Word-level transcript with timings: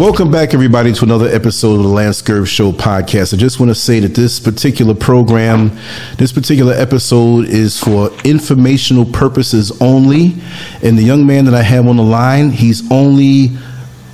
Welcome 0.00 0.30
back, 0.30 0.54
everybody, 0.54 0.94
to 0.94 1.04
another 1.04 1.28
episode 1.28 1.74
of 1.74 1.82
the 1.82 1.88
Lance 1.90 2.22
Scurv 2.22 2.46
Show 2.46 2.72
podcast. 2.72 3.34
I 3.34 3.36
just 3.36 3.60
want 3.60 3.68
to 3.68 3.74
say 3.74 4.00
that 4.00 4.14
this 4.14 4.40
particular 4.40 4.94
program, 4.94 5.76
this 6.16 6.32
particular 6.32 6.72
episode 6.72 7.44
is 7.48 7.78
for 7.78 8.10
informational 8.24 9.04
purposes 9.04 9.78
only. 9.82 10.36
And 10.82 10.96
the 10.96 11.02
young 11.02 11.26
man 11.26 11.44
that 11.44 11.52
I 11.52 11.60
have 11.60 11.86
on 11.86 11.98
the 11.98 12.02
line, 12.02 12.48
he's 12.48 12.90
only 12.90 13.50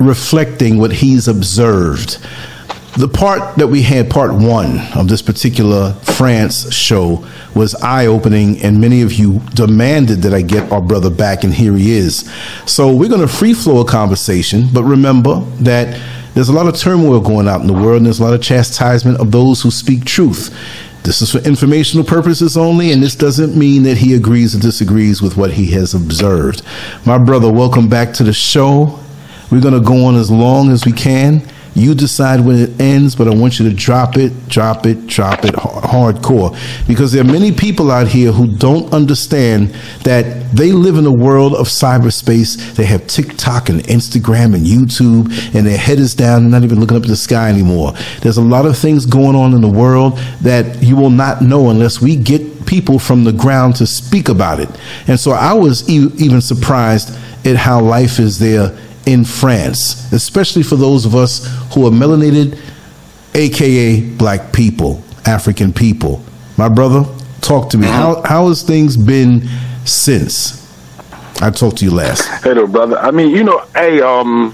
reflecting 0.01 0.79
what 0.79 0.91
he's 0.91 1.29
observed. 1.29 2.19
The 2.99 3.09
part 3.09 3.57
that 3.57 3.67
we 3.67 3.83
had, 3.83 4.09
part 4.09 4.33
one 4.33 4.79
of 4.95 5.07
this 5.07 5.21
particular 5.21 5.93
France 5.93 6.73
show, 6.73 7.27
was 7.55 7.75
eye 7.75 8.07
opening, 8.07 8.63
and 8.63 8.81
many 8.81 9.03
of 9.03 9.13
you 9.13 9.41
demanded 9.53 10.23
that 10.23 10.33
I 10.33 10.41
get 10.41 10.73
our 10.73 10.81
brother 10.81 11.11
back, 11.11 11.45
and 11.45 11.53
here 11.53 11.75
he 11.75 11.93
is. 11.93 12.33
So 12.65 12.97
we're 12.97 13.11
going 13.11 13.21
to 13.21 13.29
free 13.29 13.53
flow 13.53 13.83
a 13.83 13.85
conversation, 13.85 14.69
but 14.73 14.83
remember 14.85 15.41
that 15.61 16.01
there's 16.33 16.49
a 16.49 16.55
lot 16.55 16.69
of 16.69 16.77
turmoil 16.77 17.21
going 17.21 17.49
out 17.49 17.61
in 17.61 17.67
the 17.67 17.75
world, 17.75 17.99
and 17.99 18.07
there's 18.07 18.19
a 18.19 18.25
lot 18.25 18.33
of 18.33 18.41
chastisement 18.41 19.21
of 19.21 19.31
those 19.31 19.61
who 19.61 19.71
speak 19.71 20.07
truth. 20.07 20.57
This 21.03 21.21
is 21.21 21.31
for 21.31 21.39
informational 21.47 22.05
purposes 22.05 22.57
only, 22.57 22.93
and 22.93 23.03
this 23.03 23.15
doesn't 23.15 23.55
mean 23.55 23.83
that 23.83 23.99
he 23.99 24.15
agrees 24.15 24.57
or 24.57 24.59
disagrees 24.59 25.21
with 25.21 25.37
what 25.37 25.53
he 25.53 25.71
has 25.73 25.93
observed. 25.93 26.63
My 27.05 27.19
brother, 27.19 27.53
welcome 27.53 27.91
back 27.91 28.15
to 28.15 28.25
the 28.25 28.33
show. 28.33 28.99
We're 29.51 29.61
going 29.61 29.75
to 29.75 29.87
go 29.87 30.07
on 30.07 30.17
as 30.17 30.31
long 30.31 30.71
as 30.71 30.87
we 30.87 30.93
can. 30.93 31.47
You 31.77 31.95
decide 31.95 32.41
when 32.41 32.57
it 32.57 32.81
ends, 32.81 33.15
but 33.15 33.29
I 33.29 33.35
want 33.35 33.59
you 33.59 33.69
to 33.69 33.75
drop 33.75 34.17
it, 34.17 34.49
drop 34.49 34.87
it, 34.87 35.07
drop 35.07 35.45
it 35.45 35.55
hardcore. 35.55 36.57
Because 36.89 37.13
there 37.13 37.23
are 37.23 37.31
many 37.31 37.53
people 37.53 37.91
out 37.91 38.09
here 38.09 38.33
who 38.33 38.47
don't 38.47 38.91
understand 38.95 39.69
that 40.03 40.53
they 40.57 40.73
live 40.73 40.97
in 40.97 41.05
a 41.05 41.13
world 41.13 41.55
of 41.55 41.67
cyberspace. 41.67 42.75
They 42.77 42.87
have 42.87 43.07
TikTok 43.07 43.69
and 43.69 43.83
Instagram 43.85 44.55
and 44.55 44.65
YouTube, 44.65 45.27
and 45.55 45.67
their 45.67 45.77
head 45.77 45.99
is 45.99 46.15
down 46.15 46.45
and 46.45 46.51
not 46.51 46.65
even 46.65 46.81
looking 46.81 46.97
up 46.97 47.03
at 47.03 47.11
the 47.11 47.17
sky 47.17 47.51
anymore. 47.51 47.93
There's 48.23 48.39
a 48.39 48.43
lot 48.43 48.65
of 48.65 48.79
things 48.79 49.05
going 49.05 49.37
on 49.37 49.53
in 49.53 49.61
the 49.61 49.69
world 49.69 50.17
that 50.41 50.83
you 50.83 50.97
will 50.97 51.11
not 51.11 51.43
know 51.43 51.69
unless 51.69 52.01
we 52.01 52.17
get 52.17 52.65
people 52.65 52.99
from 52.99 53.25
the 53.25 53.33
ground 53.33 53.77
to 53.77 53.87
speak 53.87 54.31
about 54.31 54.61
it. 54.61 54.71
And 55.07 55.21
so 55.21 55.33
I 55.33 55.53
was 55.53 55.87
e- 55.91 56.11
even 56.17 56.41
surprised 56.41 57.15
at 57.45 57.57
how 57.57 57.81
life 57.83 58.19
is 58.19 58.39
there 58.39 58.77
in 59.07 59.25
France, 59.25 60.13
especially 60.13 60.63
for 60.63 60.77
those 60.77 61.07
of 61.07 61.15
us 61.15 61.47
who 61.73 61.87
are 61.87 61.91
melanated, 61.91 62.59
aka 63.35 64.01
black 64.01 64.53
people, 64.53 65.03
African 65.25 65.73
people. 65.73 66.23
My 66.59 66.69
brother, 66.69 67.05
talk 67.41 67.71
to 67.71 67.79
me. 67.79 67.87
Uh-huh. 67.87 68.23
How 68.23 68.23
how 68.23 68.49
has 68.49 68.63
things 68.63 68.97
been 68.97 69.49
since 69.85 70.66
I 71.43 71.51
talked 71.51 71.79
to 71.79 71.85
you 71.85 71.91
last? 71.91 72.27
Hello, 72.43 72.67
brother. 72.67 72.99
I 72.99 73.11
mean, 73.11 73.31
you 73.31 73.45
know, 73.45 73.59
hey, 73.75 74.01
um, 74.01 74.51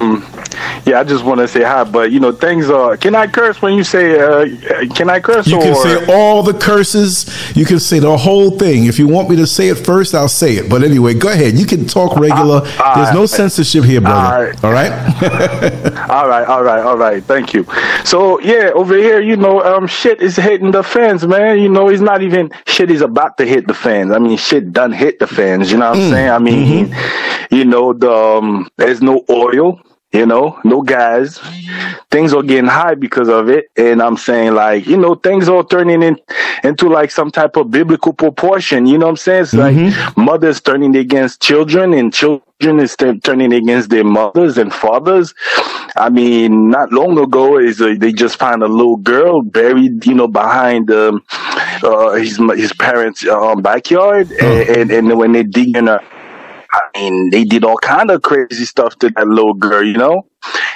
yeah, 0.84 0.98
I 0.98 1.04
just 1.04 1.24
want 1.24 1.40
to 1.40 1.46
say 1.46 1.62
hi, 1.62 1.84
but 1.84 2.10
you 2.10 2.18
know, 2.18 2.32
things 2.32 2.70
are. 2.70 2.96
Can 2.96 3.14
I 3.14 3.26
curse 3.28 3.62
when 3.62 3.74
you 3.74 3.84
say? 3.84 4.18
Uh, 4.18 4.46
can 4.94 5.08
I 5.08 5.20
curse? 5.20 5.46
You 5.46 5.58
or? 5.58 5.62
can 5.62 5.74
say 5.76 6.12
all 6.12 6.42
the 6.42 6.54
curses. 6.54 7.56
You 7.56 7.64
can 7.64 7.78
say 7.78 8.00
the 8.00 8.16
whole 8.16 8.58
thing. 8.58 8.86
If 8.86 8.98
you 8.98 9.06
want 9.06 9.30
me 9.30 9.36
to 9.36 9.46
say 9.46 9.68
it 9.68 9.76
first, 9.76 10.14
I'll 10.14 10.28
say 10.28 10.54
it. 10.54 10.68
But 10.68 10.82
anyway, 10.82 11.14
go 11.14 11.30
ahead. 11.30 11.54
You 11.54 11.66
can 11.66 11.86
talk 11.86 12.16
regular. 12.18 12.62
Uh, 12.64 12.96
There's 12.96 13.14
no 13.14 13.26
censorship 13.26 13.84
here, 13.84 14.00
brother. 14.00 14.54
All 14.64 14.72
right. 14.72 14.90
all 16.10 16.28
right, 16.28 16.46
all 16.48 16.64
right, 16.64 16.80
all 16.84 16.98
right. 16.98 17.22
Thank 17.22 17.54
you. 17.54 17.64
So 18.04 18.40
yeah, 18.40 18.72
over 18.74 18.96
here, 18.96 19.20
you 19.20 19.36
know, 19.36 19.62
um, 19.62 19.86
shit 19.86 20.20
is 20.20 20.34
hitting 20.34 20.72
the 20.72 20.82
fans, 20.82 21.24
man. 21.26 21.60
You 21.60 21.68
know, 21.68 21.88
it's 21.88 22.02
not 22.02 22.22
even 22.22 22.50
shit 22.66 22.90
is 22.90 23.02
about 23.02 23.36
to 23.36 23.46
hit 23.46 23.68
the 23.68 23.74
fans. 23.74 24.10
I 24.10 24.18
mean, 24.18 24.36
shit 24.36 24.72
done 24.72 24.90
hit 24.90 25.20
the 25.20 25.28
fans. 25.28 25.70
You 25.70 25.78
know 25.78 25.90
what 25.90 25.98
I'm 25.98 26.10
saying? 26.10 26.30
I 26.30 26.38
mean, 26.38 26.71
Mm-hmm. 26.71 26.71
You 27.50 27.64
know, 27.64 27.92
the 27.92 28.12
um, 28.12 28.68
there's 28.76 29.02
no 29.02 29.24
oil. 29.30 29.80
You 30.14 30.26
know, 30.26 30.60
no 30.62 30.82
gas. 30.82 31.40
Things 32.10 32.34
are 32.34 32.42
getting 32.42 32.68
high 32.68 32.94
because 32.94 33.30
of 33.30 33.48
it. 33.48 33.70
And 33.78 34.02
I'm 34.02 34.18
saying 34.18 34.52
like, 34.52 34.86
you 34.86 34.98
know, 34.98 35.14
things 35.14 35.48
are 35.48 35.64
turning 35.64 36.02
in, 36.02 36.18
into 36.62 36.90
like 36.90 37.10
some 37.10 37.30
type 37.30 37.56
of 37.56 37.70
biblical 37.70 38.12
proportion. 38.12 38.84
You 38.84 38.98
know 38.98 39.06
what 39.06 39.12
I'm 39.12 39.16
saying? 39.16 39.42
It's 39.44 39.54
like 39.54 39.74
mothers 40.18 40.60
turning 40.60 40.96
against 40.96 41.40
children 41.40 41.94
and 41.94 42.12
children 42.12 42.78
is 42.78 42.94
turning 43.24 43.54
against 43.54 43.88
their 43.88 44.04
mothers 44.04 44.58
and 44.58 44.70
fathers. 44.70 45.32
I 45.96 46.10
mean, 46.10 46.68
not 46.68 46.92
long 46.92 47.18
ago 47.18 47.58
is 47.58 47.80
uh, 47.80 47.94
they 47.98 48.12
just 48.12 48.38
found 48.38 48.62
a 48.62 48.68
little 48.68 48.96
girl 48.98 49.40
buried, 49.40 50.04
you 50.04 50.14
know, 50.14 50.28
behind 50.28 50.90
um, 50.90 51.24
uh, 51.82 52.12
his 52.16 52.36
his 52.54 52.74
parents' 52.74 53.26
um, 53.26 53.62
backyard, 53.62 54.30
and, 54.32 54.68
and 54.68 54.90
and 54.90 55.18
when 55.18 55.32
they 55.32 55.42
dig 55.42 55.74
in 55.74 55.86
her 55.86 56.00
I 56.72 56.80
mean, 56.94 57.30
they 57.30 57.44
did 57.44 57.64
all 57.64 57.76
kind 57.76 58.10
of 58.10 58.22
crazy 58.22 58.64
stuff 58.64 58.98
to 59.00 59.10
that 59.10 59.26
little 59.26 59.54
girl, 59.54 59.84
you 59.84 59.98
know. 59.98 60.26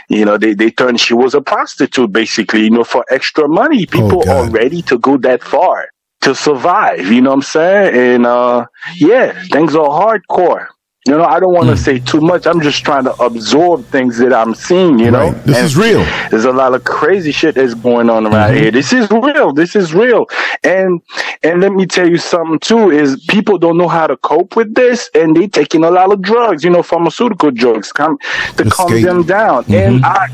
You 0.08 0.24
know, 0.24 0.36
they 0.36 0.54
they 0.54 0.70
turned 0.70 1.00
she 1.00 1.14
was 1.14 1.34
a 1.34 1.40
prostitute 1.40 2.12
basically, 2.12 2.64
you 2.64 2.70
know, 2.70 2.84
for 2.84 3.04
extra 3.10 3.48
money. 3.48 3.86
People 3.86 4.22
God. 4.22 4.28
are 4.28 4.50
ready 4.50 4.82
to 4.82 4.98
go 4.98 5.16
that 5.18 5.42
far 5.42 5.88
to 6.20 6.34
survive, 6.34 7.06
you 7.06 7.20
know 7.20 7.30
what 7.30 7.36
I'm 7.36 7.42
saying? 7.42 8.14
And 8.14 8.26
uh 8.26 8.66
yeah, 8.96 9.42
things 9.50 9.74
are 9.74 9.88
hardcore. 9.88 10.66
You 11.06 11.12
know, 11.12 11.24
I 11.24 11.38
don't 11.38 11.52
want 11.52 11.68
to 11.68 11.74
mm. 11.74 11.78
say 11.78 12.00
too 12.00 12.20
much. 12.20 12.48
I'm 12.48 12.60
just 12.60 12.84
trying 12.84 13.04
to 13.04 13.12
absorb 13.22 13.84
things 13.86 14.18
that 14.18 14.32
I'm 14.32 14.56
seeing, 14.56 14.98
you 14.98 15.12
know. 15.12 15.30
Right. 15.30 15.44
This 15.44 15.56
And 15.56 15.66
is 15.66 15.76
real. 15.76 16.04
There's 16.30 16.46
a 16.46 16.52
lot 16.52 16.74
of 16.74 16.82
crazy 16.82 17.30
shit 17.30 17.54
that's 17.54 17.74
going 17.74 18.10
on 18.10 18.26
around 18.26 18.50
mm-hmm. 18.50 18.62
here. 18.62 18.70
This 18.72 18.92
is 18.92 19.08
real. 19.10 19.52
This 19.52 19.76
is 19.76 19.94
real. 19.94 20.26
And 20.64 21.00
and 21.44 21.60
let 21.60 21.72
me 21.72 21.86
tell 21.86 22.08
you 22.08 22.18
something 22.18 22.58
too 22.58 22.90
is 22.90 23.24
people 23.28 23.56
don't 23.56 23.78
know 23.78 23.86
how 23.86 24.08
to 24.08 24.16
cope 24.16 24.56
with 24.56 24.74
this 24.74 25.08
and 25.14 25.36
they 25.36 25.46
taking 25.46 25.84
a 25.84 25.92
lot 25.92 26.10
of 26.10 26.22
drugs, 26.22 26.64
you 26.64 26.70
know, 26.70 26.82
pharmaceutical 26.82 27.52
drugs 27.52 27.92
come 27.92 28.18
to 28.56 28.68
calm 28.68 29.00
them 29.00 29.22
down. 29.22 29.62
Mm-hmm. 29.64 29.74
And 29.74 30.04
I 30.04 30.26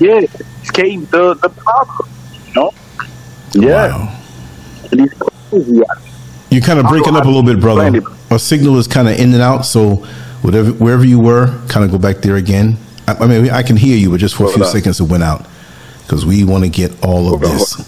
yeah, 0.00 0.20
escape 0.62 1.08
the 1.10 1.34
the 1.34 1.48
problem, 1.48 2.08
you 2.46 2.54
know. 2.54 2.72
Yeah. 3.52 3.96
Wow. 3.96 4.16
These 6.50 6.64
crazy 6.64 6.72
out 6.72 6.76
You're 6.76 6.76
kind 6.76 6.78
of 6.78 6.86
breaking 6.86 7.16
up 7.16 7.24
a 7.24 7.28
little 7.28 7.42
bit, 7.42 7.60
brother. 7.60 8.02
Our 8.30 8.38
signal 8.38 8.78
is 8.78 8.86
kind 8.86 9.08
of 9.08 9.18
in 9.18 9.32
and 9.32 9.42
out, 9.42 9.62
so 9.62 9.96
whatever 10.42 10.70
wherever 10.72 11.04
you 11.04 11.20
were, 11.20 11.46
kind 11.68 11.84
of 11.84 11.90
go 11.90 11.98
back 11.98 12.16
there 12.18 12.36
again. 12.36 12.76
I, 13.06 13.14
I 13.14 13.26
mean, 13.26 13.50
I 13.50 13.62
can 13.62 13.76
hear 13.76 13.96
you, 13.96 14.10
but 14.10 14.20
just 14.20 14.34
for 14.36 14.46
a 14.46 14.52
few 14.52 14.64
seconds 14.64 15.00
it 15.00 15.08
went 15.08 15.22
out 15.22 15.46
because 16.02 16.26
we 16.26 16.44
want 16.44 16.64
to 16.64 16.70
get 16.70 17.04
all 17.04 17.34
of 17.34 17.40
this. 17.40 17.86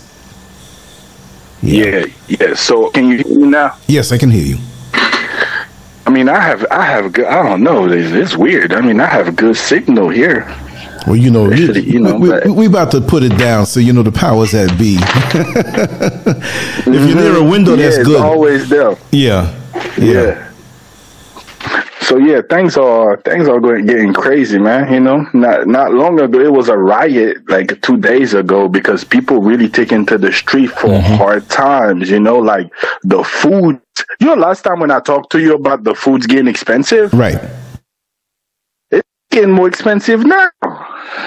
Yeah, 1.62 2.06
yeah. 2.28 2.54
So 2.54 2.90
can 2.90 3.08
you 3.08 3.18
hear 3.18 3.38
me 3.38 3.48
now? 3.48 3.76
Yes, 3.86 4.10
I 4.12 4.18
can 4.18 4.30
hear 4.30 4.44
you. 4.44 4.58
I 6.04 6.10
mean, 6.10 6.28
I 6.28 6.40
have, 6.40 6.66
I 6.70 6.84
have 6.84 7.06
a 7.06 7.10
good. 7.10 7.26
I 7.26 7.42
don't 7.42 7.62
know. 7.62 7.86
It's, 7.90 8.12
it's 8.12 8.36
weird. 8.36 8.72
I 8.72 8.80
mean, 8.80 9.00
I 9.00 9.06
have 9.06 9.28
a 9.28 9.32
good 9.32 9.56
signal 9.56 10.08
here. 10.08 10.52
Well, 11.06 11.16
you 11.16 11.30
know, 11.30 11.50
you, 11.50 11.72
you 11.74 12.00
know, 12.00 12.16
we, 12.16 12.30
we, 12.46 12.50
we 12.52 12.66
about 12.66 12.90
to 12.92 13.00
put 13.00 13.22
it 13.22 13.36
down, 13.36 13.66
so 13.66 13.80
you 13.80 13.92
know 13.92 14.02
the 14.02 14.12
powers 14.12 14.52
that 14.52 14.78
be. 14.78 14.98
if 16.86 17.08
you're 17.08 17.16
near 17.16 17.36
a 17.36 17.42
window, 17.44 17.74
yeah, 17.74 17.90
that's 17.90 17.98
good. 18.04 18.20
always 18.20 18.68
there. 18.68 18.96
yeah. 19.10 19.58
Yeah. 19.98 20.48
So 22.02 22.18
yeah, 22.18 22.42
things 22.50 22.76
are 22.76 23.16
things 23.18 23.48
are 23.48 23.58
going 23.60 23.86
getting 23.86 24.12
crazy, 24.12 24.58
man. 24.58 24.92
You 24.92 25.00
know, 25.00 25.26
not 25.32 25.66
not 25.66 25.92
long 25.94 26.20
ago 26.20 26.40
it 26.40 26.52
was 26.52 26.68
a 26.68 26.76
riot 26.76 27.38
like 27.48 27.80
two 27.82 27.96
days 27.96 28.34
ago 28.34 28.68
because 28.68 29.02
people 29.04 29.40
really 29.40 29.68
taking 29.68 30.04
to 30.06 30.18
the 30.18 30.32
street 30.32 30.68
for 30.70 30.88
Mm-hmm. 30.88 31.14
hard 31.14 31.48
times. 31.48 32.10
You 32.10 32.20
know, 32.20 32.38
like 32.38 32.70
the 33.02 33.22
food. 33.24 33.80
You 34.20 34.26
know, 34.26 34.34
last 34.34 34.62
time 34.62 34.80
when 34.80 34.90
I 34.90 35.00
talked 35.00 35.30
to 35.32 35.40
you 35.40 35.54
about 35.54 35.84
the 35.84 35.94
food's 35.94 36.26
getting 36.26 36.48
expensive, 36.48 37.12
Right. 37.14 37.38
it's 38.90 39.08
getting 39.30 39.52
more 39.52 39.68
expensive 39.68 40.24
now. 40.26 40.48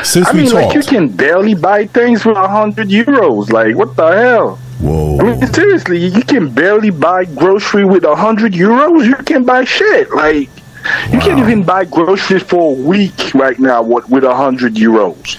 Since 0.04 0.28
I 0.28 0.34
mean, 0.34 0.52
like 0.52 0.74
you 0.74 0.82
can 0.82 1.08
barely 1.10 1.54
buy 1.54 1.86
things 1.88 2.22
for 2.24 2.32
a 2.32 2.48
hundred 2.48 2.90
euros. 2.90 3.52
Like 3.52 3.76
what 3.76 3.96
the 3.96 4.08
hell? 4.12 4.56
Whoa. 4.82 5.20
I 5.20 5.24
mean, 5.24 5.48
seriously, 5.54 6.06
you 6.06 6.22
can 6.24 6.50
barely 6.54 6.90
buy 6.92 7.26
grocery 7.26 7.86
with 7.86 8.04
a 8.04 8.16
hundred 8.16 8.54
euros. 8.54 9.06
You 9.06 9.16
can 9.16 9.44
buy 9.44 9.64
shit 9.64 10.10
like 10.12 10.50
you 11.12 11.20
can't 11.20 11.40
even 11.40 11.64
buy 11.64 11.86
groceries 11.86 12.44
for 12.44 12.72
a 12.72 12.80
week 12.80 13.34
right 13.34 13.58
now 13.60 13.82
with 13.82 14.08
with 14.10 14.24
a 14.24 14.36
hundred 14.36 14.76
euros. 14.76 15.38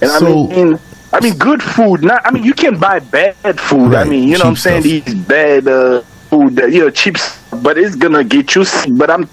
And 0.00 0.10
So- 0.10 0.26
I 0.50 0.54
mean, 0.54 0.78
I 1.12 1.20
mean, 1.20 1.34
good 1.38 1.62
food. 1.62 2.02
Not, 2.02 2.26
I 2.26 2.30
mean, 2.30 2.42
you 2.44 2.52
can 2.52 2.78
buy 2.78 2.98
bad 2.98 3.36
food. 3.60 3.94
I 3.94 4.04
mean, 4.04 4.24
you 4.28 4.36
know 4.38 4.44
what 4.44 4.50
I'm 4.50 4.56
saying? 4.56 4.82
stuff. 4.82 5.04
These 5.06 5.14
bad 5.14 5.66
uh, 5.68 6.02
food 6.28 6.56
that 6.56 6.72
you 6.72 6.80
know, 6.80 6.90
cheap, 6.90 7.16
but 7.62 7.78
it's 7.78 7.94
gonna 7.96 8.24
get 8.24 8.54
you. 8.54 8.64
sick. 8.64 8.90
But 8.92 9.10
I'm, 9.10 9.28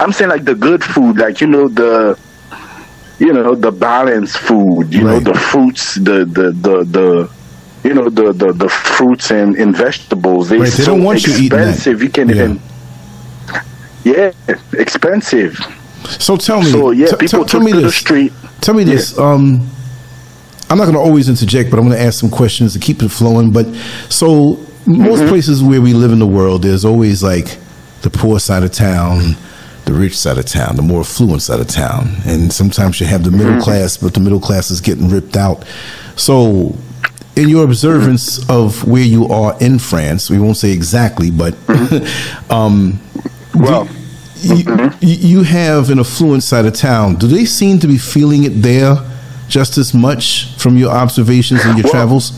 I'm 0.00 0.12
saying 0.12 0.30
like 0.30 0.44
the 0.44 0.54
good 0.54 0.82
food, 0.84 1.18
like 1.18 1.40
you 1.40 1.46
know 1.46 1.68
the. 1.68 2.18
You 3.24 3.32
know 3.32 3.54
the 3.54 3.70
balanced 3.70 4.38
food. 4.48 4.92
You 4.92 5.04
know 5.08 5.20
the 5.20 5.34
fruits, 5.50 5.84
the 6.08 6.18
the 6.38 6.46
the 6.66 6.76
the, 6.96 7.08
you 7.88 7.94
know 7.94 8.08
the 8.18 8.32
the, 8.42 8.52
the 8.52 8.68
fruits 8.68 9.30
and, 9.30 9.50
and 9.62 9.70
vegetables. 9.76 10.48
They 10.50 10.58
Right, 10.58 10.72
they 10.78 10.84
so 10.84 10.90
don't 10.90 11.04
want 11.04 11.24
you 11.26 11.32
expensive. 11.46 12.02
You 12.02 12.10
can 12.10 12.28
Yeah. 12.28 12.34
even 12.34 12.60
yeah, 14.04 14.32
expensive. 14.72 15.56
So 16.18 16.36
tell 16.36 16.60
me. 16.60 16.70
So 16.72 16.90
yeah, 16.90 17.06
t- 17.06 17.16
people 17.16 17.44
t- 17.44 17.50
tell 17.50 17.60
took 17.60 17.62
me 17.62 17.70
to 17.72 17.76
the 17.78 17.82
this. 17.84 17.96
street. 17.96 18.32
Tell 18.60 18.74
me 18.74 18.84
this. 18.84 19.16
Um, 19.18 19.68
I'm 20.68 20.78
not 20.78 20.84
going 20.84 20.94
to 20.94 21.00
always 21.00 21.28
interject, 21.28 21.70
but 21.70 21.78
I'm 21.78 21.86
going 21.86 21.96
to 21.98 22.02
ask 22.04 22.18
some 22.18 22.30
questions 22.30 22.72
to 22.72 22.78
keep 22.80 23.02
it 23.02 23.10
flowing. 23.10 23.52
But 23.52 23.66
so 24.08 24.58
most 24.86 25.20
Mm-hmm. 25.20 25.28
places 25.28 25.62
where 25.62 25.80
we 25.80 25.92
live 25.92 26.10
in 26.10 26.18
the 26.18 26.26
world, 26.26 26.62
there's 26.64 26.84
always 26.84 27.22
like 27.22 27.56
the 28.02 28.10
poor 28.10 28.40
side 28.40 28.64
of 28.64 28.72
town, 28.72 29.36
the 29.84 29.92
rich 29.92 30.16
side 30.16 30.38
of 30.38 30.46
town, 30.46 30.76
the 30.76 30.82
more 30.82 31.00
affluent 31.00 31.42
side 31.42 31.60
of 31.60 31.66
town, 31.68 32.16
and 32.24 32.52
sometimes 32.52 33.00
you 33.00 33.06
have 33.06 33.24
the 33.24 33.30
middle 33.30 33.52
Mm-hmm. 33.54 33.62
class, 33.62 33.96
but 33.96 34.14
the 34.14 34.20
middle 34.20 34.40
class 34.40 34.70
is 34.70 34.80
getting 34.80 35.08
ripped 35.08 35.36
out. 35.36 35.64
So, 36.16 36.76
in 37.34 37.48
your 37.48 37.64
observance 37.64 38.48
of 38.48 38.86
where 38.86 39.02
you 39.02 39.26
are 39.28 39.56
in 39.60 39.78
France, 39.78 40.30
we 40.30 40.38
won't 40.38 40.56
say 40.56 40.70
exactly, 40.72 41.30
but 41.30 41.54
um, 42.50 43.00
Well, 43.54 43.88
you, 44.36 44.64
you 45.00 45.42
have 45.42 45.90
an 45.90 45.98
affluent 45.98 46.42
side 46.42 46.66
of 46.66 46.74
town. 46.74 47.16
Do 47.16 47.26
they 47.26 47.44
seem 47.44 47.78
to 47.80 47.86
be 47.86 47.96
feeling 47.98 48.44
it 48.44 48.50
there 48.62 48.96
just 49.48 49.78
as 49.78 49.94
much 49.94 50.54
from 50.58 50.76
your 50.76 50.90
observations 50.90 51.64
and 51.64 51.76
your 51.78 51.84
Well, 51.84 51.92
travels? 51.92 52.32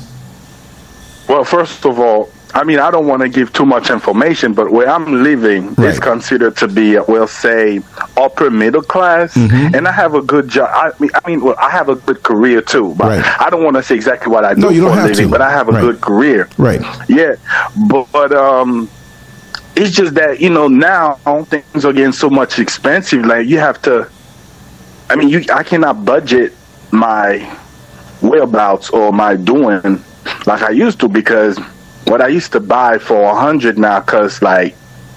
Well, 1.29 1.45
first 1.45 1.85
of 1.87 1.99
all, 1.99 2.31
I 2.55 2.63
mean, 2.63 2.79
I 2.79 2.91
don't 2.93 3.07
want 3.07 3.23
to 3.23 3.29
give 3.29 3.53
too 3.53 3.67
much 3.67 3.91
information, 3.91 4.55
but 4.55 4.71
where 4.71 4.89
I'm 4.89 5.25
living 5.25 5.75
Right. 5.75 5.89
is 5.91 5.99
considered 5.99 6.57
to 6.59 6.69
be, 6.69 6.97
we'll 7.09 7.27
say, 7.27 7.81
upper 8.17 8.49
middle 8.51 8.83
class, 8.83 9.35
Mm-hmm. 9.35 9.75
and 9.75 9.89
I 9.89 9.93
have 9.93 10.15
a 10.15 10.23
good 10.23 10.49
job. 10.49 10.71
I 10.73 10.93
mean, 11.01 11.11
I 11.25 11.29
mean, 11.29 11.41
well, 11.43 11.57
I 11.59 11.71
have 11.71 11.89
a 11.89 11.97
good 11.97 12.23
career 12.23 12.61
too. 12.63 12.95
But 12.97 13.09
Right. 13.19 13.41
I 13.41 13.51
don't 13.51 13.65
want 13.65 13.77
to 13.77 13.83
say 13.83 13.97
exactly 13.97 14.31
what 14.33 14.45
I 14.45 14.55
do 14.55 14.61
No, 14.61 14.69
you 14.71 14.83
for 14.83 14.89
don't 14.89 14.99
a 14.99 15.01
have 15.01 15.11
living, 15.11 15.27
to. 15.27 15.31
but 15.33 15.43
I 15.43 15.51
have 15.51 15.69
a 15.69 15.73
Right. 15.73 15.81
good 15.81 16.01
career. 16.01 16.49
Right. 16.57 16.81
Yeah, 17.09 17.35
but, 17.89 18.07
but 18.13 18.33
um, 18.33 18.89
it's 19.75 19.91
just 19.91 20.15
that 20.15 20.41
you 20.41 20.51
know 20.51 20.69
now 20.69 21.19
things 21.51 21.85
are 21.85 21.93
getting 21.93 22.13
so 22.13 22.31
much 22.31 22.59
expensive. 22.61 23.27
Like 23.27 23.49
you 23.49 23.59
have 23.59 23.83
to. 23.83 24.09
I 25.11 25.17
mean, 25.17 25.29
you 25.29 25.45
I 25.53 25.65
cannot 25.65 26.05
budget 26.05 26.53
my 26.93 27.39
whereabouts 28.21 28.91
or 28.91 29.13
my 29.13 29.35
doing 29.37 30.03
like 30.47 30.63
I 30.63 30.71
used 30.71 31.01
to 31.01 31.09
because 31.09 31.59
what 32.07 32.21
I 32.21 32.29
used 32.29 32.53
to 32.53 32.61
buy 32.61 32.99
for 32.99 33.23
a 33.23 33.35
hundred 33.35 33.79
now 33.79 34.01
costs 34.01 34.43
like 34.43 34.75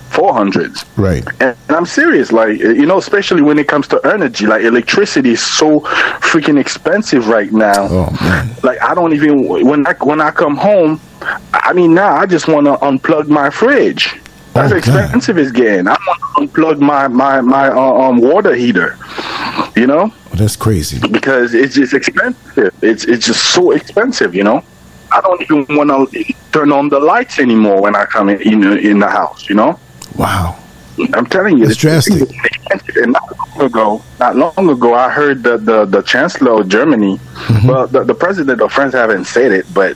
four 0.10 0.34
hundreds. 0.34 0.86
Right. 0.96 1.24
And, 1.42 1.56
and 1.68 1.76
I'm 1.78 1.86
serious, 1.86 2.32
like 2.32 2.58
you 2.60 2.86
know, 2.86 2.98
especially 2.98 3.42
when 3.42 3.60
it 3.60 3.68
comes 3.68 3.88
to 3.90 4.00
energy, 4.06 4.48
like 4.48 4.64
electricity 4.64 5.32
is 5.32 5.42
so 5.42 5.82
freaking 6.22 6.60
expensive 6.60 7.28
right 7.28 7.52
now. 7.52 7.88
Oh 7.90 8.18
man. 8.22 8.50
Like 8.64 8.82
I 8.82 8.94
don't 8.96 9.14
even 9.14 9.48
when 9.48 9.86
I 9.86 9.94
when 10.02 10.22
I 10.22 10.32
come 10.32 10.56
home, 10.56 11.00
I 11.54 11.74
mean 11.74 11.94
now 11.94 12.16
I 12.16 12.26
just 12.26 12.48
want 12.48 12.66
to 12.68 12.74
unplug 12.78 13.28
my 13.28 13.50
fridge. 13.50 14.16
That's 14.54 14.72
Oh, 14.74 14.80
God. 14.82 15.04
expensive 15.04 15.38
it's 15.38 15.52
getting. 15.52 15.88
I 15.88 15.92
want 16.08 16.20
to 16.52 16.60
unplug 16.62 16.80
my 16.80 17.08
my 17.10 17.42
my 17.42 17.68
uh, 17.70 17.80
um 17.80 18.18
water 18.18 18.56
heater. 18.56 18.98
You 19.76 19.86
know, 19.88 20.12
Oh, 20.32 20.36
that's 20.36 20.56
crazy. 20.56 21.00
because 21.10 21.54
it's 21.54 21.76
just 21.76 21.94
expensive. 21.94 22.74
It's 22.82 23.04
it's 23.06 23.26
just 23.28 23.44
so 23.54 23.72
expensive. 23.72 24.34
You 24.34 24.44
know, 24.46 24.64
I 25.18 25.22
don't 25.22 25.42
even 25.42 25.76
want 25.78 25.90
to 26.14 26.34
turn 26.52 26.72
on 26.72 26.90
the 26.90 27.00
lights 27.00 27.40
anymore 27.40 27.82
when 27.82 27.96
I 27.96 28.06
come 28.06 28.30
in 28.30 28.40
in, 28.42 28.78
in 28.90 29.00
the 29.00 29.10
house. 29.20 29.50
You 29.50 29.56
know. 29.56 29.80
Wow. 30.16 30.58
I'm 31.14 31.26
telling 31.28 31.58
you, 31.58 31.64
it's- 31.66 31.78
drastic. 31.78 32.30
And 33.02 33.12
not 33.14 33.26
long 33.40 33.62
ago, 33.70 34.02
not 34.20 34.36
long 34.36 34.70
ago, 34.70 34.94
I 34.94 35.10
heard 35.10 35.38
the 35.44 35.58
the, 35.58 35.86
the 35.86 36.02
chancellor 36.02 36.54
of 36.62 36.68
Germany, 36.68 37.14
Mm-hmm. 37.18 37.68
well, 37.70 37.88
the, 37.88 38.04
the 38.04 38.16
president 38.26 38.60
of 38.62 38.72
France 38.74 38.94
haven't 38.94 39.26
said 39.26 39.52
it, 39.60 39.66
but 39.74 39.96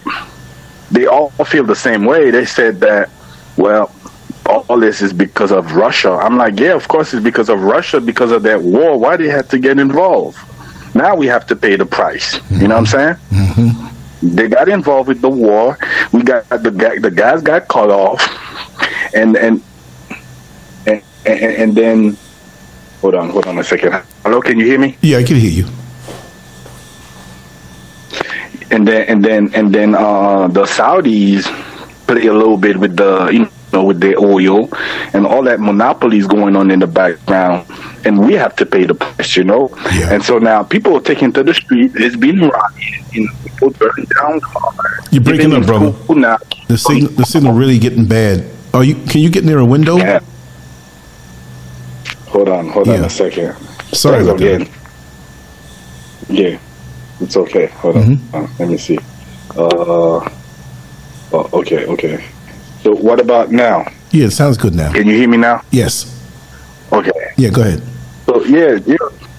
they 0.91 1.05
all 1.05 1.29
feel 1.51 1.65
the 1.65 1.75
same 1.75 2.05
way. 2.05 2.31
They 2.31 2.45
said 2.45 2.79
that, 2.81 3.09
well, 3.57 3.91
all 4.45 4.79
this 4.79 5.01
is 5.01 5.11
because 5.11 5.51
of 5.51 5.63
Russia. 5.75 6.11
I'm 6.11 6.37
like, 6.37 6.59
yeah, 6.59 6.75
of 6.75 6.87
course 6.87 7.13
it's 7.13 7.23
because 7.23 7.49
of 7.49 7.61
Russia, 7.75 7.99
because 7.99 8.31
of 8.31 8.43
that 8.43 8.61
war. 8.61 8.97
Why 8.97 9.17
they 9.17 9.27
had 9.27 9.49
to 9.49 9.59
get 9.59 9.79
involved? 9.79 10.37
Now 10.95 11.15
we 11.15 11.25
have 11.27 11.45
to 11.47 11.55
pay 11.55 11.75
the 11.75 11.85
price. 11.85 12.39
You 12.51 12.67
know 12.67 12.75
what 12.75 12.81
I'm 12.81 12.85
saying? 12.85 13.15
Mm-hmm. 13.31 13.87
They 14.21 14.47
got 14.47 14.69
involved 14.69 15.07
with 15.07 15.21
the 15.21 15.29
war. 15.29 15.77
We 16.11 16.23
got 16.23 16.47
the 16.49 16.71
guy, 16.71 16.99
the 16.99 17.09
guys 17.09 17.41
got 17.41 17.67
cut 17.67 17.89
off, 17.89 18.21
and 19.15 19.35
and 19.35 19.63
and, 20.85 21.01
and, 21.25 21.41
and 21.41 21.75
then 21.75 22.17
hold 23.01 23.15
on, 23.15 23.29
hold 23.29 23.47
on 23.47 23.57
a 23.57 23.63
second. 23.63 23.93
Hello, 24.23 24.41
can 24.41 24.59
you 24.59 24.65
hear 24.65 24.79
me? 24.79 24.97
Yeah, 25.01 25.17
I 25.17 25.23
can 25.23 25.37
hear 25.37 25.49
you. 25.49 25.65
And 28.69 28.87
then 28.87 29.07
and 29.09 29.25
then 29.25 29.53
and 29.53 29.73
then 29.73 29.95
uh, 29.95 30.47
the 30.47 30.63
Saudis 30.63 31.43
play 32.05 32.27
a 32.27 32.33
little 32.33 32.57
bit 32.57 32.77
with 32.77 32.95
the 32.95 33.29
you 33.33 33.49
know 33.73 33.83
with 33.83 33.99
their 33.99 34.19
oil 34.19 34.69
and 35.13 35.25
all 35.25 35.43
that 35.43 35.59
monopolies 35.59 36.27
going 36.27 36.55
on 36.55 36.69
in 36.71 36.79
the 36.79 36.87
background, 36.87 37.65
and 38.05 38.19
we 38.25 38.33
have 38.33 38.55
to 38.57 38.65
pay 38.65 38.85
the 38.85 38.95
price, 38.95 39.35
you 39.35 39.43
know. 39.43 39.69
Yeah. 39.93 40.13
And 40.13 40.23
so 40.23 40.37
now 40.37 40.63
people 40.63 40.95
are 40.97 41.01
taking 41.01 41.31
to 41.33 41.43
the 41.43 41.53
street. 41.53 41.91
It's 41.95 42.15
been 42.15 42.39
rioting, 42.39 43.05
you 43.11 43.25
know, 43.25 43.33
people 43.43 43.69
burning 43.71 44.05
down 44.17 44.39
cars. 44.41 45.07
You're 45.11 45.23
breaking 45.23 45.53
up, 45.53 45.65
brother. 45.65 45.93
Now, 46.15 46.37
The 46.67 46.77
signal, 46.77 47.11
the 47.11 47.25
signal 47.25 47.53
really 47.53 47.79
getting 47.79 48.05
bad. 48.05 48.45
Are 48.73 48.83
you? 48.83 48.95
Can 48.95 49.21
you 49.21 49.29
get 49.29 49.43
near 49.43 49.59
a 49.59 49.65
window? 49.65 49.97
Yeah. 49.97 50.19
Hold 52.27 52.47
on, 52.47 52.69
hold 52.69 52.87
on 52.87 53.03
a 53.03 53.09
second. 53.09 53.55
Sorry 53.91 54.23
about 54.23 54.41
are 54.41 54.59
that. 54.59 54.69
Yeah, 56.29 56.57
it's 57.19 57.35
okay. 57.35 57.67
Hold 57.83 57.97
on. 57.97 58.03
Mm-hmm. 58.03 58.35
Uh, 58.35 58.47
let 58.57 58.69
me 58.69 58.77
see. 58.77 58.97
Uh, 59.49 60.29
oh, 61.33 61.49
okay, 61.51 61.85
okay. 61.87 62.23
So 62.83 62.95
what 62.95 63.19
about 63.19 63.51
now? 63.51 63.85
Yeah, 64.11 64.27
it 64.27 64.31
sounds 64.31 64.57
good 64.57 64.73
now. 64.73 64.93
Can 64.93 65.07
you 65.07 65.15
hear 65.17 65.27
me 65.27 65.37
now? 65.37 65.61
Yes. 65.71 66.07
Okay. 66.91 67.11
Yeah, 67.37 67.49
go 67.49 67.61
ahead. 67.61 67.83
So 68.31 68.41
yeah, 68.45 68.79
yeah. 68.85 68.95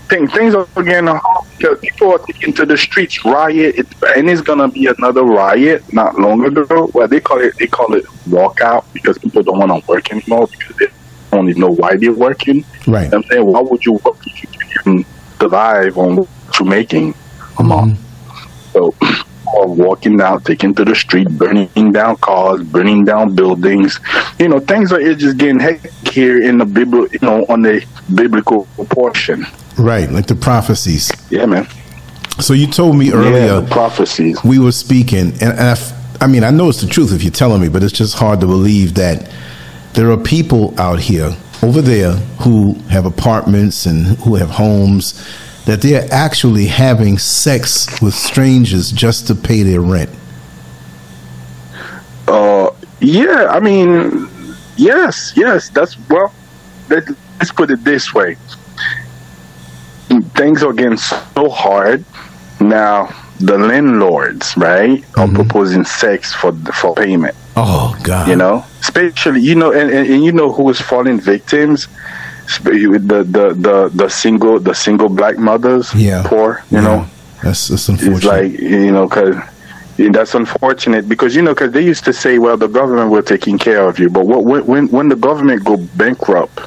Thing, 0.09 0.29
things 0.29 0.55
are 0.55 0.67
getting 0.83 1.07
hard 1.07 1.47
because 1.57 1.79
people 1.79 2.13
are 2.13 2.19
taking 2.19 2.53
to 2.53 2.67
the 2.67 2.77
streets, 2.77 3.25
riot, 3.25 3.77
it, 3.77 3.87
and 4.15 4.29
it's 4.29 4.43
gonna 4.43 4.69
be 4.69 4.87
another 4.87 5.23
riot. 5.23 5.91
Not 5.95 6.19
long 6.19 6.45
ago, 6.45 6.91
well, 6.93 7.09
they 7.09 7.21
call 7.21 7.41
it 7.41 7.57
they 7.59 7.69
call 7.69 7.95
it 7.95 8.05
walkout 8.29 8.85
because 8.93 9.17
people 9.17 9.43
don't 9.43 9.59
want 9.59 9.73
to 9.73 9.91
work 9.91 10.13
anymore 10.13 10.47
because 10.47 10.77
they 10.77 10.89
don't 11.31 11.49
even 11.49 11.61
know 11.63 11.71
why 11.71 11.97
they're 11.97 12.13
working. 12.13 12.67
Right. 12.87 13.13
I'm 13.15 13.23
saying, 13.23 13.47
why 13.47 13.61
would 13.61 13.83
you 13.87 13.93
work 13.93 14.19
if 14.27 14.43
you 14.43 14.49
can 14.83 15.05
survive 15.41 15.97
on 15.97 16.17
what 16.17 16.29
you're 16.59 16.69
making 16.69 17.15
a 17.59 17.63
month? 17.63 17.99
Mm-hmm. 17.99 18.73
So, 18.73 18.95
or 19.53 19.67
walking 19.67 20.21
out, 20.21 20.45
taking 20.45 20.75
to 20.75 20.85
the 20.85 20.95
street, 20.95 21.29
burning 21.31 21.93
down 21.93 22.17
cars, 22.17 22.63
burning 22.65 23.05
down 23.05 23.35
buildings. 23.35 24.01
You 24.39 24.49
know, 24.49 24.61
things 24.61 24.93
are 24.93 25.15
just 25.15 25.37
getting 25.39 25.59
hectic 25.61 25.93
here 26.09 26.43
in 26.43 26.59
the 26.59 26.65
Bible, 26.65 27.07
you 27.09 27.19
know, 27.23 27.45
on 27.49 27.63
the 27.63 27.85
biblical 28.15 28.67
proportion. 28.75 29.47
Right, 29.79 30.11
like 30.11 30.27
the 30.27 30.35
prophecies. 30.35 31.11
Yeah, 31.31 31.47
man. 31.47 31.67
So 32.41 32.55
you 32.55 32.67
told 32.67 32.97
me 32.97 33.07
Yeah, 33.07 33.15
earlier 33.15 33.61
the 33.61 33.69
prophecies. 33.71 34.43
we 34.45 34.59
were 34.59 34.73
speaking, 34.73 35.33
and, 35.33 35.43
and 35.43 35.61
I, 35.61 35.71
f- 35.73 36.23
I 36.23 36.27
mean, 36.27 36.45
I 36.45 36.51
know 36.51 36.69
it's 36.69 36.81
the 36.81 36.87
truth 36.89 37.13
if 37.13 37.23
you're 37.23 37.31
telling 37.33 37.61
me, 37.61 37.69
but 37.69 37.83
it's 37.83 37.93
just 37.93 38.15
hard 38.19 38.41
to 38.41 38.47
believe 38.47 38.95
that 38.95 39.31
there 39.95 40.11
are 40.11 40.17
people 40.17 40.75
out 40.81 40.99
here 40.99 41.31
over 41.63 41.81
there 41.83 42.13
who 42.41 42.73
have 42.91 43.05
apartments 43.07 43.87
and 43.87 44.07
who 44.19 44.37
have 44.37 44.51
homes 44.51 45.15
that 45.67 45.81
they're 45.83 46.09
actually 46.11 46.67
having 46.67 47.19
sex 47.19 48.01
with 48.01 48.15
strangers 48.15 48.91
just 48.91 49.27
to 49.29 49.35
pay 49.35 49.63
their 49.63 49.81
rent. 49.81 50.11
Uh, 52.27 52.71
yeah, 53.01 53.47
I 53.51 53.61
mean, 53.61 54.29
yes, 54.77 55.33
yes. 55.37 55.69
That's 55.69 55.97
well. 56.09 56.33
Let, 56.89 57.05
let's 57.39 57.53
put 57.53 57.71
it 57.71 57.85
this 57.85 58.15
way: 58.15 58.37
things 60.35 60.63
are 60.63 60.73
getting 60.73 60.99
so 60.99 61.49
hard 61.49 62.05
now. 62.61 63.15
The 63.41 63.59
landlords, 63.59 64.57
right, 64.57 65.05
are 65.17 65.27
proposing 65.27 65.85
sex 65.85 66.33
for 66.33 66.53
for 66.53 66.95
payment. 66.95 67.35
Oh 67.57 67.99
God! 68.05 68.29
You 68.29 68.37
know, 68.37 68.65
especially 68.81 69.41
you 69.41 69.57
know, 69.57 69.73
and, 69.73 69.91
and, 69.91 70.09
and 70.09 70.25
you 70.25 70.31
know 70.31 70.53
who 70.53 70.71
is 70.71 70.81
falling 70.81 71.19
victims. 71.19 71.89
The, 72.63 73.25
the 73.25 73.55
the 73.55 73.91
the 73.95 74.09
single 74.09 74.59
the 74.59 74.75
single 74.75 75.09
black 75.09 75.39
mothers, 75.39 75.95
Yeah. 75.95 76.23
poor, 76.27 76.63
you 76.71 76.79
Yeah. 76.79 76.85
know, 76.85 77.07
that's 77.43 77.69
that's 77.69 77.89
it's 77.89 77.89
unfortunate. 77.89 78.25
like 78.27 78.61
you 78.61 78.93
know 78.93 79.07
because 79.09 79.37
that's 80.11 80.35
unfortunate 80.35 81.09
because 81.09 81.35
you 81.37 81.43
know 81.43 81.55
because 81.55 81.73
they 81.73 81.83
used 81.85 82.05
to 82.05 82.13
say 82.13 82.39
well 82.39 82.57
the 82.57 82.69
government 82.69 83.11
will 83.11 83.23
taking 83.23 83.59
care 83.59 83.87
of 83.89 83.99
you. 83.99 84.09
But 84.11 84.27
what, 84.27 84.45
when 84.45 84.67
when 84.67 84.89
when 84.89 85.09
the 85.09 85.17
government 85.17 85.65
go 85.65 85.77
bankrupt 85.77 86.61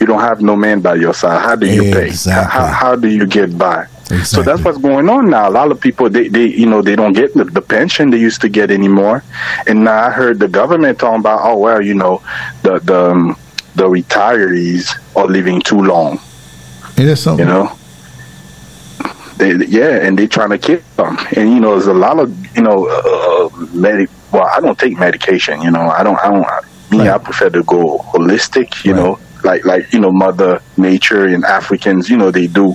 you 0.00 0.06
don't 0.06 0.20
have 0.20 0.42
no 0.42 0.54
man 0.56 0.80
by 0.80 0.96
your 0.96 1.14
side. 1.14 1.40
How 1.40 1.54
do 1.56 1.66
you 1.66 1.82
pay? 1.94 2.10
How, 2.30 2.66
how 2.66 2.96
do 2.96 3.08
you 3.08 3.26
get 3.26 3.56
by? 3.56 3.86
So 4.24 4.42
that's 4.42 4.62
what's 4.62 4.76
going 4.78 5.08
on 5.08 5.30
now. 5.30 5.48
A 5.48 5.54
lot 5.60 5.70
of 5.70 5.80
people 5.80 6.10
they, 6.10 6.28
they 6.28 6.46
you 6.46 6.66
know 6.66 6.82
they 6.82 6.94
don't 6.96 7.14
get 7.14 7.32
the, 7.32 7.44
the 7.44 7.62
pension 7.62 8.10
they 8.10 8.18
used 8.18 8.40
to 8.42 8.48
get 8.48 8.70
anymore. 8.70 9.22
And 9.66 9.84
now 9.84 10.04
i 10.08 10.10
heard 10.10 10.38
the 10.38 10.48
government 10.48 10.98
talking 10.98 11.20
about 11.20 11.40
oh 11.42 11.56
well 11.58 11.80
you 11.80 11.94
know 11.94 12.22
the 12.62 12.80
the 12.80 13.10
um, 13.12 13.36
the 13.74 13.84
retirees 13.84 14.90
are 15.16 15.26
living 15.26 15.60
too 15.60 15.80
long 15.82 16.20
It 16.96 17.06
is 17.06 17.20
something. 17.22 17.46
you 17.46 17.52
know? 17.52 17.76
They, 19.36 19.52
yeah 19.66 20.04
and 20.06 20.16
they're 20.16 20.28
trying 20.28 20.50
to 20.50 20.58
kill 20.58 20.80
them. 20.96 21.16
And 21.36 21.50
you 21.50 21.58
know 21.60 21.72
there's 21.72 21.88
a 21.88 21.94
lot 21.94 22.18
of 22.20 22.28
you 22.56 22.62
know 22.62 22.86
uh, 22.86 23.48
medi- 23.72 24.06
well 24.32 24.46
i 24.46 24.60
don't 24.60 24.78
take 24.78 24.96
medication 24.98 25.60
you 25.60 25.70
know? 25.72 25.88
I 25.90 26.02
don't 26.04 26.18
i 26.20 26.28
don't 26.30 26.46
me 26.92 27.08
i 27.08 27.18
prefer 27.18 27.50
to 27.50 27.62
go 27.64 27.98
holistic 28.12 28.84
you 28.84 28.92
Right. 28.94 29.00
know 29.02 29.18
like 29.44 29.64
like 29.64 29.92
you 29.92 30.00
know 30.00 30.10
mother 30.10 30.60
nature 30.76 31.26
and 31.26 31.44
africans 31.44 32.08
you 32.08 32.16
know 32.16 32.30
they 32.30 32.46
do 32.46 32.74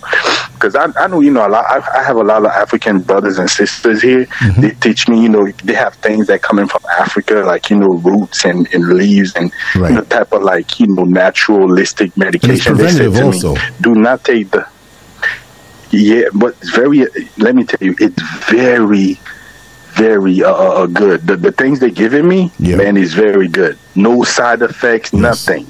because 0.59 0.75
I, 0.75 0.87
I 1.01 1.07
know 1.07 1.21
you 1.21 1.31
know 1.31 1.47
a 1.47 1.49
lot. 1.49 1.65
I, 1.69 1.99
I, 1.99 2.03
have 2.03 2.17
a 2.17 2.23
lot 2.23 2.43
of 2.43 2.51
African 2.51 2.99
brothers 2.99 3.39
and 3.39 3.49
sisters 3.49 4.01
here. 4.01 4.25
Mm-hmm. 4.25 4.61
They 4.61 4.71
teach 4.71 5.07
me, 5.07 5.23
you 5.23 5.29
know, 5.29 5.49
they 5.63 5.73
have 5.73 5.95
things 5.95 6.27
that 6.27 6.41
come 6.41 6.59
in 6.59 6.67
from 6.67 6.81
Africa, 6.99 7.35
like 7.45 7.69
you 7.69 7.77
know, 7.77 7.87
roots 7.87 8.43
and, 8.43 8.67
and 8.73 8.89
leaves 8.89 9.33
and 9.35 9.53
right. 9.75 9.89
you 9.89 9.95
know, 9.95 10.03
type 10.03 10.33
of 10.33 10.43
like 10.43 10.79
you 10.79 10.87
know 10.87 11.03
naturalistic 11.03 12.15
medication. 12.17 12.75
they 12.75 12.89
said 12.89 13.13
to 13.13 13.23
also. 13.23 13.55
me, 13.55 13.61
do 13.79 13.95
not 13.95 14.23
take 14.23 14.51
the. 14.51 14.67
Yeah, 15.91 16.25
but 16.35 16.55
it's 16.61 16.71
very. 16.71 17.05
Let 17.37 17.55
me 17.55 17.63
tell 17.63 17.79
you, 17.81 17.95
it's 17.97 18.21
very 18.49 19.17
very 19.93 20.43
uh, 20.43 20.51
uh, 20.51 20.83
uh, 20.83 20.85
good. 20.87 21.25
The 21.25 21.37
the 21.37 21.51
things 21.51 21.79
they're 21.79 21.89
giving 21.89 22.27
me, 22.27 22.51
yep. 22.59 22.77
man, 22.77 22.97
is 22.97 23.13
very 23.13 23.47
good. 23.47 23.77
No 23.95 24.23
side 24.23 24.61
effects, 24.61 25.13
yes. 25.13 25.21
nothing. 25.21 25.67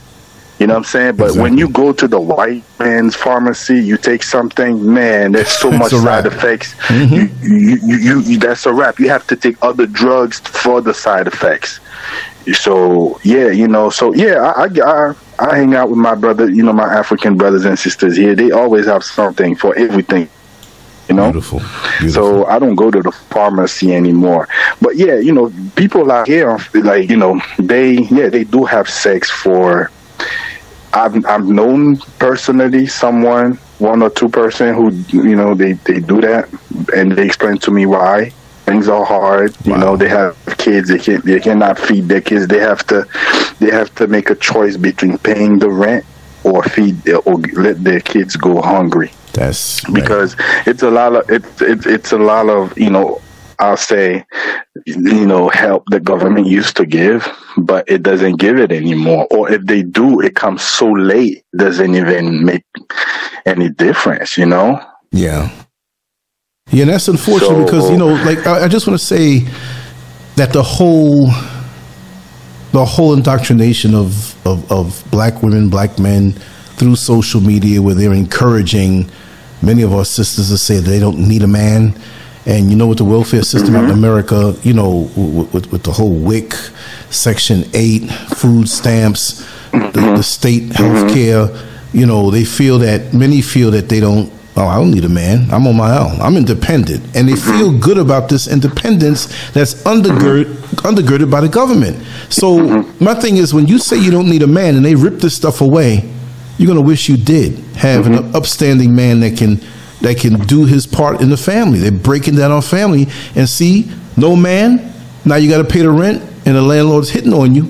You 0.60 0.68
know 0.68 0.74
what 0.74 0.80
I'm 0.80 0.84
saying? 0.84 1.16
But 1.16 1.30
exactly. 1.30 1.42
when 1.42 1.58
you 1.58 1.70
go 1.70 1.94
to 1.94 2.06
the 2.06 2.20
white 2.20 2.64
man's 2.80 3.16
pharmacy, 3.16 3.80
you 3.80 3.96
take 3.96 4.24
something, 4.24 4.94
man, 4.94 5.32
there's 5.32 5.48
so 5.48 5.72
much 5.72 5.92
side 5.92 6.26
effects. 6.26 6.74
Mm-hmm. 6.76 7.16
You, 7.16 7.78
you, 7.78 7.98
you, 7.98 8.20
you, 8.20 8.38
that's 8.38 8.66
a 8.66 8.74
wrap. 8.74 9.00
You 9.00 9.08
have 9.08 9.26
to 9.28 9.38
take 9.38 9.56
other 9.62 9.88
drugs 9.88 10.40
for 10.40 10.82
the 10.82 10.94
side 10.94 11.28
effects. 11.28 11.80
So 12.54 13.22
yeah, 13.24 13.48
you 13.52 13.70
know, 13.70 13.90
so 13.90 14.14
yeah, 14.14 14.54
I, 14.58 14.64
I, 14.64 14.68
I, 14.84 15.16
I 15.40 15.58
hang 15.58 15.76
out 15.76 15.90
with 15.90 16.00
my 16.00 16.16
brother, 16.16 16.50
you 16.50 16.64
know, 16.64 16.74
my 16.74 16.94
African 16.94 17.38
brothers 17.38 17.64
and 17.64 17.80
sisters 17.80 18.18
here. 18.18 18.36
They 18.36 18.52
always 18.52 18.86
have 18.88 19.06
something 19.06 19.56
for 19.56 19.74
everything 19.78 20.30
you 21.08 21.16
know 21.16 21.32
beautiful. 21.32 21.60
beautiful. 21.98 22.10
so 22.10 22.46
i 22.46 22.60
don't 22.60 22.76
go 22.76 22.92
to 22.92 23.02
the 23.02 23.12
pharmacy 23.12 23.96
anymore 23.96 24.48
but 24.80 24.96
yeah 24.96 25.16
you 25.16 25.34
know 25.34 25.52
people 25.76 26.12
out 26.12 26.28
here 26.28 26.60
like 26.76 27.10
you 27.10 27.18
know 27.18 27.42
they 27.58 27.94
yeah 28.12 28.30
they 28.30 28.44
do 28.44 28.64
have 28.64 28.88
sex 28.88 29.28
for 29.28 29.90
i've 30.94 31.26
i've 31.26 31.46
known 31.46 31.98
personally 32.18 32.86
someone 32.88 33.54
one 33.80 34.02
or 34.02 34.10
two 34.10 34.30
person 34.30 34.74
who 34.74 34.90
you 35.10 35.36
know 35.36 35.54
they 35.54 35.74
they 35.74 36.00
do 36.00 36.20
that 36.22 36.50
and 36.96 37.12
they 37.14 37.26
explain 37.26 37.58
to 37.58 37.72
me 37.72 37.86
why 37.86 38.30
things 38.66 38.88
are 38.88 39.06
hard 39.06 39.56
wow. 39.66 39.74
you 39.74 39.78
know 39.78 39.98
they 39.98 40.10
have 40.10 40.36
kids 40.58 40.90
they 40.90 41.00
can 41.00 41.22
they 41.22 41.40
cannot 41.40 41.78
feed 41.78 42.08
their 42.08 42.22
kids 42.22 42.48
they 42.48 42.60
have 42.60 42.86
to 42.86 43.06
they 43.60 43.72
have 43.72 43.94
to 43.96 44.08
make 44.08 44.30
a 44.30 44.36
choice 44.36 44.78
between 44.78 45.18
paying 45.20 45.60
the 45.60 45.70
rent 45.70 46.06
or 46.44 46.64
feed 46.64 46.96
or 47.26 47.38
let 47.54 47.84
their 47.84 48.00
kids 48.00 48.36
go 48.36 48.62
hungry 48.62 49.12
that's 49.34 49.84
because 49.92 50.38
right. 50.38 50.68
it's 50.68 50.84
a 50.84 50.90
lot 50.90 51.16
of 51.16 51.30
it's 51.30 51.62
it's 51.62 51.86
it's 51.86 52.12
a 52.12 52.18
lot 52.18 52.50
of 52.50 52.78
you 52.78 52.90
know 52.90 53.22
I'll 53.60 53.78
say 53.78 54.26
you 54.86 55.26
know 55.26 55.50
help 55.50 55.84
the 55.88 56.00
government 56.00 56.48
used 56.48 56.78
to 56.78 56.86
give, 56.86 57.28
but 57.58 57.90
it 57.90 58.04
doesn't 58.04 58.38
give 58.38 58.58
it 58.58 58.72
anymore. 58.72 59.28
Or 59.32 59.52
if 59.52 59.66
they 59.66 59.84
do, 59.84 60.22
it 60.22 60.36
comes 60.36 60.62
so 60.62 60.92
late, 60.92 61.44
doesn't 61.56 61.96
even 61.96 62.46
make 62.46 62.64
any 63.46 63.70
difference. 63.70 64.38
You 64.38 64.46
know? 64.46 64.82
Yeah. 65.12 65.50
Yeah, 66.72 66.84
and 66.84 66.92
that's 66.92 67.08
unfortunate 67.08 67.48
so, 67.48 67.66
because 67.66 67.90
you 67.90 67.98
know, 67.98 68.14
like 68.14 68.46
I, 68.46 68.66
I 68.66 68.68
just 68.68 68.86
want 68.86 69.00
to 69.00 69.06
say 69.06 69.40
that 70.36 70.54
the 70.54 70.62
whole 70.62 71.28
the 72.72 72.86
whole 72.86 73.14
indoctrination 73.14 73.96
of, 73.96 74.36
of, 74.46 74.72
of 74.72 75.04
black 75.12 75.42
women, 75.42 75.70
black 75.70 75.98
men 75.98 76.34
through 76.78 76.96
social 76.96 77.42
media 77.42 77.82
where 77.82 77.96
they're 77.96 78.14
encouraging 78.14 79.10
many 79.62 79.82
of 79.82 79.94
our 79.94 80.06
sisters 80.06 80.50
to 80.50 80.58
say 80.58 80.80
they 80.80 81.00
don't 81.00 81.18
need 81.18 81.42
a 81.42 81.48
man. 81.48 82.00
And 82.46 82.70
you 82.70 82.76
know, 82.76 82.88
with 82.88 83.00
the 83.00 83.06
welfare 83.06 83.44
system 83.44 83.76
mm-hmm. 83.76 83.86
in 83.86 83.92
America, 83.92 84.56
you 84.64 84.74
know, 84.74 85.10
with, 85.16 85.72
with, 85.72 85.84
the 85.84 85.92
whole 85.92 86.16
WIC, 86.16 86.54
Section 87.10 87.66
8, 87.74 88.10
food 88.38 88.70
stamps, 88.70 89.44
mm-hmm. 89.72 89.92
the, 89.92 90.18
the, 90.18 90.24
state 90.24 90.72
health 90.74 91.14
care, 91.14 91.48
mm-hmm. 91.48 91.98
you 91.98 92.06
know, 92.06 92.32
they 92.32 92.46
feel 92.46 92.80
that, 92.80 93.14
many 93.14 93.42
feel 93.42 93.72
that 93.72 93.90
they 93.90 94.00
don't, 94.00 94.32
oh, 94.56 94.66
I 94.66 94.78
don't 94.78 94.92
need 94.92 95.06
a 95.06 95.10
man. 95.10 95.52
I'm 95.52 95.68
on 95.68 95.76
my 95.76 95.98
own. 95.98 96.20
I'm 96.22 96.38
independent. 96.38 97.04
And 97.16 97.28
they 97.28 97.34
mm-hmm. 97.34 97.58
feel 97.58 97.78
good 97.78 97.98
about 97.98 98.30
this 98.30 98.48
independence 98.48 99.26
that's 99.52 99.84
undergird, 99.84 100.46
undergirded 100.84 101.30
by 101.30 101.42
the 101.42 101.50
government. 101.50 101.98
So 102.30 102.58
mm-hmm. 102.58 103.04
my 103.04 103.16
thing 103.16 103.38
is, 103.38 103.54
when 103.54 103.68
you 103.68 103.80
say 103.80 103.98
you 103.98 104.12
don't 104.12 104.30
need 104.30 104.44
a 104.44 104.48
man 104.48 104.76
and 104.76 104.86
they 104.86 104.96
rip 104.96 105.20
this 105.20 105.36
stuff 105.36 105.62
away, 105.62 106.10
you're 106.58 106.68
going 106.68 106.80
to 106.80 106.86
wish 106.86 107.10
you 107.10 107.18
did 107.18 107.58
have 107.76 108.06
mm-hmm. 108.06 108.26
an 108.26 108.36
upstanding 108.36 108.96
man 108.96 109.20
that 109.22 109.38
can 109.38 109.62
that 110.02 110.18
can 110.18 110.40
do 110.46 110.66
his 110.66 110.88
part 110.88 111.22
in 111.22 111.30
the 111.30 111.38
family. 111.38 111.80
They're 111.80 111.92
breaking 111.92 112.36
down 112.36 112.52
our 112.52 112.62
family 112.62 113.08
and 113.36 113.48
see 113.48 113.92
no 114.18 114.36
man. 114.36 114.94
Now 115.26 115.36
you 115.36 115.50
got 115.50 115.58
to 115.60 115.68
pay 115.68 115.82
the 115.82 115.92
rent, 115.92 116.22
and 116.46 116.56
the 116.56 116.62
landlord's 116.62 117.10
hitting 117.10 117.34
on 117.34 117.54
you, 117.54 117.70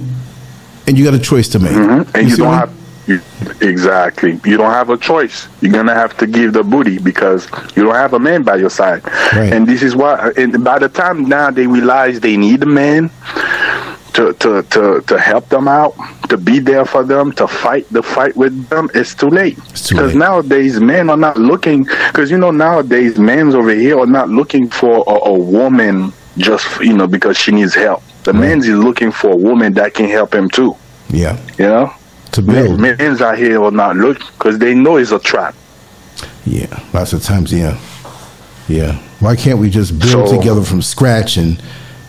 and 0.88 0.98
you 0.98 1.04
got 1.04 1.14
a 1.14 1.20
choice 1.20 1.48
to 1.50 1.60
make. 1.60 1.72
Mm-hmm. 1.72 2.16
And 2.16 2.26
you, 2.26 2.32
you 2.32 2.38
don't 2.38 2.54
have 2.54 2.80
you, 3.10 3.20
exactly. 3.62 4.40
You 4.46 4.56
don't 4.58 4.72
have 4.72 4.92
a 4.92 4.98
choice. 4.98 5.48
You're 5.62 5.72
gonna 5.72 5.96
have 5.96 6.16
to 6.18 6.28
give 6.28 6.54
the 6.54 6.64
booty 6.64 7.00
because 7.00 7.48
you 7.76 7.84
don't 7.84 7.96
have 7.96 8.14
a 8.14 8.20
man 8.20 8.44
by 8.44 8.58
your 8.58 8.70
side. 8.70 9.04
Right. 9.34 9.52
And 9.52 9.68
this 9.68 9.82
is 9.82 9.96
why. 9.96 10.32
And 10.38 10.64
by 10.64 10.78
the 10.78 10.90
time 10.90 11.26
now 11.26 11.50
they 11.50 11.66
realize 11.66 12.20
they 12.20 12.38
need 12.38 12.62
a 12.62 12.68
man, 12.68 13.10
to, 14.20 14.34
to, 14.34 14.64
to, 14.64 15.02
to 15.02 15.18
help 15.18 15.48
them 15.48 15.68
out, 15.70 15.96
to 16.28 16.38
be 16.38 16.60
there 16.60 16.84
for 16.84 17.06
them, 17.06 17.32
to 17.32 17.48
fight 17.48 17.88
the 17.90 18.04
fight 18.04 18.36
with 18.36 18.68
them, 18.68 18.90
it's 18.94 19.16
too 19.16 19.30
late. 19.30 19.58
Because 19.88 20.14
nowadays, 20.14 20.80
men 20.80 21.10
are 21.10 21.18
not 21.18 21.38
looking, 21.38 21.84
because 21.84 22.30
you 22.30 22.38
know, 22.38 22.52
nowadays, 22.52 23.18
men's 23.18 23.56
over 23.56 23.72
here 23.72 23.98
are 23.98 24.06
not 24.06 24.28
looking 24.28 24.70
for 24.70 25.06
a, 25.08 25.30
a 25.30 25.40
woman 25.40 26.12
just, 26.38 26.82
you 26.82 26.94
know, 26.94 27.08
because 27.08 27.38
she 27.38 27.52
needs 27.52 27.74
help. 27.74 28.04
The 28.24 28.34
right. 28.34 28.42
man's 28.42 28.68
is 28.68 28.78
looking 28.78 29.14
for 29.14 29.32
a 29.32 29.38
woman 29.38 29.74
that 29.76 29.94
can 29.94 30.10
help 30.10 30.36
him 30.36 30.50
too. 30.50 30.76
Yeah. 31.10 31.40
You 31.58 31.68
know? 31.68 31.94
To 32.34 32.42
build. 32.42 32.80
Men, 32.80 32.98
men's 32.98 33.22
out 33.22 33.38
here 33.38 33.64
are 33.64 33.72
not 33.72 33.96
looking 33.96 34.28
because 34.34 34.60
they 34.60 34.76
know 34.76 34.98
it's 34.98 35.12
a 35.12 35.20
trap. 35.20 35.56
Yeah. 36.46 36.84
Lots 36.94 37.14
of 37.14 37.24
times, 37.24 37.54
yeah. 37.54 37.80
Yeah. 38.68 38.98
Why 39.22 39.38
can't 39.38 39.60
we 39.60 39.70
just 39.70 39.98
build 39.98 40.28
so, 40.28 40.38
together 40.38 40.64
from 40.64 40.82
scratch 40.82 41.38
and, 41.38 41.62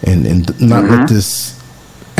and, 0.02 0.26
and 0.26 0.60
not 0.60 0.84
mm-hmm. 0.84 0.94
let 1.00 1.08
this 1.08 1.59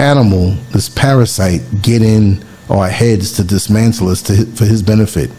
animal, 0.00 0.52
this 0.72 0.88
parasite, 0.88 1.60
get 1.82 2.02
in 2.02 2.42
our 2.70 2.88
heads 2.88 3.32
to 3.36 3.44
dismantle 3.44 4.08
us 4.08 4.22
to, 4.22 4.46
for 4.56 4.64
his 4.64 4.82
benefit. 4.82 5.30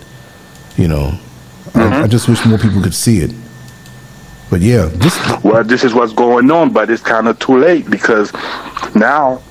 You 0.78 0.88
know, 0.88 1.20
mm-hmm. 1.66 1.80
I, 1.80 2.04
I, 2.04 2.08
just 2.08 2.30
wish 2.30 2.46
more 2.46 2.58
people 2.58 2.82
could 2.82 2.94
see 2.94 3.20
it. 3.20 3.34
But 4.50 4.62
yeah, 4.62 4.92
just 5.00 5.44
well, 5.44 5.64
this 5.64 5.84
is 5.84 5.94
what's 5.94 6.14
going 6.14 6.52
on, 6.52 6.72
but 6.72 6.90
it's 6.90 7.02
kind 7.02 7.28
of 7.28 7.40
too 7.40 7.58
late 7.58 7.90
because 7.90 8.32
now 8.96 9.42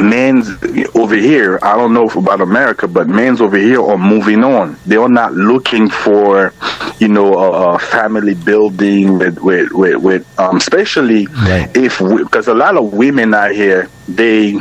men's 0.00 0.48
over 0.94 1.14
here, 1.14 1.58
I 1.62 1.76
don't 1.76 1.92
know 1.92 2.08
about 2.08 2.40
America, 2.40 2.88
but 2.88 3.08
men's 3.08 3.40
over 3.40 3.56
here 3.56 3.82
are 3.82 3.98
moving 3.98 4.42
on. 4.42 4.76
They 4.86 4.96
are 4.96 5.08
not 5.08 5.34
looking 5.34 5.88
for, 5.88 6.52
you 6.98 7.08
know, 7.08 7.34
a, 7.34 7.74
a 7.74 7.78
family 7.78 8.34
building 8.34 9.18
with, 9.18 9.38
with, 9.40 9.72
with, 9.72 9.96
with 10.02 10.40
um, 10.40 10.56
especially 10.56 11.26
right. 11.26 11.70
if, 11.76 11.98
because 11.98 12.48
a 12.48 12.54
lot 12.54 12.76
of 12.76 12.92
women 12.92 13.34
out 13.34 13.52
here, 13.52 13.88
they, 14.08 14.58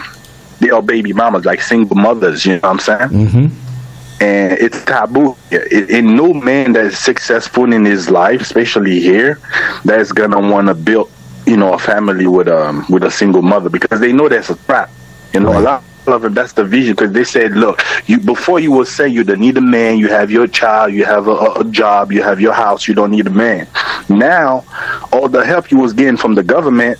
they 0.59 0.69
are 0.69 0.81
baby 0.81 1.13
mamas, 1.13 1.45
like 1.45 1.61
single 1.61 1.95
mothers, 1.95 2.45
you 2.45 2.53
know 2.53 2.59
what 2.59 2.69
I'm 2.71 2.79
saying? 2.79 3.09
Mm-hmm. 3.09 4.21
And 4.21 4.53
it's 4.53 4.83
taboo. 4.83 5.37
And 5.51 6.17
no 6.17 6.33
man 6.33 6.73
that 6.73 6.87
is 6.87 6.99
successful 6.99 7.71
in 7.71 7.85
his 7.85 8.09
life, 8.09 8.41
especially 8.41 8.99
here, 8.99 9.39
that's 9.85 10.11
gonna 10.11 10.41
want 10.41 10.67
to 10.67 10.73
build, 10.73 11.09
you 11.45 11.55
know, 11.55 11.73
a 11.73 11.79
family 11.79 12.27
with 12.27 12.49
um 12.49 12.85
with 12.89 13.03
a 13.03 13.11
single 13.11 13.41
mother 13.41 13.69
because 13.69 14.01
they 14.01 14.11
know 14.11 14.27
that's 14.27 14.49
a 14.49 14.55
trap. 14.55 14.91
You 15.33 15.41
know, 15.41 15.53
right. 15.53 15.59
a 15.59 15.61
lot 15.61 15.83
of 16.07 16.21
them, 16.21 16.33
that's 16.33 16.53
the 16.53 16.63
vision 16.63 16.95
because 16.95 17.11
they 17.11 17.23
said, 17.23 17.51
look, 17.51 17.81
you 18.07 18.19
before 18.19 18.59
you 18.59 18.71
will 18.71 18.85
say 18.85 19.07
you 19.07 19.23
don't 19.23 19.39
need 19.39 19.57
a 19.57 19.61
man, 19.61 19.97
you 19.97 20.07
have 20.09 20.31
your 20.31 20.47
child, 20.47 20.93
you 20.93 21.05
have 21.05 21.27
a, 21.27 21.31
a, 21.31 21.63
job, 21.65 22.11
you 22.11 22.23
have 22.23 22.41
your 22.41 22.53
house, 22.53 22.87
you 22.87 22.93
don't 22.93 23.11
need 23.11 23.27
a 23.27 23.31
man. 23.31 23.67
Now, 24.09 24.65
all 25.11 25.29
the 25.29 25.45
help 25.45 25.71
you 25.71 25.77
was 25.77 25.93
getting 25.93 26.17
from 26.17 26.35
the 26.35 26.43
government, 26.43 26.99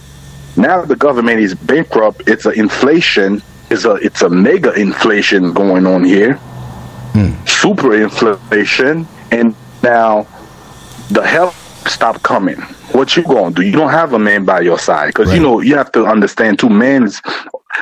now 0.56 0.84
the 0.84 0.96
government 0.96 1.40
is 1.40 1.56
bankrupt. 1.56 2.24
It's 2.28 2.46
an 2.46 2.54
inflation. 2.54 3.42
It's 3.70 3.86
a 3.86 3.94
it's 3.96 4.22
a 4.22 4.30
mega 4.30 4.74
inflation 4.74 5.54
going 5.54 5.86
on 5.86 6.04
here, 6.04 6.40
mm. 7.14 7.48
super 7.48 7.96
inflation, 7.96 9.08
and 9.32 9.56
now 9.84 10.28
the 11.12 11.26
help 11.26 11.54
stop 11.88 12.22
coming. 12.24 12.58
What 12.94 13.16
you 13.16 13.24
gonna 13.24 13.54
do? 13.54 13.62
You 13.62 13.72
don't 13.72 13.92
have 13.92 14.14
a 14.14 14.20
man 14.20 14.44
by 14.44 14.62
your 14.62 14.80
side 14.80 15.08
because 15.08 15.28
right. 15.28 15.36
you 15.36 15.42
know 15.42 15.62
you 15.62 15.76
have 15.76 15.92
to 15.92 16.06
understand. 16.06 16.58
Two 16.58 16.70
men's 16.70 17.22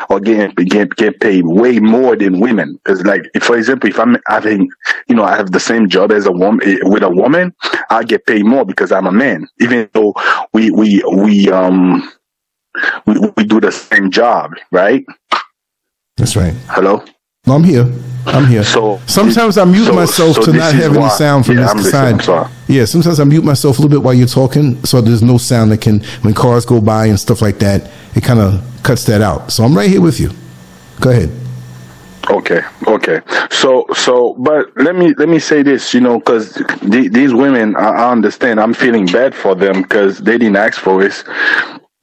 or 0.10 0.20
get 0.20 0.56
get 0.56 0.96
get 0.96 1.20
paid 1.20 1.46
way 1.46 1.80
more 1.80 2.16
than 2.16 2.40
women. 2.40 2.80
It's 2.86 3.02
like, 3.04 3.30
for 3.42 3.58
example, 3.58 3.90
if 3.90 4.00
I'm 4.00 4.18
having, 4.28 4.70
you 5.08 5.16
know, 5.16 5.24
I 5.24 5.36
have 5.36 5.52
the 5.52 5.60
same 5.60 5.90
job 5.90 6.12
as 6.12 6.26
a 6.26 6.32
woman 6.32 6.68
eh, 6.68 6.78
with 6.84 7.04
a 7.04 7.10
woman, 7.10 7.54
I 7.90 8.04
get 8.04 8.26
paid 8.26 8.46
more 8.46 8.66
because 8.66 8.92
I'm 8.92 9.08
a 9.08 9.12
man. 9.12 9.48
Even 9.60 9.90
though 9.94 10.14
we 10.54 10.72
we 10.72 11.04
we 11.14 11.50
um 11.52 12.12
we 13.06 13.20
we 13.36 13.44
do 13.46 13.60
the 13.60 13.72
same 13.72 14.12
job, 14.12 14.52
right? 14.72 15.06
That's 16.18 16.36
right. 16.36 16.54
Hello. 16.68 17.04
No, 17.48 17.54
I'm 17.54 17.64
here. 17.64 17.86
I'm 18.26 18.46
here. 18.46 18.64
So 18.64 19.00
sometimes 19.08 19.58
I 19.58 19.64
mute 19.64 19.86
so, 19.86 19.94
myself 19.94 20.36
so 20.36 20.44
to 20.44 20.54
not 20.54 20.74
have 20.74 20.96
why, 20.96 21.04
any 21.04 21.10
sound 21.12 21.46
from 21.46 21.58
yeah, 21.58 21.74
this 21.74 21.94
I'm 21.94 22.20
side. 22.20 22.50
Yeah, 22.68 22.84
sometimes 22.84 23.22
I 23.22 23.24
mute 23.24 23.44
myself 23.44 23.80
a 23.80 23.82
little 23.82 23.98
bit 23.98 24.04
while 24.04 24.14
you're 24.14 24.28
talking, 24.28 24.84
so 24.84 25.00
there's 25.00 25.24
no 25.24 25.38
sound 25.38 25.72
that 25.72 25.80
can 25.80 26.02
when 26.22 26.34
cars 26.34 26.66
go 26.66 26.82
by 26.82 27.06
and 27.06 27.18
stuff 27.18 27.42
like 27.42 27.60
that. 27.60 27.90
It 28.16 28.24
kind 28.24 28.42
of 28.42 28.62
cuts 28.84 29.06
that 29.06 29.22
out. 29.22 29.52
So 29.52 29.64
I'm 29.64 29.76
right 29.76 29.90
here 29.90 30.02
with 30.02 30.20
you. 30.20 30.32
Go 31.00 31.12
ahead. 31.12 31.32
Okay, 32.30 32.62
okay. 32.86 33.22
So, 33.50 33.86
so, 33.96 34.34
but 34.40 34.66
let 34.76 34.98
me 34.98 35.14
let 35.14 35.30
me 35.30 35.40
say 35.40 35.64
this, 35.64 35.94
you 35.94 36.02
know, 36.02 36.20
because 36.20 36.56
the, 36.82 37.10
these 37.10 37.34
women, 37.34 37.78
I, 37.78 37.90
I, 37.90 38.12
understand. 38.12 38.60
I'm 38.60 38.74
feeling 38.74 39.06
bad 39.06 39.34
for 39.34 39.56
them 39.56 39.84
because 39.84 40.18
they 40.18 40.38
didn't 40.38 40.58
ask 40.58 40.78
for 40.78 41.02
this. 41.02 41.24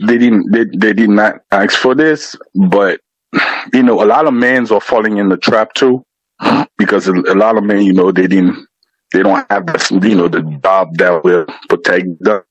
They 0.00 0.16
didn't. 0.16 0.50
They, 0.50 0.64
they 0.64 0.94
did 0.94 1.10
not 1.10 1.42
ask 1.52 1.76
for 1.76 1.94
this. 1.94 2.34
But 2.54 3.00
you 3.72 3.82
know, 3.82 4.02
a 4.02 4.06
lot 4.06 4.26
of 4.26 4.34
men 4.34 4.70
are 4.70 4.80
falling 4.80 5.18
in 5.18 5.28
the 5.28 5.36
trap 5.36 5.74
too, 5.74 6.04
because 6.78 7.06
a, 7.08 7.12
lot 7.12 7.56
of 7.56 7.64
men, 7.64 7.82
you 7.82 7.92
know, 7.92 8.12
they 8.12 8.26
didn't. 8.26 8.66
They 9.12 9.22
don't 9.22 9.46
have 9.48 9.66
the, 9.66 10.00
you 10.08 10.16
know, 10.16 10.26
the 10.26 10.42
job 10.62 10.96
that 10.96 11.22
will 11.22 11.46
protect 11.68 12.06
them 12.20 12.42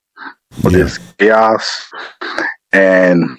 for 0.62 0.72
yeah. 0.72 0.78
this 0.78 0.98
chaos, 1.18 1.92
and 2.72 3.38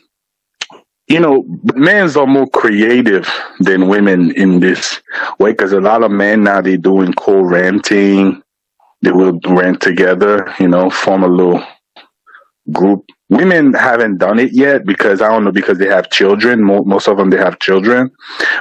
you 1.06 1.20
know, 1.20 1.44
men's 1.74 2.16
are 2.16 2.26
more 2.26 2.46
creative 2.48 3.28
than 3.60 3.88
women 3.88 4.30
in 4.32 4.60
this 4.60 5.00
way 5.38 5.52
because 5.52 5.72
a 5.72 5.80
lot 5.80 6.02
of 6.02 6.10
men 6.10 6.44
now 6.44 6.60
they're 6.60 6.76
doing 6.76 7.12
co-renting. 7.12 8.42
They 9.02 9.12
will 9.12 9.38
rent 9.46 9.82
together, 9.82 10.54
you 10.58 10.68
know, 10.68 10.88
form 10.88 11.24
a 11.24 11.28
little 11.28 11.62
group. 12.73 13.04
Women 13.30 13.73
haven't 13.73 14.18
done 14.18 14.38
it 14.38 14.52
yet 14.52 14.85
because 14.85 15.21
I 15.21 15.28
don't 15.28 15.44
know 15.44 15.52
because 15.52 15.78
they 15.78 15.88
have 15.88 16.11
children. 16.11 16.62
Most 16.62 17.09
of 17.09 17.16
them 17.16 17.30
they 17.30 17.38
have 17.38 17.59
children, 17.59 18.11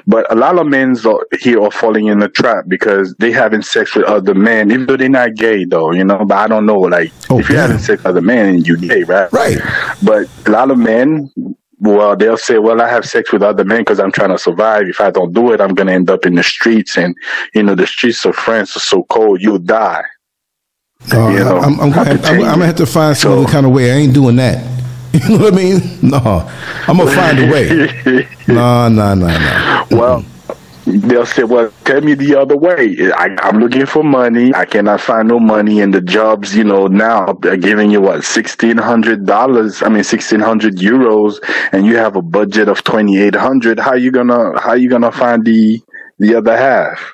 but 0.08 0.32
a 0.32 0.36
lot 0.36 0.58
of 0.58 0.68
men 0.68 0.96
here 1.40 1.62
are 1.62 1.72
falling 1.72 2.08
in 2.08 2.20
the 2.20 2.30
trap 2.30 2.66
because 2.68 3.14
they 3.20 3.32
having 3.32 3.62
sex 3.62 3.96
with 3.96 4.06
other 4.06 4.34
men, 4.34 4.72
even 4.72 4.86
though 4.86 4.98
they're 4.98 5.10
not 5.10 5.36
gay 5.36 5.66
though, 5.66 5.92
you 5.92 6.04
know. 6.04 6.26
But 6.26 6.38
I 6.38 6.48
don't 6.48 6.66
know, 6.66 6.80
like 6.80 7.12
oh, 7.30 7.40
if 7.40 7.50
you're 7.50 7.60
having 7.60 7.78
sex 7.78 8.00
with 8.00 8.08
other 8.08 8.22
men, 8.22 8.64
you're 8.66 8.78
gay, 8.78 9.04
right? 9.04 9.32
Right. 9.32 9.60
But 10.02 10.28
a 10.48 10.52
lot 10.52 10.72
of 10.72 10.78
men 10.78 11.32
well, 11.84 12.16
they'll 12.16 12.38
say, 12.38 12.60
well, 12.60 12.82
I 12.82 12.88
have 12.88 13.04
sex 13.04 13.34
with 13.34 13.44
other 13.44 13.66
men 13.66 13.82
because 13.82 14.00
I'm 14.00 14.12
trying 14.12 14.30
to 14.30 14.38
survive. 14.38 14.88
If 14.88 15.02
I 15.02 15.12
don't 15.12 15.34
do 15.34 15.52
it, 15.52 15.60
I'm 15.60 15.74
going 15.74 15.88
to 15.88 15.94
end 15.94 16.10
up 16.10 16.26
in 16.26 16.36
the 16.36 16.44
streets. 16.44 16.98
And, 16.98 17.14
you 17.54 17.62
know, 17.62 17.76
the 17.76 17.86
streets 17.86 18.24
of 18.24 18.36
France 18.36 18.78
are 18.78 18.80
so 18.80 19.04
cold, 19.04 19.42
you'll 19.42 19.60
die. 19.60 20.04
Uh, 21.12 21.30
you 21.30 21.40
know, 21.40 21.58
I'm, 21.58 21.80
I'm, 21.80 21.92
gonna 21.92 22.06
have, 22.06 22.26
I'm, 22.26 22.34
I'm, 22.36 22.40
gonna 22.40 22.66
have 22.66 22.76
to 22.78 22.86
find 22.86 23.18
some 23.18 23.32
so, 23.32 23.42
other 23.42 23.52
kind 23.52 23.66
of 23.66 23.74
way. 23.74 23.92
I 23.92 23.96
ain't 23.96 24.14
doing 24.14 24.36
that. 24.38 24.72
You 25.14 25.38
know 25.38 25.44
what 25.46 25.54
I 25.54 25.56
mean? 25.56 26.00
No, 26.02 26.18
I'm 26.88 26.98
gonna 26.98 27.12
find 27.12 27.38
a 27.38 27.52
way. 27.52 28.28
no, 28.48 28.90
no, 28.90 29.14
no, 29.14 29.28
no. 29.28 29.86
Well, 29.92 30.26
they'll 30.86 31.26
say, 31.26 31.44
"Well, 31.44 31.72
tell 31.86 32.02
me 32.02 32.16
the 32.16 32.36
other 32.36 32.58
way. 32.58 33.12
I, 33.12 33.36
am 33.48 33.60
looking 33.60 33.86
for 33.86 34.04
money. 34.04 34.54
I 34.56 34.66
cannot 34.66 35.02
find 35.02 35.28
no 35.28 35.40
money, 35.40 35.82
and 35.82 35.94
the 35.94 36.02
jobs, 36.02 36.56
you 36.56 36.64
know, 36.64 36.88
now 36.88 37.34
they're 37.42 37.58
giving 37.58 37.92
you 37.92 38.02
what 38.02 38.24
sixteen 38.24 38.78
hundred 38.78 39.28
dollars. 39.28 39.84
I 39.84 39.90
mean, 39.90 40.04
sixteen 40.04 40.40
hundred 40.40 40.78
euros, 40.78 41.38
and 41.72 41.86
you 41.86 41.98
have 41.98 42.16
a 42.16 42.22
budget 42.24 42.68
of 42.68 42.84
twenty 42.84 43.22
eight 43.22 43.36
hundred. 43.36 43.80
How 43.80 43.94
you 43.94 44.12
gonna 44.12 44.60
how 44.60 44.74
you 44.74 44.90
gonna 44.90 45.12
find 45.12 45.46
the 45.46 45.80
the 46.18 46.36
other 46.36 46.58
half?" 46.58 47.14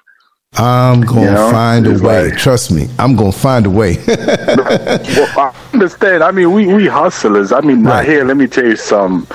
I'm 0.54 1.02
gonna 1.02 1.22
you 1.22 1.32
know? 1.32 1.52
find 1.52 1.88
a 1.88 1.92
way. 1.92 2.30
Like, 2.30 2.38
Trust 2.38 2.72
me, 2.72 2.88
I'm 2.98 3.16
gonna 3.16 3.32
find 3.32 3.66
a 3.66 3.70
way. 3.70 3.98
well, 4.08 5.40
I 5.40 5.56
understand. 5.74 6.24
I 6.24 6.32
mean, 6.32 6.52
we 6.52 6.74
we 6.74 6.88
hustlers. 6.88 7.52
I 7.52 7.62
mean, 7.62 7.84
right. 7.84 8.08
here. 8.08 8.26
Let 8.26 8.36
me 8.36 8.48
tell 8.48 8.66
you 8.66 8.76
some 8.76 9.28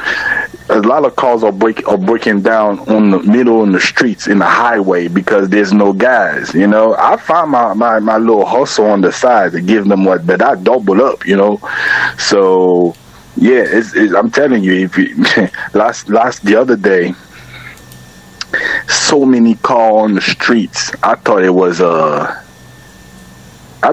a 0.71 0.81
lot 0.81 1.05
of 1.05 1.15
cars 1.17 1.43
are 1.43 1.53
break 1.53 1.87
are 1.87 1.99
breaking 1.99 2.43
down 2.43 2.79
on 2.89 3.11
the 3.11 3.19
middle 3.21 3.63
in 3.63 3.73
the 3.73 3.81
streets 3.81 4.27
in 4.27 4.39
the 4.39 4.47
highway 4.47 5.09
because 5.09 5.49
there's 5.49 5.73
no 5.73 5.93
guys. 5.93 6.55
You 6.55 6.67
know, 6.67 6.95
I 6.97 7.17
find 7.17 7.51
my, 7.51 7.75
my, 7.75 7.99
my 7.99 8.17
little 8.17 8.47
hustle 8.47 8.87
on 8.87 9.03
the 9.03 9.13
side 9.13 9.53
to 9.53 9.61
give 9.61 9.87
them 9.89 10.05
what, 10.05 10.27
but 10.27 10.43
I 10.43 10.55
double 10.57 11.03
up. 11.03 11.27
You 11.27 11.37
know, 11.37 11.61
so 12.19 12.95
yeah, 13.37 13.65
it's, 13.67 13.95
it's, 13.95 14.15
I'm 14.15 14.31
telling 14.31 14.65
you, 14.65 14.75
if 14.75 14.97
you, 14.97 15.49
last 15.75 16.09
last 16.09 16.45
the 16.45 16.57
other 16.57 16.77
day, 16.77 17.15
so 18.89 19.25
many 19.25 19.55
cars 19.57 20.05
on 20.05 20.15
the 20.15 20.21
streets. 20.21 20.93
I 21.03 21.15
thought 21.17 21.43
it 21.43 21.55
was 21.55 21.81
a. 21.81 21.89
Uh, 21.89 22.41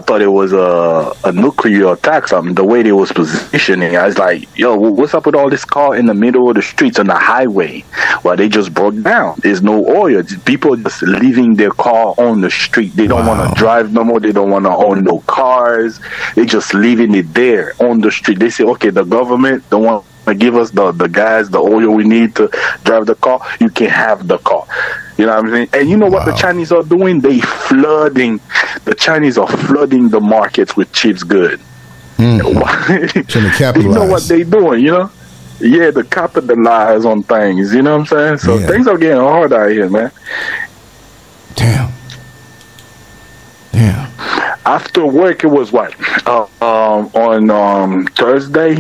thought 0.01 0.22
it 0.22 0.27
was 0.27 0.51
a, 0.51 1.13
a 1.24 1.32
nuclear 1.32 1.94
attack. 1.94 2.27
Something 2.27 2.56
the 2.56 2.65
way 2.65 2.84
they 2.84 2.91
was 2.91 3.12
positioning. 3.12 3.96
I 3.96 4.06
was 4.08 4.18
like, 4.18 4.58
"Yo, 4.58 4.75
what's 4.75 5.13
up 5.13 5.25
with 5.25 5.36
all 5.36 5.50
this 5.50 5.63
car 5.63 5.96
in 5.96 6.06
the 6.06 6.13
middle 6.13 6.50
of 6.50 6.56
the 6.56 6.62
streets 6.62 7.00
on 7.00 7.08
the 7.08 7.15
highway? 7.15 7.86
Well, 8.24 8.36
they 8.36 8.50
just 8.50 8.74
broke 8.74 9.01
down. 9.01 9.36
There's 9.39 9.62
no 9.62 9.86
oil. 9.88 10.24
People 10.46 10.75
just 10.75 11.01
leaving 11.03 11.56
their 11.56 11.72
car 11.72 12.13
on 12.18 12.41
the 12.41 12.51
street. 12.51 12.94
They 12.96 13.08
don't 13.08 13.25
wow. 13.25 13.38
want 13.38 13.53
to 13.53 13.60
drive 13.60 13.94
no 13.94 14.03
more. 14.03 14.19
They 14.19 14.32
don't 14.32 14.50
want 14.50 14.65
to 14.65 14.71
own 14.71 15.04
no 15.04 15.19
cars. 15.21 16.00
They 16.36 16.45
just 16.45 16.74
leaving 16.74 17.15
it 17.15 17.34
there 17.34 17.74
on 17.80 18.02
the 18.02 18.12
street. 18.12 18.39
They 18.39 18.50
say, 18.50 18.63
okay, 18.65 18.89
the 18.89 19.04
government 19.04 19.69
don't 19.69 19.84
want 19.84 20.06
to 20.25 20.36
give 20.36 20.55
us 20.55 20.71
the 20.71 20.91
the 20.91 21.07
gas, 21.07 21.49
the 21.49 21.60
oil 21.60 21.91
we 21.91 22.03
need 22.03 22.36
to 22.36 22.49
drive 22.84 23.05
the 23.05 23.15
car. 23.15 23.41
You 23.60 23.69
can 23.69 23.89
have 23.89 24.27
the 24.27 24.38
car." 24.39 24.65
You 25.17 25.27
know 25.27 25.36
what 25.36 25.45
I'm 25.45 25.51
saying? 25.51 25.69
And 25.73 25.89
you 25.89 25.97
know 25.97 26.07
wow. 26.07 26.13
what 26.13 26.25
the 26.25 26.34
Chinese 26.34 26.71
are 26.71 26.84
doing? 26.84 27.21
They 27.21 27.39
flooding. 27.39 28.39
The 28.86 28.95
Chinese 28.95 29.38
are 29.38 29.47
flooding 29.47 30.10
the 30.10 30.19
markets 30.19 30.75
with 30.75 30.91
cheap 30.93 31.17
good. 31.27 31.60
Mm. 32.21 33.81
you 33.81 33.89
know 33.89 34.05
what 34.05 34.21
they 34.23 34.43
doing? 34.43 34.84
You 34.84 34.91
know? 34.91 35.12
Yeah, 35.60 35.89
to 35.89 36.03
capitalize 36.03 37.03
on 37.03 37.23
things. 37.23 37.73
You 37.73 37.81
know 37.81 37.97
what 37.97 38.01
I'm 38.01 38.05
saying? 38.05 38.38
So 38.38 38.57
yeah. 38.57 38.67
things 38.67 38.88
are 38.88 38.97
getting 38.97 39.17
hard 39.17 39.53
out 39.53 39.71
here, 39.71 39.89
man. 39.89 40.12
Damn. 41.55 41.91
Damn. 43.71 44.12
After 44.67 45.03
work, 45.05 45.43
it 45.43 45.47
was 45.47 45.71
what? 45.71 45.95
Uh, 46.27 46.43
um, 46.62 47.10
on 47.15 47.49
um, 47.49 48.05
Thursday. 48.07 48.77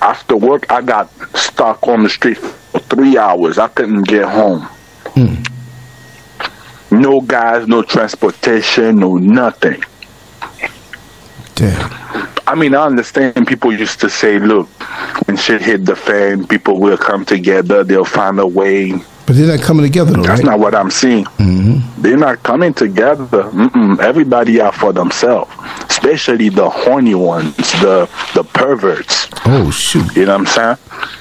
After 0.00 0.36
work, 0.36 0.70
I 0.70 0.82
got 0.82 1.10
stuck 1.36 1.86
on 1.88 2.02
the 2.02 2.08
street 2.08 2.38
for 2.38 2.78
three 2.80 3.18
hours. 3.18 3.58
I 3.58 3.68
couldn't 3.68 4.04
get 4.04 4.28
home. 4.28 4.62
Hmm. 5.14 5.42
No 6.90 7.20
guys, 7.20 7.66
no 7.66 7.82
transportation, 7.82 9.00
no 9.00 9.16
nothing. 9.16 9.82
Damn. 11.54 11.92
I 12.46 12.54
mean, 12.54 12.74
I 12.74 12.86
understand 12.86 13.46
people 13.46 13.72
used 13.72 14.00
to 14.00 14.08
say, 14.08 14.38
look, 14.38 14.68
when 15.26 15.36
shit 15.36 15.60
hit 15.60 15.84
the 15.84 15.96
fan, 15.96 16.46
people 16.46 16.80
will 16.80 16.96
come 16.96 17.24
together, 17.24 17.84
they'll 17.84 18.04
find 18.04 18.38
a 18.38 18.46
way. 18.46 18.94
But 19.28 19.36
they're 19.36 19.58
not 19.58 19.60
coming 19.62 19.84
together, 19.84 20.12
though, 20.12 20.22
That's 20.22 20.40
right? 20.40 20.52
not 20.52 20.58
what 20.58 20.74
I'm 20.74 20.90
seeing. 20.90 21.26
Mm-hmm. 21.26 22.00
They're 22.00 22.16
not 22.16 22.42
coming 22.42 22.72
together. 22.72 23.42
Mm-mm. 23.42 24.00
Everybody 24.00 24.58
out 24.58 24.74
for 24.74 24.90
themselves, 24.90 25.52
especially 25.90 26.48
the 26.48 26.70
horny 26.70 27.14
ones, 27.14 27.54
the 27.82 28.08
the 28.34 28.42
perverts. 28.42 29.28
Oh 29.44 29.70
shoot! 29.70 30.16
You 30.16 30.24
know 30.24 30.38
what 30.38 30.40
I'm 30.40 30.46
saying? 30.46 30.76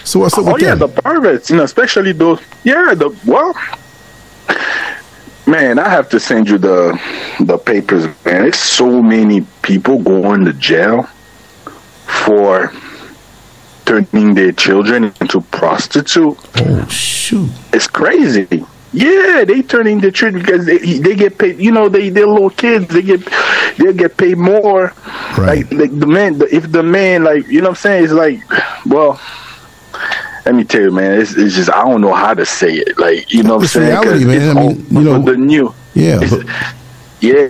So 0.06 0.22
what's 0.22 0.38
up 0.38 0.46
oh, 0.46 0.54
with 0.54 0.62
yeah, 0.62 0.76
the 0.76 0.88
perverts. 0.88 1.50
You 1.50 1.58
know, 1.58 1.64
especially 1.64 2.14
those. 2.14 2.40
Yeah, 2.64 2.94
the 2.94 3.14
well, 3.26 3.54
Man, 5.46 5.78
I 5.78 5.90
have 5.90 6.08
to 6.10 6.20
send 6.20 6.50
you 6.50 6.58
the 6.58 6.98
the 7.42 7.58
papers, 7.58 8.06
man. 8.24 8.46
It's 8.46 8.60
so 8.60 9.02
many 9.02 9.42
people 9.64 10.00
going 10.00 10.46
to 10.46 10.54
jail 10.54 11.04
for 12.24 12.72
turning 13.88 14.36
their 14.36 14.52
children 14.52 15.14
into 15.22 15.42
prostitutes. 15.42 16.18
Oh 16.58 16.88
shoot! 16.88 17.50
It's 17.74 17.88
crazy. 17.88 18.66
Yeah, 18.94 19.44
they 19.46 19.62
turning 19.62 20.00
their 20.00 20.12
children 20.12 20.44
because 20.44 20.66
they, 20.66 20.78
they 20.78 21.16
get 21.16 21.38
paid. 21.38 21.60
You 21.60 21.72
know, 21.72 21.90
they 21.90 22.10
they're 22.10 22.28
little 22.28 22.50
kids. 22.50 22.88
They 22.88 23.02
get 23.02 23.22
they 23.78 23.94
get 23.94 24.18
paid 24.18 24.38
more. 24.38 24.94
Right. 25.38 25.70
Like, 25.72 25.72
like 25.72 26.00
the 26.00 26.08
man, 26.08 26.42
if 26.52 26.72
the 26.72 26.84
man, 26.84 27.24
like 27.24 27.48
you 27.48 27.62
know, 27.62 27.70
what 27.70 27.80
I'm 27.80 27.82
saying, 27.82 28.04
it's 28.04 28.14
like, 28.14 28.42
well 28.86 29.20
let 30.48 30.56
me 30.56 30.64
tell 30.64 30.80
you, 30.80 30.92
man, 30.92 31.20
it's, 31.20 31.36
it's 31.36 31.56
just 31.56 31.70
I 31.70 31.84
don't 31.84 32.00
know 32.00 32.14
how 32.14 32.34
to 32.34 32.46
say 32.46 32.76
it. 32.76 32.98
Like 32.98 33.34
you 33.34 33.44
know, 33.44 33.56
what 33.56 33.64
I'm 33.64 33.68
saying? 33.68 33.90
Reality, 33.90 34.26
man. 34.26 34.58
I 34.58 34.62
mean, 34.62 34.86
you 34.90 35.02
know, 35.02 35.22
the 35.22 35.36
new, 35.36 35.76
yeah, 35.94 36.22
but, 36.30 36.46
yeah. 37.20 37.50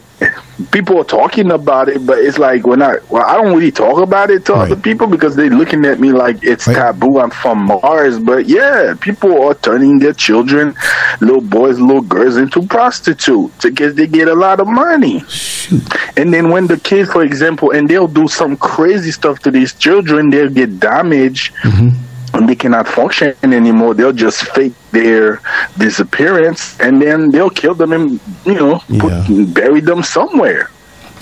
People 0.71 0.99
are 0.99 1.03
talking 1.03 1.51
about 1.51 1.87
it, 1.87 2.03
but 2.03 2.17
it's 2.17 2.39
like 2.39 2.65
when 2.65 2.81
I 2.81 2.97
well, 3.09 3.23
I 3.23 3.35
don't 3.35 3.55
really 3.55 3.71
talk 3.71 3.99
about 3.99 4.31
it 4.31 4.45
to 4.45 4.53
right. 4.53 4.71
other 4.71 4.81
people 4.81 5.05
because 5.05 5.35
they're 5.35 5.51
looking 5.51 5.85
at 5.85 5.99
me 5.99 6.11
like 6.11 6.43
it's 6.43 6.65
right. 6.65 6.75
taboo. 6.75 7.19
I'm 7.19 7.29
from 7.29 7.59
Mars, 7.65 8.17
but 8.17 8.47
yeah, 8.47 8.95
people 8.99 9.43
are 9.43 9.53
turning 9.53 9.99
their 9.99 10.13
children, 10.13 10.75
little 11.21 11.41
boys, 11.41 11.79
little 11.79 12.01
girls, 12.01 12.37
into 12.37 12.65
prostitutes 12.65 13.63
because 13.63 13.93
they 13.93 14.07
get 14.07 14.27
a 14.27 14.33
lot 14.33 14.59
of 14.59 14.67
money. 14.67 15.19
Shoot. 15.27 15.83
And 16.17 16.33
then 16.33 16.49
when 16.49 16.65
the 16.65 16.79
kids, 16.79 17.11
for 17.11 17.23
example, 17.23 17.69
and 17.71 17.87
they'll 17.87 18.07
do 18.07 18.27
some 18.27 18.57
crazy 18.57 19.11
stuff 19.11 19.39
to 19.39 19.51
these 19.51 19.73
children, 19.75 20.31
they'll 20.31 20.49
get 20.49 20.79
damaged. 20.79 21.53
Mm-hmm 21.57 22.06
they 22.45 22.55
cannot 22.55 22.87
function 22.87 23.35
anymore, 23.43 23.93
they'll 23.93 24.13
just 24.13 24.43
fake 24.53 24.73
their 24.91 25.41
disappearance 25.77 26.79
and 26.79 27.01
then 27.01 27.31
they'll 27.31 27.49
kill 27.49 27.73
them 27.73 27.93
and 27.93 28.19
you 28.45 28.53
know 28.53 28.79
put, 28.99 29.11
yeah. 29.11 29.45
bury 29.47 29.79
them 29.79 30.03
somewhere. 30.03 30.69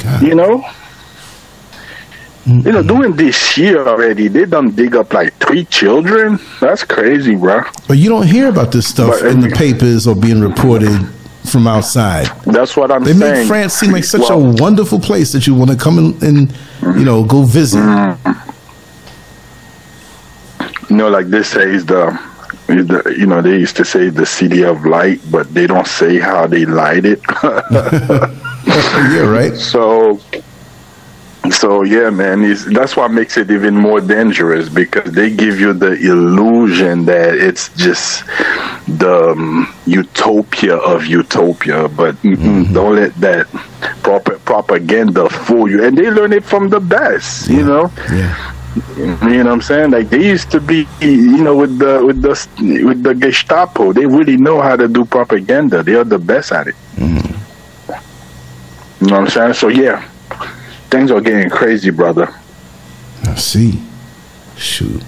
God. 0.04 0.22
You 0.22 0.36
know. 0.36 0.66
Mm-hmm. 2.46 2.68
You 2.68 2.74
know, 2.74 2.84
doing 2.84 3.16
this 3.16 3.58
year 3.58 3.88
already, 3.88 4.28
they 4.28 4.46
done 4.46 4.70
dig 4.70 4.96
up 4.96 5.12
like 5.14 5.34
three 5.40 5.66
children. 5.66 6.38
That's 6.60 6.84
crazy, 6.84 7.34
bro. 7.34 7.64
But 7.88 7.98
you 7.98 8.08
don't 8.08 8.28
hear 8.28 8.50
about 8.50 8.72
this 8.72 8.88
stuff 8.88 9.20
but, 9.20 9.32
in 9.32 9.40
the 9.40 9.50
papers 9.50 10.06
or 10.06 10.16
being 10.16 10.42
reported 10.42 11.10
from 11.50 11.66
outside. 11.66 12.28
That's 12.44 12.78
what 12.78 12.92
I'm 12.92 13.04
they 13.04 13.14
saying. 13.14 13.20
They 13.20 13.40
make 13.40 13.48
France 13.48 13.74
seem 13.74 13.92
like 13.92 14.04
such 14.04 14.22
well, 14.22 14.46
a 14.46 14.62
wonderful 14.62 15.00
place 15.00 15.32
that 15.32 15.48
you 15.48 15.56
want 15.56 15.72
to 15.72 15.76
come 15.76 15.98
and, 15.98 16.22
and 16.22 16.56
you 17.00 17.04
know 17.04 17.24
go 17.24 17.42
visit. 17.42 17.80
Mm-hmm 17.80 18.52
you 20.96 21.02
know, 21.02 21.10
like 21.10 21.28
this 21.28 21.50
says 21.50 21.86
the 21.86 22.18
you 22.70 23.26
know, 23.26 23.42
they 23.42 23.60
used 23.60 23.76
to 23.76 23.84
say 23.84 24.10
the 24.10 24.26
city 24.26 24.64
of 24.64 24.86
light, 24.86 25.20
but 25.30 25.54
they 25.54 25.68
don't 25.68 25.88
say 25.88 26.20
how 26.20 26.48
they 26.48 26.66
light 26.66 27.04
it. 27.04 27.22
yeah, 27.44 29.28
right. 29.28 29.54
So, 29.76 30.20
so 31.52 31.84
yeah, 31.84 32.10
man, 32.10 32.42
that's 32.74 32.96
what 32.96 33.12
makes 33.12 33.36
it 33.38 33.52
even 33.52 33.76
more 33.76 34.00
dangerous 34.00 34.70
because 34.70 35.12
they 35.12 35.30
give 35.30 35.60
you 35.60 35.74
the 35.74 35.92
illusion 35.92 37.06
that 37.06 37.36
it's 37.36 37.70
just 37.76 38.26
the 38.88 39.32
um, 39.32 39.76
utopia 39.86 40.78
of 40.78 41.06
utopia, 41.06 41.90
but 41.90 42.16
mm-hmm. 42.24 42.74
don't 42.74 42.96
let 42.96 43.14
that 43.16 43.48
proper 44.02 44.40
propaganda 44.40 45.30
fool 45.30 45.70
you. 45.70 45.84
And 45.84 45.98
they 45.98 46.10
learn 46.10 46.32
it 46.32 46.46
from 46.46 46.70
the 46.70 46.80
best, 46.80 47.50
yeah. 47.50 47.58
you 47.58 47.66
know. 47.66 47.92
Yeah. 48.10 48.55
You 48.98 49.06
know 49.06 49.38
what 49.38 49.48
I'm 49.48 49.62
saying? 49.62 49.92
Like 49.92 50.10
they 50.10 50.28
used 50.28 50.52
to 50.52 50.60
be, 50.60 50.86
you 51.00 51.38
know, 51.38 51.56
with 51.56 51.80
the 51.80 52.06
with 52.06 52.22
the 52.22 52.84
with 52.86 53.04
the 53.04 53.16
Gestapo. 53.16 53.94
They 53.94 54.06
really 54.06 54.36
know 54.36 54.62
how 54.62 54.76
to 54.76 54.90
do 54.90 55.06
propaganda. 55.06 55.82
They 55.82 55.96
are 55.96 56.04
the 56.04 56.20
best 56.20 56.52
at 56.52 56.68
it. 56.68 56.76
Mm-hmm. 56.96 57.96
You 59.02 59.12
know 59.12 59.20
what 59.20 59.22
I'm 59.22 59.30
saying? 59.30 59.54
So 59.54 59.70
yeah, 59.70 60.06
things 60.90 61.10
are 61.10 61.22
getting 61.22 61.50
crazy, 61.50 61.90
brother. 61.90 62.28
I 63.24 63.36
see. 63.36 63.82
Shoot. 64.58 65.04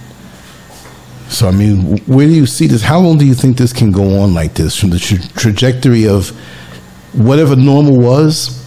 So 1.27 1.49
I 1.49 1.51
mean, 1.51 1.97
where 2.06 2.25
do 2.25 2.34
you 2.34 2.45
see 2.45 2.67
this? 2.67 2.84
How 2.84 2.99
long 2.99 3.17
do 3.17 3.25
you 3.25 3.36
think 3.36 3.58
this 3.58 3.73
can 3.73 3.91
go 3.91 4.21
on 4.21 4.34
like 4.34 4.53
this, 4.53 4.80
from 4.80 4.91
the 4.91 4.99
tra- 4.99 5.27
trajectory 5.36 6.08
of 6.08 6.30
whatever 7.13 7.58
normal 7.58 7.99
was, 7.99 8.65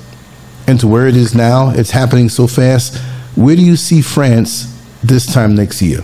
and 0.67 0.79
to 0.81 0.87
where 0.87 1.07
it 1.07 1.17
is 1.17 1.35
now? 1.35 1.71
It's 1.71 1.91
happening 1.91 2.29
so 2.29 2.47
fast. 2.47 2.99
Where 3.35 3.57
do 3.57 3.63
you 3.63 3.77
see 3.77 4.03
France 4.03 4.77
this 5.03 5.27
time 5.27 5.55
next 5.55 5.83
year? 5.83 6.03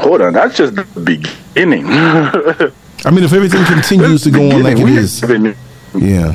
Hold 0.00 0.22
on, 0.22 0.32
that's 0.32 0.56
just 0.56 0.74
the 0.74 0.84
beginning. 1.00 1.86
I 1.88 3.10
mean, 3.10 3.24
if 3.24 3.32
everything 3.32 3.64
continues 3.72 4.22
to 4.24 4.30
go 4.30 4.50
on 4.50 4.62
like 4.62 4.78
it 4.78 4.88
is, 4.88 5.22
yeah. 5.94 6.32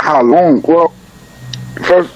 How 0.00 0.22
long? 0.22 0.60
Well, 0.62 0.92
first, 1.86 2.12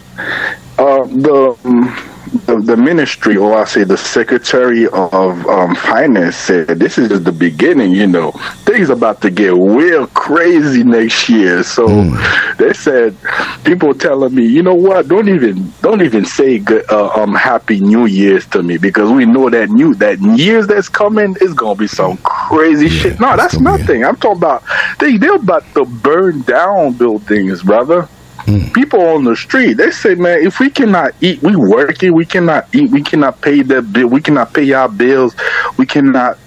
uh, 0.79 1.05
the. 1.05 1.57
Um, 1.65 2.14
the, 2.47 2.57
the 2.57 2.77
ministry, 2.77 3.37
or 3.37 3.57
I 3.57 3.65
say 3.65 3.85
the 3.85 3.97
secretary 3.97 4.87
of 4.89 5.47
um, 5.47 5.75
finance, 5.75 6.37
said 6.37 6.79
this 6.79 6.99
is 6.99 7.09
just 7.09 7.25
the 7.25 7.33
beginning. 7.33 7.93
You 7.93 8.07
know, 8.07 8.33
things 8.65 8.91
about 8.91 9.21
to 9.23 9.31
get 9.31 9.53
real 9.55 10.07
crazy 10.09 10.85
next 10.85 11.29
year. 11.29 11.63
So 11.63 11.87
mm. 11.87 12.57
they 12.59 12.73
said, 12.73 13.17
people 13.65 13.95
telling 13.95 14.35
me, 14.35 14.47
you 14.47 14.63
know 14.63 14.75
what? 14.75 15.09
Don't 15.09 15.29
even 15.29 15.73
don't 15.81 16.03
even 16.03 16.25
say 16.25 16.59
good, 16.59 16.91
uh, 16.91 17.09
um 17.15 17.35
Happy 17.35 17.81
New 17.81 18.07
Year's 18.07 18.47
to 18.49 18.63
me 18.63 18.79
because 18.79 19.11
we 19.11 19.25
know 19.25 19.49
that 19.51 19.71
new 19.71 19.95
that 19.95 20.21
years 20.37 20.67
that's 20.67 20.89
coming 20.89 21.37
is 21.41 21.55
gonna 21.55 21.77
be 21.77 21.87
some 21.87 22.17
crazy 22.19 22.89
yeah, 22.89 23.03
shit. 23.03 23.21
No, 23.21 23.37
that's 23.37 23.61
nothing. 23.61 24.05
I'm 24.05 24.17
talking 24.17 24.39
about 24.39 24.63
they 24.99 25.17
they're 25.17 25.37
about 25.37 25.65
to 25.75 25.85
burn 25.85 26.43
down 26.43 26.95
buildings, 26.95 27.63
brother. 27.63 28.09
Mm. 28.47 28.75
People 28.75 29.01
on 29.01 29.25
the 29.25 29.35
street, 29.35 29.75
they 29.75 29.91
say, 29.91 30.15
man, 30.15 30.41
if 30.41 30.61
we 30.61 30.69
cannot 30.69 31.15
eat, 31.21 31.43
we 31.43 31.57
working, 31.57 32.13
we 32.13 32.27
cannot 32.27 32.75
eat, 32.75 32.91
we 32.91 33.03
cannot 33.03 33.41
pay 33.41 33.63
the 33.63 33.81
bill, 33.81 34.09
we 34.09 34.21
cannot 34.21 34.53
pay 34.53 34.71
our 34.73 34.89
bills, 34.89 35.35
we 35.79 35.87
cannot 35.87 36.39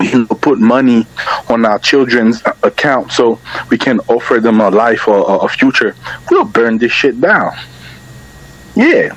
you 0.00 0.20
know, 0.20 0.26
put 0.26 0.58
money 0.58 1.06
on 1.48 1.64
our 1.64 1.78
children's 1.78 2.42
account 2.62 3.12
so 3.12 3.38
we 3.70 3.76
can 3.76 4.00
offer 4.08 4.40
them 4.40 4.60
a 4.60 4.70
life 4.70 5.08
or 5.08 5.44
a 5.44 5.48
future. 5.48 5.94
We'll 6.30 6.44
burn 6.44 6.78
this 6.78 6.92
shit 6.92 7.20
down. 7.20 7.56
Yeah. 8.74 9.16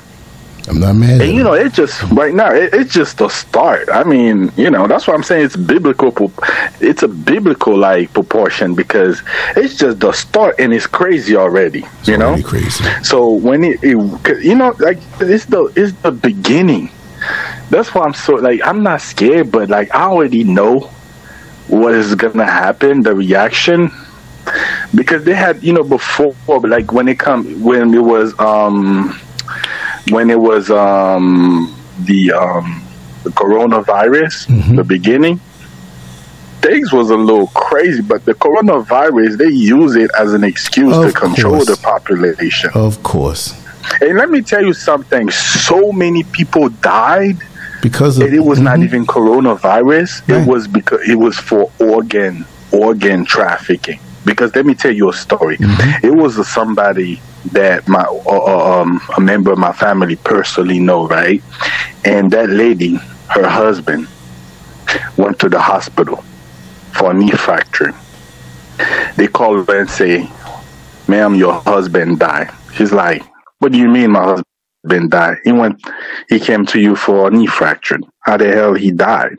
I'm 0.68 0.78
not 0.78 0.94
mad. 0.94 1.20
And 1.20 1.32
you 1.32 1.42
know, 1.42 1.54
it 1.54 1.72
just 1.72 2.02
right 2.12 2.34
now. 2.34 2.52
It, 2.52 2.72
it's 2.72 2.92
just 2.92 3.20
a 3.20 3.28
start. 3.28 3.88
I 3.92 4.04
mean, 4.04 4.52
you 4.56 4.70
know, 4.70 4.86
that's 4.86 5.06
why 5.06 5.14
I'm 5.14 5.22
saying 5.22 5.46
it's 5.46 5.56
biblical. 5.56 6.32
It's 6.80 7.02
a 7.02 7.08
biblical 7.08 7.76
like 7.76 8.12
proportion 8.12 8.74
because 8.74 9.22
it's 9.56 9.76
just 9.76 10.00
the 10.00 10.12
start 10.12 10.56
and 10.58 10.72
it's 10.72 10.86
crazy 10.86 11.36
already. 11.36 11.84
It's 12.00 12.08
you 12.08 12.16
know, 12.16 12.40
crazy. 12.42 12.84
So 13.02 13.28
when 13.28 13.64
it, 13.64 13.82
it, 13.82 14.44
you 14.44 14.54
know, 14.54 14.74
like 14.78 14.98
it's 15.20 15.46
the 15.46 15.72
it's 15.76 15.92
the 16.02 16.12
beginning. 16.12 16.90
That's 17.70 17.94
why 17.94 18.02
I'm 18.02 18.14
so 18.14 18.34
like 18.34 18.60
I'm 18.64 18.82
not 18.82 19.00
scared, 19.00 19.50
but 19.50 19.68
like 19.68 19.92
I 19.94 20.04
already 20.04 20.44
know 20.44 20.80
what 21.68 21.94
is 21.94 22.14
gonna 22.14 22.46
happen. 22.46 23.02
The 23.02 23.14
reaction 23.14 23.90
because 24.94 25.24
they 25.24 25.34
had 25.34 25.62
you 25.62 25.72
know 25.72 25.84
before, 25.84 26.34
like 26.60 26.92
when 26.92 27.08
it 27.08 27.18
come 27.18 27.62
when 27.62 27.94
it 27.94 28.00
was 28.00 28.38
um 28.38 29.18
when 30.10 30.30
it 30.30 30.38
was 30.38 30.70
um, 30.70 31.74
the 32.00 32.32
um, 32.32 32.82
the 33.22 33.30
coronavirus, 33.30 34.46
mm-hmm. 34.48 34.76
the 34.76 34.84
beginning, 34.84 35.40
things 36.60 36.92
was 36.92 37.10
a 37.10 37.16
little 37.16 37.48
crazy. 37.48 38.02
But 38.02 38.24
the 38.24 38.34
coronavirus, 38.34 39.38
they 39.38 39.48
use 39.48 39.96
it 39.96 40.10
as 40.18 40.32
an 40.32 40.44
excuse 40.44 40.96
of 40.96 41.12
to 41.12 41.12
control 41.12 41.56
course. 41.56 41.66
the 41.66 41.76
population. 41.82 42.70
Of 42.74 43.02
course. 43.02 43.58
And 44.00 44.16
let 44.16 44.30
me 44.30 44.42
tell 44.42 44.64
you 44.64 44.72
something: 44.72 45.30
so 45.30 45.92
many 45.92 46.22
people 46.24 46.68
died 46.68 47.38
because 47.82 48.18
of, 48.18 48.32
it 48.32 48.40
was 48.40 48.58
mm-hmm. 48.58 48.64
not 48.64 48.78
even 48.80 49.06
coronavirus. 49.06 50.28
Right. 50.28 50.42
It 50.42 50.48
was 50.48 50.68
because 50.68 51.08
it 51.08 51.16
was 51.16 51.36
for 51.38 51.70
organ 51.78 52.44
organ 52.72 53.24
trafficking. 53.24 54.00
Because 54.24 54.54
let 54.54 54.66
me 54.66 54.74
tell 54.74 54.92
you 54.92 55.10
a 55.10 55.12
story. 55.12 55.56
Mm-hmm. 55.56 56.06
It 56.06 56.14
was 56.14 56.46
somebody 56.48 57.20
that 57.50 57.88
my 57.88 58.02
uh, 58.02 58.22
uh, 58.26 58.80
um, 58.80 59.00
a 59.16 59.20
member 59.20 59.52
of 59.52 59.58
my 59.58 59.72
family 59.72 60.16
personally 60.16 60.78
know, 60.78 61.08
right? 61.08 61.42
And 62.04 62.30
that 62.30 62.50
lady, 62.50 62.96
her 63.30 63.48
husband, 63.48 64.06
went 65.16 65.38
to 65.40 65.48
the 65.48 65.60
hospital 65.60 66.22
for 66.92 67.10
a 67.10 67.14
knee 67.14 67.30
fracture. 67.30 67.92
They 69.16 69.26
call 69.26 69.62
her 69.62 69.80
and 69.80 69.90
say, 69.90 70.30
"Ma'am, 71.08 71.34
your 71.34 71.54
husband 71.62 72.18
died." 72.20 72.50
She's 72.74 72.92
like, 72.92 73.22
"What 73.58 73.72
do 73.72 73.78
you 73.78 73.88
mean, 73.88 74.12
my 74.12 74.22
husband 74.22 75.10
died? 75.10 75.38
He 75.44 75.52
went, 75.52 75.82
he 76.28 76.38
came 76.38 76.64
to 76.66 76.80
you 76.80 76.96
for 76.96 77.28
a 77.28 77.30
knee 77.30 77.46
fracture. 77.46 77.98
How 78.20 78.36
the 78.36 78.52
hell 78.52 78.74
he 78.74 78.92
died?" 78.92 79.36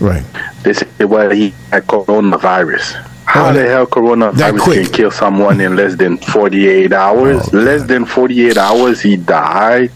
Right. 0.00 0.24
They 0.62 0.72
said, 0.72 0.88
"Well, 0.98 1.30
he 1.30 1.54
had 1.70 1.86
coronavirus." 1.86 2.96
How 3.28 3.52
the 3.52 3.66
hell 3.66 3.86
coronavirus 3.86 4.72
can 4.72 4.92
kill 4.92 5.10
someone 5.10 5.60
in 5.60 5.76
less 5.76 5.96
than 5.96 6.16
48 6.16 6.94
hours? 6.94 7.46
Oh, 7.52 7.56
less 7.58 7.82
than 7.86 8.06
48 8.06 8.56
hours, 8.56 9.02
he 9.02 9.16
died. 9.16 9.92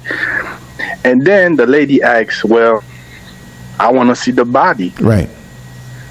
And 1.03 1.25
then 1.25 1.57
the 1.57 1.67
lady 1.67 2.03
asks, 2.03 2.45
Well, 2.45 2.85
I 3.81 3.91
want 3.91 4.11
to 4.11 4.17
see 4.17 4.33
the 4.33 4.45
body. 4.45 4.93
Right. 5.01 5.31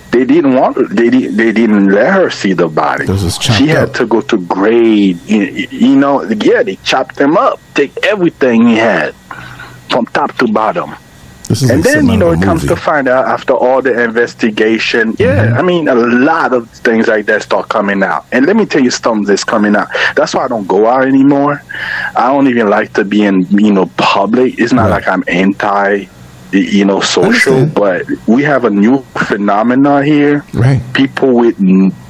They 0.10 0.26
didn't 0.26 0.56
want 0.56 0.76
they 0.90 1.10
didn't 1.10 1.38
they 1.38 1.52
didn't 1.54 1.90
let 1.90 2.12
her 2.12 2.30
see 2.32 2.54
the 2.54 2.68
body. 2.68 3.06
She 3.30 3.68
had 3.68 3.90
up. 3.90 3.94
to 3.96 4.08
go 4.08 4.22
to 4.22 4.38
grade. 4.40 5.22
You, 5.26 5.44
you 5.72 5.96
know, 5.96 6.24
yeah, 6.24 6.64
they 6.64 6.76
chopped 6.78 7.18
him 7.18 7.38
up, 7.38 7.62
take 7.76 7.96
everything 8.04 8.68
he 8.68 8.76
had 8.76 9.16
from 9.90 10.08
top 10.08 10.36
to 10.40 10.52
bottom 10.52 10.96
and 11.70 11.84
then 11.84 12.08
you 12.08 12.18
know 12.18 12.32
it 12.32 12.42
comes 12.42 12.66
to 12.66 12.76
find 12.76 13.08
out 13.08 13.26
after 13.26 13.54
all 13.54 13.82
the 13.82 14.04
investigation. 14.04 15.16
Yeah 15.20 15.48
mm-hmm. 15.48 15.58
i 15.58 15.62
mean 15.62 15.88
a 15.88 15.96
lot 15.96 16.54
of 16.54 16.70
things 16.70 17.08
like 17.08 17.26
that 17.26 17.44
start 17.44 17.70
coming 17.70 18.04
out. 18.04 18.26
And 18.32 18.46
let 18.46 18.56
me 18.56 18.66
tell 18.66 18.84
you 18.84 18.92
something 18.92 19.26
that's 19.26 19.44
coming 19.44 19.76
out. 19.76 19.90
That's 20.16 20.34
why 20.34 20.46
i 20.46 20.48
don't 20.48 20.68
go 20.68 20.88
out 20.88 21.06
anymore. 21.06 21.62
I 22.16 22.32
don't 22.32 22.48
even 22.48 22.70
like 22.70 22.94
to 22.94 23.04
be 23.04 23.24
in 23.24 23.46
you 23.52 23.74
know 23.74 23.88
public. 23.98 24.60
It's 24.60 24.74
not 24.74 24.90
right. 24.90 24.92
like 24.98 25.08
i'm 25.08 25.24
anti 25.28 26.06
you 26.52 26.86
know, 26.86 27.00
social, 27.00 27.66
but 27.66 28.06
we 28.28 28.44
have 28.44 28.66
a 28.66 28.70
new 28.70 29.02
phenomena 29.28 30.04
here. 30.04 30.46
Right. 30.54 30.82
People 30.94 31.36
with 31.36 31.58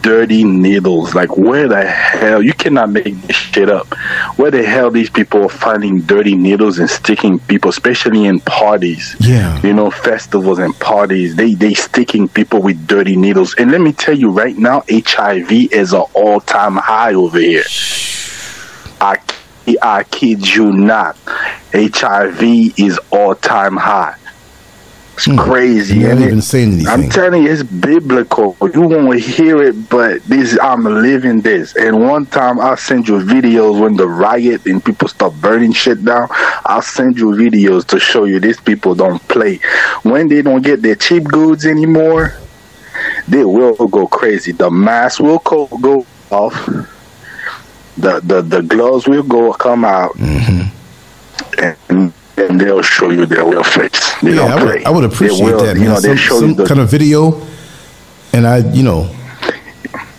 dirty 0.01 0.43
needles. 0.43 1.13
Like, 1.13 1.37
where 1.37 1.67
the 1.67 1.83
hell? 1.85 2.41
You 2.41 2.53
cannot 2.53 2.89
make 2.89 3.21
this 3.21 3.35
shit 3.35 3.69
up. 3.69 3.93
Where 4.37 4.51
the 4.51 4.63
hell 4.63 4.89
these 4.89 5.09
people 5.09 5.43
are 5.43 5.49
finding 5.49 6.01
dirty 6.01 6.35
needles 6.35 6.79
and 6.79 6.89
sticking 6.89 7.39
people, 7.39 7.69
especially 7.69 8.25
in 8.25 8.39
parties? 8.41 9.15
Yeah. 9.19 9.61
You 9.61 9.73
know, 9.73 9.91
festivals 9.91 10.59
and 10.59 10.77
parties. 10.79 11.35
They 11.35 11.53
they 11.53 11.73
sticking 11.73 12.27
people 12.27 12.61
with 12.61 12.87
dirty 12.87 13.15
needles. 13.15 13.55
And 13.55 13.71
let 13.71 13.81
me 13.81 13.93
tell 13.93 14.17
you 14.17 14.29
right 14.29 14.57
now, 14.57 14.83
HIV 14.89 15.51
is 15.71 15.93
an 15.93 16.03
all 16.13 16.39
time 16.41 16.75
high 16.75 17.13
over 17.13 17.39
here. 17.39 17.63
I 19.01 19.17
I 19.81 20.03
kid 20.03 20.53
you 20.55 20.71
not. 20.73 21.17
HIV 21.73 22.79
is 22.79 22.99
all 23.11 23.35
time 23.35 23.77
high. 23.77 24.15
It's 25.21 25.29
hmm. 25.29 25.37
crazy. 25.37 25.99
You 25.99 26.09
ain't 26.09 26.21
even 26.21 26.41
saying 26.41 26.73
anything. 26.73 26.87
I'm 26.87 27.07
telling 27.07 27.43
you, 27.43 27.51
it's 27.51 27.61
biblical. 27.61 28.57
You 28.73 28.81
won't 28.81 29.19
hear 29.19 29.61
it, 29.61 29.87
but 29.87 30.23
this 30.23 30.57
I'm 30.59 30.83
living 30.83 31.41
this. 31.41 31.75
And 31.75 32.01
one 32.01 32.25
time 32.25 32.59
I'll 32.59 32.75
send 32.75 33.07
you 33.07 33.19
videos 33.19 33.79
when 33.79 33.95
the 33.95 34.07
riot 34.07 34.65
and 34.65 34.83
people 34.83 35.07
start 35.07 35.35
burning 35.35 35.73
shit 35.73 36.03
down. 36.03 36.27
I'll 36.65 36.81
send 36.81 37.19
you 37.19 37.27
videos 37.27 37.85
to 37.89 37.99
show 37.99 38.23
you 38.23 38.39
these 38.39 38.59
people 38.59 38.95
don't 38.95 39.21
play. 39.27 39.59
When 40.01 40.27
they 40.27 40.41
don't 40.41 40.63
get 40.63 40.81
their 40.81 40.95
cheap 40.95 41.25
goods 41.25 41.67
anymore, 41.67 42.35
they 43.27 43.45
will 43.45 43.75
go 43.75 44.07
crazy. 44.07 44.53
The 44.53 44.71
mask 44.71 45.19
will 45.19 45.37
go, 45.37 45.67
go 45.67 46.03
off. 46.31 46.65
The, 47.97 48.21
the 48.23 48.41
the 48.41 48.63
gloves 48.63 49.07
will 49.07 49.21
go 49.21 49.53
come 49.53 49.85
out. 49.85 50.13
Mm-hmm. 50.13 51.69
And 51.89 52.13
and 52.37 52.59
they'll 52.59 52.81
show 52.81 53.09
you 53.09 53.25
their 53.25 53.45
real 53.45 53.63
face. 53.63 54.15
They 54.21 54.35
yeah, 54.35 54.43
I 54.43 54.63
would, 54.63 54.83
I 54.85 54.89
would, 54.89 55.03
appreciate 55.03 55.45
will, 55.45 55.63
that, 55.63 55.77
man. 55.77 55.83
You 55.83 55.89
know, 55.89 55.99
some, 55.99 56.17
some 56.17 56.53
the, 56.55 56.65
kind 56.65 56.79
of 56.79 56.89
video, 56.89 57.41
and 58.33 58.47
I, 58.47 58.57
you 58.57 58.83
know, 58.83 59.13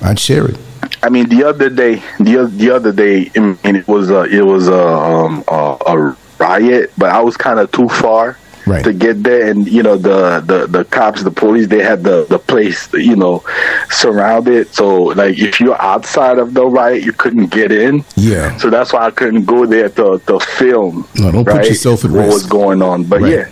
I'd 0.03 0.19
share 0.19 0.47
it. 0.49 0.59
I 1.03 1.09
mean, 1.09 1.29
the 1.29 1.45
other 1.45 1.69
day, 1.69 2.03
the 2.19 2.51
the 2.55 2.71
other 2.71 2.93
day, 2.93 3.31
and 3.35 3.59
it 3.65 3.89
was 3.89 4.11
a, 4.11 4.23
it 4.25 4.45
was 4.45 4.69
a, 4.69 4.87
um, 4.87 5.45
a, 5.49 5.77
a 5.87 6.17
riot, 6.39 6.93
but 6.97 7.11
I 7.11 7.21
was 7.21 7.37
kind 7.37 7.59
of 7.59 7.71
too 7.73 7.89
far 7.89 8.39
right. 8.67 8.85
to 8.85 8.93
get 8.93 9.23
there. 9.23 9.51
And 9.51 9.67
you 9.67 9.83
know, 9.83 9.97
the, 9.97 10.41
the 10.41 10.67
the 10.67 10.85
cops, 10.85 11.23
the 11.23 11.31
police, 11.31 11.69
they 11.69 11.83
had 11.83 12.03
the 12.03 12.27
the 12.29 12.39
place, 12.39 12.93
you 12.93 13.17
know, 13.17 13.45
surrounded. 13.91 14.69
So 14.75 15.05
like, 15.05 15.39
if 15.39 15.61
you're 15.61 15.81
outside 15.81 16.39
of 16.39 16.55
the 16.55 16.67
riot, 16.67 17.05
you 17.05 17.13
couldn't 17.13 17.51
get 17.51 17.73
in. 17.73 18.05
Yeah. 18.17 18.57
So 18.59 18.71
that's 18.71 18.93
why 18.93 19.07
I 19.07 19.11
couldn't 19.11 19.45
go 19.45 19.67
there 19.67 19.89
to 19.91 20.19
to 20.27 20.41
film. 20.41 21.09
No, 21.17 21.33
don't 21.33 21.45
right, 21.45 21.59
put 21.59 21.69
yourself 21.69 22.05
at 22.05 22.11
what 22.11 22.27
risk. 22.27 22.33
was 22.33 22.47
going 22.47 22.83
on? 22.83 23.05
But 23.05 23.23
right. 23.23 23.33
yeah. 23.33 23.49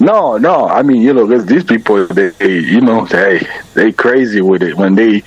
No, 0.00 0.38
no. 0.38 0.68
I 0.68 0.82
mean, 0.82 1.02
you 1.02 1.12
know, 1.12 1.26
because 1.26 1.46
these 1.46 1.64
people, 1.64 2.06
they, 2.06 2.28
they, 2.28 2.58
you 2.58 2.80
know, 2.80 3.04
they 3.06 3.44
they 3.74 3.90
crazy 3.90 4.40
with 4.40 4.62
it 4.62 4.76
when 4.76 4.94
they 4.94 5.24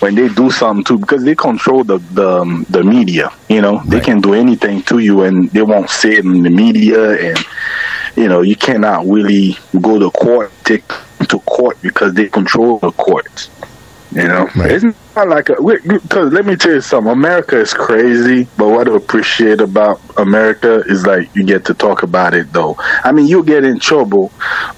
when 0.00 0.14
they 0.14 0.28
do 0.28 0.50
something 0.50 0.84
too, 0.84 0.98
because 0.98 1.24
they 1.24 1.34
control 1.34 1.84
the 1.84 1.98
the, 2.12 2.28
um, 2.28 2.66
the 2.68 2.82
media. 2.82 3.32
You 3.48 3.62
know, 3.62 3.78
right. 3.78 3.88
they 3.88 4.00
can 4.00 4.20
do 4.20 4.34
anything 4.34 4.82
to 4.82 4.98
you, 4.98 5.22
and 5.22 5.48
they 5.52 5.62
won't 5.62 5.88
say 5.88 6.16
it 6.16 6.24
in 6.26 6.42
the 6.42 6.50
media, 6.50 7.30
and 7.30 7.38
you 8.16 8.28
know, 8.28 8.42
you 8.42 8.56
cannot 8.56 9.06
really 9.06 9.56
go 9.80 9.98
to 9.98 10.10
court, 10.10 10.52
take 10.64 10.86
to 11.28 11.38
court 11.40 11.80
because 11.82 12.14
they 12.14 12.28
control 12.28 12.78
the 12.78 12.92
courts. 12.92 13.50
You 14.12 14.26
know, 14.26 14.48
right. 14.56 14.72
it's 14.72 14.84
not 15.14 15.28
like 15.28 15.50
a 15.50 15.54
because 15.54 16.32
let 16.32 16.44
me 16.44 16.56
tell 16.56 16.72
you 16.72 16.80
something. 16.80 17.12
America 17.12 17.60
is 17.60 17.72
crazy, 17.72 18.48
but 18.56 18.68
what 18.68 18.88
I 18.88 18.96
appreciate 18.96 19.60
about 19.60 20.00
America 20.16 20.82
is 20.86 21.06
like 21.06 21.32
you 21.36 21.44
get 21.44 21.64
to 21.66 21.74
talk 21.74 22.02
about 22.02 22.34
it. 22.34 22.52
Though 22.52 22.74
I 23.04 23.12
mean, 23.12 23.28
you 23.28 23.44
get 23.44 23.62
in 23.62 23.78
trouble, 23.78 24.32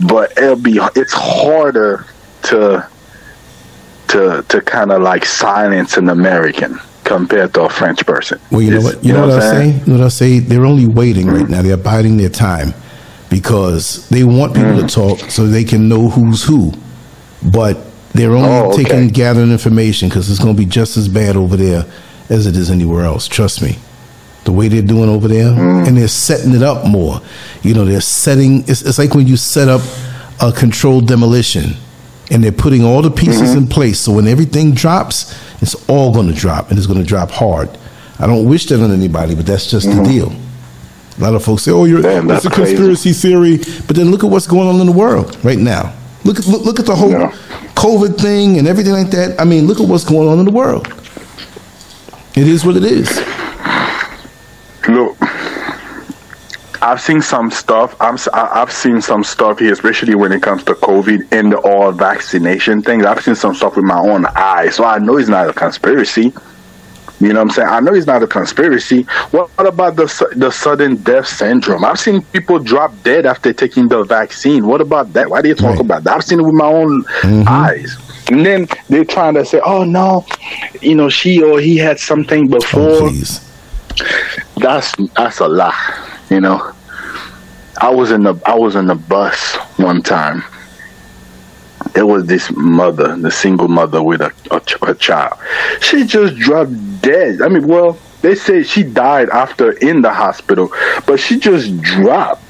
but 0.07 0.37
it'll 0.37 0.57
be 0.57 0.79
it's 0.95 1.15
harder 1.15 2.05
to 2.43 2.87
to 4.09 4.45
to 4.47 4.61
kind 4.61 4.93
of 4.93 5.01
like 5.01 5.25
silence 5.25 5.97
an 5.97 6.11
American 6.11 6.79
compared 7.05 7.55
to 7.55 7.63
a 7.63 7.71
French 7.71 8.05
person. 8.05 8.39
Well, 8.51 8.61
you 8.61 8.73
know 8.73 8.83
what 8.83 9.03
you, 9.03 9.09
you 9.09 9.13
know, 9.15 9.27
know, 9.27 9.35
what 9.35 9.43
I 9.43 9.51
say. 9.51 9.67
You 9.71 9.87
know 9.87 9.95
what 9.95 10.05
I 10.05 10.09
say. 10.09 10.39
They're 10.41 10.67
only 10.67 10.87
waiting 10.87 11.27
mm-hmm. 11.29 11.37
right 11.37 11.49
now. 11.49 11.63
They're 11.63 11.79
biding 11.79 12.19
their 12.19 12.29
time 12.29 12.75
because 13.33 14.07
they 14.11 14.25
want 14.25 14.53
people 14.53 14.73
mm. 14.73 14.87
to 14.87 14.95
talk 14.95 15.31
so 15.31 15.47
they 15.47 15.65
can 15.65 15.89
know 15.89 16.11
who's 16.11 16.45
who. 16.45 16.71
But 17.51 17.79
they're 18.13 18.35
only 18.35 18.51
oh, 18.51 18.73
okay. 18.73 18.85
taking 18.85 19.09
gathering 19.09 19.51
information 19.51 20.11
because 20.11 20.31
it's 20.31 20.39
going 20.39 20.55
to 20.55 20.59
be 20.59 20.69
just 20.69 20.99
as 20.99 21.09
bad 21.09 21.35
over 21.35 21.57
there 21.57 21.87
as 22.29 22.47
it 22.47 22.57
is 22.57 22.71
anywhere 22.71 23.05
else. 23.07 23.27
Trust 23.27 23.63
me. 23.63 23.79
The 24.45 24.53
way 24.53 24.69
they're 24.69 24.83
doing 24.83 25.09
over 25.09 25.29
there, 25.29 25.47
mm. 25.47 25.87
and 25.87 25.97
they're 25.97 26.09
setting 26.09 26.53
it 26.53 26.63
up 26.63 26.87
more. 26.87 27.21
You 27.63 27.73
know, 27.75 27.87
they're 27.87 28.01
setting. 28.03 28.65
It's, 28.69 28.83
it's 28.83 28.99
like 28.99 29.15
when 29.15 29.27
you 29.27 29.39
set 29.39 29.69
up 29.69 29.81
a 30.43 30.53
controlled 30.53 31.07
demolition, 31.09 31.77
and 32.31 32.45
they're 32.45 32.53
putting 32.53 32.85
all 32.85 33.01
the 33.01 33.11
pieces 33.11 33.51
mm-hmm. 33.51 33.59
in 33.59 33.67
place. 33.69 34.01
So 34.01 34.13
when 34.13 34.27
everything 34.27 34.75
drops, 34.75 35.33
it's 35.63 35.77
all 35.89 36.13
going 36.13 36.29
to 36.29 36.35
drop, 36.35 36.69
and 36.69 36.77
it's 36.77 36.89
going 36.89 36.99
to 36.99 37.07
drop 37.07 37.31
hard. 37.31 37.71
I 38.19 38.27
don't 38.27 38.47
wish 38.47 38.67
that 38.67 38.83
on 38.83 38.91
anybody, 38.91 39.35
but 39.35 39.47
that's 39.47 39.71
just 39.71 39.87
mm-hmm. 39.87 40.03
the 40.03 40.09
deal. 40.09 40.33
A 41.23 41.31
lot 41.31 41.35
of 41.37 41.45
folks 41.45 41.63
say, 41.63 41.71
"Oh, 41.71 41.85
you're 41.85 42.03
Damn, 42.03 42.27
that's 42.27 42.47
a 42.47 42.51
conspiracy 42.51 43.13
theory," 43.13 43.59
but 43.87 43.95
then 43.95 44.11
look 44.11 44.25
at 44.25 44.31
what's 44.31 44.49
going 44.49 44.67
on 44.67 44.81
in 44.81 44.87
the 44.87 44.93
world 44.93 45.39
right 45.45 45.59
now. 45.59 45.93
Look 46.25 46.41
at 46.41 46.47
look, 46.49 46.63
look 46.63 46.81
at 46.81 46.87
the 46.87 46.97
whole 46.97 47.13
yeah. 47.13 47.31
COVID 47.77 48.19
thing 48.19 48.59
and 48.59 48.67
everything 48.67 48.93
like 48.93 49.13
that. 49.13 49.41
I 49.41 49.45
mean, 49.45 49.69
look 49.69 49.79
at 49.79 49.87
what's 49.87 50.05
going 50.05 50.27
on 50.27 50.41
in 50.41 50.47
the 50.47 50.51
world. 50.51 50.89
It 52.35 52.49
is 52.49 52.65
what 52.65 52.77
it 52.77 52.83
is. 52.83 53.09
Look, 54.89 55.17
I've 56.83 57.01
seen 57.01 57.23
some 57.23 57.53
stuff. 57.53 57.95
I'm, 58.01 58.19
I've 58.33 58.73
seen 58.73 59.01
some 59.01 59.23
stuff 59.23 59.61
here, 59.61 59.73
especially 59.73 60.17
when 60.17 60.33
it 60.33 60.43
comes 60.43 60.65
to 60.65 60.75
COVID 60.75 61.29
and 61.31 61.53
the 61.53 61.59
all 61.59 61.93
vaccination 61.93 62.83
things. 62.83 63.05
I've 63.05 63.23
seen 63.23 63.37
some 63.37 63.55
stuff 63.55 63.77
with 63.77 63.85
my 63.85 64.01
own 64.01 64.27
eyes, 64.35 64.75
so 64.75 64.85
I 64.85 64.99
know 64.99 65.19
it's 65.19 65.29
not 65.29 65.49
a 65.49 65.53
conspiracy. 65.53 66.33
You 67.23 67.29
know 67.29 67.35
what 67.35 67.43
I'm 67.43 67.51
saying? 67.51 67.69
I 67.69 67.79
know 67.79 67.95
it's 67.95 68.09
not 68.09 68.21
a 68.25 68.27
conspiracy. 68.27 69.05
What 69.31 69.49
about 69.57 69.95
the 69.95 70.07
the 70.35 70.51
sudden 70.51 70.97
death 70.97 71.29
syndrome? 71.29 71.85
I've 71.85 72.01
seen 72.01 72.23
people 72.23 72.59
drop 72.59 73.01
dead 73.05 73.27
after 73.27 73.53
taking 73.53 73.87
the 73.87 74.03
vaccine. 74.03 74.67
What 74.67 74.81
about 74.81 75.13
that? 75.13 75.31
Why 75.31 75.41
do 75.41 75.47
you 75.47 75.55
talk 75.55 75.77
right. 75.77 75.81
about 75.81 76.03
that? 76.03 76.17
I've 76.17 76.25
seen 76.25 76.41
it 76.41 76.43
with 76.43 76.55
my 76.55 76.67
own 76.67 77.05
mm-hmm. 77.05 77.45
eyes. 77.47 77.97
And 78.29 78.45
then 78.45 78.67
they're 78.89 79.05
trying 79.05 79.35
to 79.35 79.45
say, 79.45 79.61
"Oh 79.65 79.85
no, 79.85 80.27
you 80.81 80.97
know, 80.97 81.09
she 81.09 81.41
or 81.41 81.61
he 81.61 81.77
had 81.77 82.01
something 82.01 82.49
before." 82.49 83.03
Oh, 83.03 83.11
that's 84.57 84.93
that's 85.15 85.39
a 85.39 85.47
lie. 85.47 86.19
You 86.29 86.41
know, 86.41 86.73
I 87.81 87.91
was 87.91 88.11
in 88.11 88.25
the 88.25 88.35
I 88.45 88.57
was 88.57 88.75
in 88.75 88.89
the 88.89 88.97
bus 88.97 89.55
one 89.77 90.03
time 90.03 90.43
there 91.95 92.07
was 92.07 92.27
this 92.27 92.51
mother, 92.53 93.17
the 93.17 93.31
single 93.31 93.69
mother 93.69 94.03
with 94.03 94.21
a, 94.21 94.33
a, 94.51 94.91
a 94.91 94.95
child. 94.95 95.39
She 95.81 96.05
just 96.05 96.37
dropped 96.37 96.73
dead. 97.03 97.43
I 97.43 97.49
mean, 97.49 97.67
well, 97.67 97.99
they 98.23 98.35
say 98.35 98.63
she 98.63 98.83
died 98.83 99.29
after 99.31 99.73
in 99.73 100.03
the 100.03 100.13
hospital, 100.13 100.71
but 101.07 101.21
she 101.21 101.39
just 101.39 101.81
dropped 101.83 102.43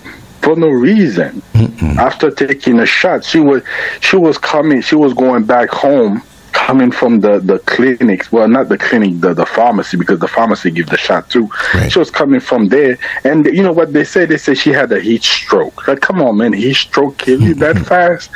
for 0.43 0.57
no 0.57 0.69
reason 0.69 1.41
Mm-mm. 1.55 1.97
after 1.97 2.31
taking 2.31 2.81
a 2.81 2.87
shot. 2.87 3.25
She 3.25 3.41
was 3.41 3.63
she 4.01 4.17
was 4.17 4.39
coming. 4.39 4.83
She 4.83 4.97
was 4.97 5.15
going 5.15 5.45
back 5.45 5.71
home 5.71 6.23
coming 6.53 6.91
from 6.91 7.21
the 7.21 7.41
the 7.41 7.59
clinics 7.61 8.31
well 8.31 8.47
not 8.47 8.69
the 8.69 8.79
clinic 8.79 9.21
the, 9.21 9.35
the 9.35 9.47
pharmacy 9.47 9.97
because 9.97 10.21
the 10.21 10.29
pharmacy 10.29 10.71
give 10.71 10.87
the 10.87 10.97
shot 10.97 11.29
too. 11.29 11.49
Right. 11.75 11.91
she 11.91 11.99
was 11.99 12.11
coming 12.11 12.41
from 12.41 12.69
there. 12.69 12.99
And 13.25 13.45
you 13.47 13.63
know 13.63 13.73
what 13.73 13.93
they 13.93 14.05
said 14.05 14.29
they 14.29 14.39
said 14.39 14.59
she 14.59 14.71
had 14.71 14.93
a 14.93 15.01
heat 15.01 15.23
stroke. 15.23 15.89
Like 15.89 16.01
come 16.01 16.23
on 16.23 16.37
man 16.37 16.53
heat 16.53 16.75
stroke 16.75 17.19
kill 17.19 17.41
you 17.41 17.55
that 17.55 17.77
mm-hmm. 17.77 17.85
fast? 17.85 18.31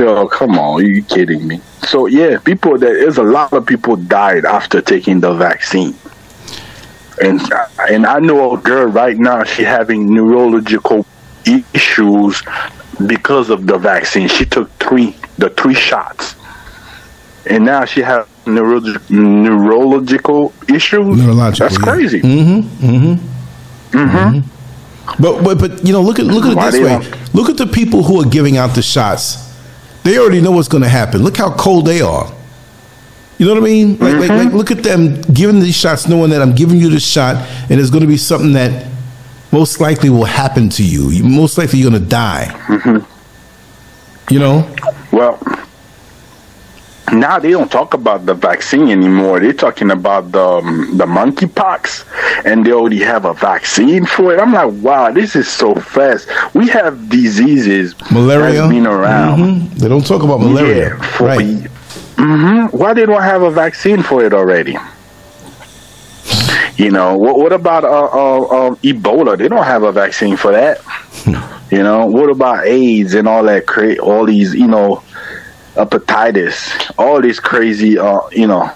Oh 0.00 0.28
come 0.28 0.58
on 0.58 0.80
are 0.80 0.86
you 0.86 1.02
kidding 1.02 1.46
me? 1.46 1.60
So 1.88 2.06
yeah 2.06 2.38
people 2.38 2.78
there's 2.78 3.18
a 3.18 3.22
lot 3.22 3.52
of 3.52 3.66
people 3.66 3.96
died 3.96 4.44
after 4.44 4.80
taking 4.80 5.20
the 5.20 5.32
vaccine. 5.34 5.94
And 7.22 7.40
and 7.90 8.06
I 8.06 8.18
know 8.18 8.54
a 8.54 8.58
girl 8.58 8.86
right 8.86 9.16
now 9.16 9.44
she 9.44 9.62
having 9.62 10.12
neurological 10.12 11.06
issues 11.46 12.42
because 13.06 13.50
of 13.50 13.66
the 13.66 13.78
vaccine. 13.78 14.28
She 14.28 14.44
took 14.44 14.70
three 14.78 15.16
the 15.38 15.50
three 15.50 15.74
shots 15.74 16.36
and 17.46 17.64
now 17.64 17.84
she 17.84 18.00
has 18.00 18.26
neurolog- 18.44 19.10
neurological 19.10 20.52
issues. 20.68 21.18
Neurological, 21.18 21.68
That's 21.68 21.78
crazy. 21.82 22.20
Mm-hmm. 22.20 22.86
Mm-hmm. 22.86 23.96
Mm-hmm. 23.96 24.16
mm-hmm. 24.16 24.50
But, 25.22 25.44
but 25.44 25.58
but 25.58 25.86
you 25.86 25.92
know, 25.92 26.00
look 26.00 26.18
at 26.18 26.24
look 26.24 26.44
at 26.44 26.52
it 26.52 26.72
this 26.72 27.12
way. 27.12 27.20
Look 27.34 27.50
at 27.50 27.56
the 27.58 27.66
people 27.66 28.02
who 28.02 28.22
are 28.22 28.28
giving 28.28 28.56
out 28.56 28.74
the 28.74 28.82
shots. 28.82 29.52
They 30.02 30.18
already 30.18 30.40
know 30.40 30.50
what's 30.50 30.68
going 30.68 30.82
to 30.82 30.88
happen. 30.88 31.22
Look 31.22 31.36
how 31.36 31.54
cold 31.54 31.86
they 31.86 32.00
are. 32.00 32.32
You 33.38 33.46
know 33.46 33.54
what 33.54 33.62
I 33.62 33.64
mean? 33.64 33.98
Like, 33.98 34.14
like, 34.16 34.30
like, 34.30 34.52
look 34.52 34.70
at 34.70 34.82
them 34.82 35.20
giving 35.22 35.60
these 35.60 35.74
shots, 35.74 36.06
knowing 36.06 36.30
that 36.30 36.40
I'm 36.40 36.54
giving 36.54 36.78
you 36.78 36.88
this 36.88 37.06
shot, 37.06 37.36
and 37.68 37.80
it's 37.80 37.90
going 37.90 38.02
to 38.02 38.06
be 38.06 38.16
something 38.16 38.52
that 38.52 38.86
most 39.50 39.80
likely 39.80 40.10
will 40.10 40.24
happen 40.24 40.68
to 40.70 40.84
you. 40.84 41.10
you 41.10 41.24
most 41.24 41.58
likely, 41.58 41.80
you're 41.80 41.90
going 41.90 42.02
to 42.02 42.08
die. 42.08 42.46
Mm-hmm. 42.66 44.32
You 44.32 44.38
know. 44.38 44.74
Well, 45.10 45.38
now 47.20 47.38
they 47.38 47.50
don't 47.50 47.70
talk 47.70 47.94
about 47.94 48.26
the 48.26 48.34
vaccine 48.34 48.88
anymore. 48.88 49.40
They're 49.40 49.52
talking 49.52 49.90
about 49.90 50.32
the 50.32 50.44
um, 50.44 50.96
the 50.96 51.06
monkeypox, 51.06 52.04
and 52.44 52.64
they 52.64 52.72
already 52.72 53.02
have 53.02 53.24
a 53.24 53.34
vaccine 53.34 54.06
for 54.06 54.34
it. 54.34 54.40
I'm 54.40 54.52
like, 54.52 54.72
wow, 54.82 55.10
this 55.10 55.36
is 55.36 55.48
so 55.48 55.74
fast. 55.74 56.28
We 56.54 56.68
have 56.68 57.08
diseases 57.08 57.94
malaria 58.10 58.68
been 58.68 58.86
around. 58.86 59.38
Mm-hmm. 59.38 59.78
They 59.78 59.88
don't 59.88 60.06
talk 60.06 60.22
about 60.22 60.40
malaria, 60.40 60.88
yeah, 60.88 61.02
for, 61.16 61.26
right? 61.26 61.40
Mm-hmm. 61.40 62.76
Why 62.76 62.94
they 62.94 63.06
don't 63.06 63.22
have 63.22 63.42
a 63.42 63.50
vaccine 63.50 64.02
for 64.02 64.24
it 64.24 64.32
already? 64.32 64.76
You 66.76 66.90
know, 66.90 67.16
what, 67.16 67.38
what 67.38 67.52
about 67.52 67.84
uh, 67.84 67.88
uh, 67.88 68.40
uh, 68.42 68.74
Ebola? 68.76 69.38
They 69.38 69.46
don't 69.48 69.64
have 69.64 69.84
a 69.84 69.92
vaccine 69.92 70.36
for 70.36 70.50
that. 70.52 70.80
you 71.70 71.82
know, 71.82 72.06
what 72.06 72.30
about 72.30 72.66
AIDS 72.66 73.14
and 73.14 73.28
all 73.28 73.44
that? 73.44 73.66
Cra- 73.66 73.98
all 73.98 74.26
these, 74.26 74.54
you 74.54 74.66
know 74.66 75.02
hepatitis, 75.74 76.92
all 76.98 77.20
these 77.20 77.40
crazy, 77.40 77.98
uh, 77.98 78.20
you 78.32 78.46
know, 78.46 78.70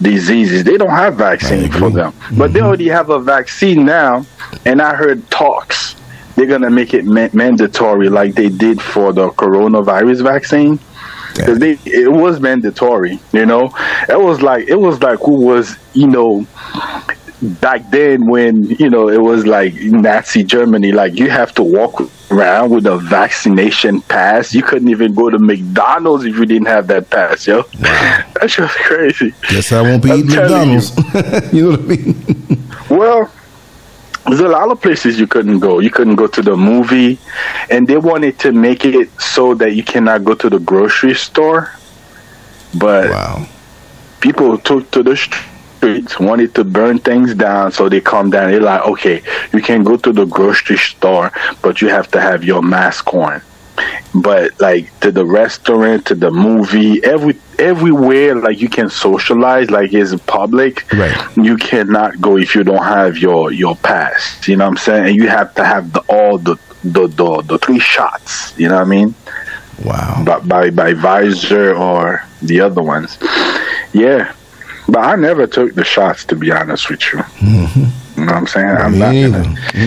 diseases. 0.00 0.64
They 0.64 0.76
don't 0.76 0.90
have 0.90 1.16
vaccine 1.16 1.70
for 1.70 1.90
them, 1.90 2.12
mm-hmm. 2.12 2.38
but 2.38 2.52
they 2.52 2.60
mm-hmm. 2.60 2.68
already 2.68 2.88
have 2.88 3.10
a 3.10 3.18
vaccine 3.18 3.84
now. 3.84 4.26
And 4.64 4.80
I 4.80 4.94
heard 4.94 5.28
talks 5.30 5.96
they're 6.38 6.46
gonna 6.46 6.70
make 6.70 6.94
it 6.94 7.04
ma- 7.04 7.28
mandatory, 7.32 8.08
like 8.08 8.36
they 8.36 8.48
did 8.48 8.80
for 8.80 9.12
the 9.12 9.30
coronavirus 9.30 10.22
vaccine. 10.22 10.78
Because 11.34 11.58
they, 11.58 11.78
it 11.84 12.10
was 12.10 12.38
mandatory, 12.40 13.18
you 13.32 13.44
know. 13.44 13.72
It 14.08 14.20
was 14.20 14.40
like 14.40 14.68
it 14.68 14.76
was 14.76 15.02
like 15.02 15.18
who 15.18 15.34
was, 15.34 15.76
you 15.94 16.06
know, 16.06 16.46
back 17.40 17.90
then 17.90 18.26
when 18.26 18.64
you 18.64 18.90
know 18.90 19.08
it 19.08 19.20
was 19.20 19.46
like 19.46 19.74
Nazi 19.74 20.42
Germany, 20.44 20.92
like 20.92 21.14
you 21.14 21.30
have 21.30 21.54
to 21.54 21.62
walk 21.62 22.00
around 22.30 22.70
with 22.70 22.86
a 22.86 22.98
vaccination 22.98 24.00
pass. 24.02 24.52
You 24.54 24.62
couldn't 24.62 24.88
even 24.88 25.14
go 25.14 25.30
to 25.30 25.38
McDonald's 25.38 26.24
if 26.24 26.36
you 26.36 26.46
didn't 26.46 26.66
have 26.66 26.86
that 26.88 27.10
pass, 27.10 27.46
yo. 27.46 27.58
Wow. 27.58 27.64
That's 28.40 28.54
just 28.56 28.74
crazy. 28.76 29.32
Guess 29.48 29.72
I 29.72 29.82
won't 29.82 30.02
be 30.02 30.10
I'm 30.10 30.18
eating 30.20 30.36
McDonald's. 30.36 30.96
You. 30.96 31.50
you 31.52 31.62
know 31.64 31.70
what 31.70 31.80
I 31.80 31.82
mean? 31.84 32.64
well, 32.90 33.30
there's 34.26 34.40
a 34.40 34.48
lot 34.48 34.70
of 34.70 34.80
places 34.82 35.18
you 35.18 35.26
couldn't 35.26 35.60
go. 35.60 35.78
You 35.78 35.90
couldn't 35.90 36.16
go 36.16 36.26
to 36.26 36.42
the 36.42 36.56
movie, 36.56 37.18
and 37.70 37.86
they 37.88 37.96
wanted 37.96 38.38
to 38.40 38.52
make 38.52 38.84
it 38.84 39.08
so 39.20 39.54
that 39.54 39.74
you 39.74 39.82
cannot 39.82 40.24
go 40.24 40.34
to 40.34 40.50
the 40.50 40.58
grocery 40.58 41.14
store. 41.14 41.72
But 42.74 43.08
Wow. 43.10 43.46
people 44.20 44.58
took 44.58 44.90
to 44.90 45.02
the 45.02 45.16
streets, 45.78 46.20
wanted 46.20 46.54
to 46.56 46.64
burn 46.64 46.98
things 46.98 47.34
down, 47.34 47.72
so 47.72 47.88
they 47.88 48.00
come 48.00 48.30
down. 48.30 48.50
They're 48.50 48.60
like, 48.60 48.82
okay, 48.86 49.22
you 49.52 49.62
can 49.62 49.82
go 49.84 49.96
to 49.96 50.12
the 50.12 50.26
grocery 50.26 50.76
store, 50.76 51.32
but 51.62 51.80
you 51.80 51.88
have 51.88 52.10
to 52.12 52.20
have 52.20 52.44
your 52.44 52.62
mask 52.62 53.14
on. 53.14 53.40
But 54.14 54.60
like 54.60 54.98
to 55.00 55.12
the 55.12 55.24
restaurant, 55.24 56.06
to 56.06 56.14
the 56.14 56.30
movie, 56.30 57.02
every 57.04 57.36
everywhere, 57.58 58.34
like 58.34 58.60
you 58.60 58.68
can 58.68 58.90
socialize, 58.90 59.70
like 59.70 59.92
it's 59.92 60.14
public. 60.22 60.92
Right. 60.92 61.16
You 61.36 61.56
cannot 61.56 62.20
go 62.20 62.36
if 62.36 62.54
you 62.54 62.64
don't 62.64 62.82
have 62.82 63.18
your 63.18 63.52
your 63.52 63.76
pass. 63.76 64.48
You 64.48 64.56
know 64.56 64.64
what 64.64 64.70
I'm 64.70 64.76
saying? 64.78 65.06
And 65.08 65.16
you 65.16 65.28
have 65.28 65.54
to 65.54 65.64
have 65.64 65.92
the 65.92 66.00
all 66.08 66.38
the 66.38 66.56
the 66.82 67.06
the, 67.06 67.42
the 67.42 67.58
three 67.58 67.78
shots. 67.78 68.58
You 68.58 68.68
know 68.68 68.76
what 68.76 68.86
I 68.86 68.90
mean? 68.90 69.14
Wow. 69.84 70.24
by, 70.26 70.40
by 70.40 70.70
by 70.70 70.92
Pfizer 70.94 71.78
or 71.78 72.24
the 72.42 72.60
other 72.60 72.82
ones. 72.82 73.16
Yeah, 73.92 74.32
but 74.88 74.98
I 74.98 75.14
never 75.16 75.46
took 75.46 75.74
the 75.74 75.84
shots 75.84 76.24
to 76.26 76.36
be 76.36 76.50
honest 76.50 76.88
with 76.90 77.02
you. 77.12 77.20
You 78.18 78.24
know 78.24 78.32
what 78.32 78.38
I'm 78.40 78.46
saying? 78.48 78.66
I'm 78.66 78.98
not 78.98 79.14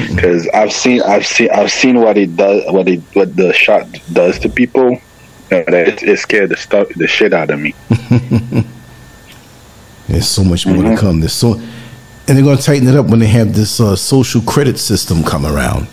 because 0.09 0.47
I've 0.53 0.71
seen 0.71 1.01
I've 1.01 1.25
seen 1.27 1.49
I've 1.51 1.69
seen 1.69 1.99
what 1.99 2.17
it 2.17 2.37
does 2.37 2.63
what 2.71 2.87
it 2.87 3.01
what 3.11 3.35
the 3.35 3.51
shot 3.51 3.85
does 4.13 4.39
to 4.39 4.47
people. 4.47 5.01
It, 5.49 6.01
it 6.01 6.17
scared 6.17 6.47
the 6.47 6.55
stuff 6.55 6.87
the 6.95 7.07
shit 7.07 7.33
out 7.33 7.49
of 7.49 7.59
me. 7.59 7.75
There's 10.07 10.27
so 10.29 10.43
much 10.45 10.65
more 10.65 10.77
Mm-hmm. 10.77 10.95
to 10.95 11.01
come. 11.01 11.19
There's 11.19 11.33
so, 11.33 11.53
and 11.55 12.37
they're 12.37 12.43
going 12.43 12.57
to 12.57 12.63
tighten 12.63 12.87
it 12.87 12.95
up 12.95 13.07
when 13.07 13.19
they 13.19 13.27
have 13.27 13.53
this 13.53 13.79
uh, 13.81 13.97
social 13.97 14.41
credit 14.41 14.77
system 14.79 15.23
come 15.23 15.45
around, 15.45 15.87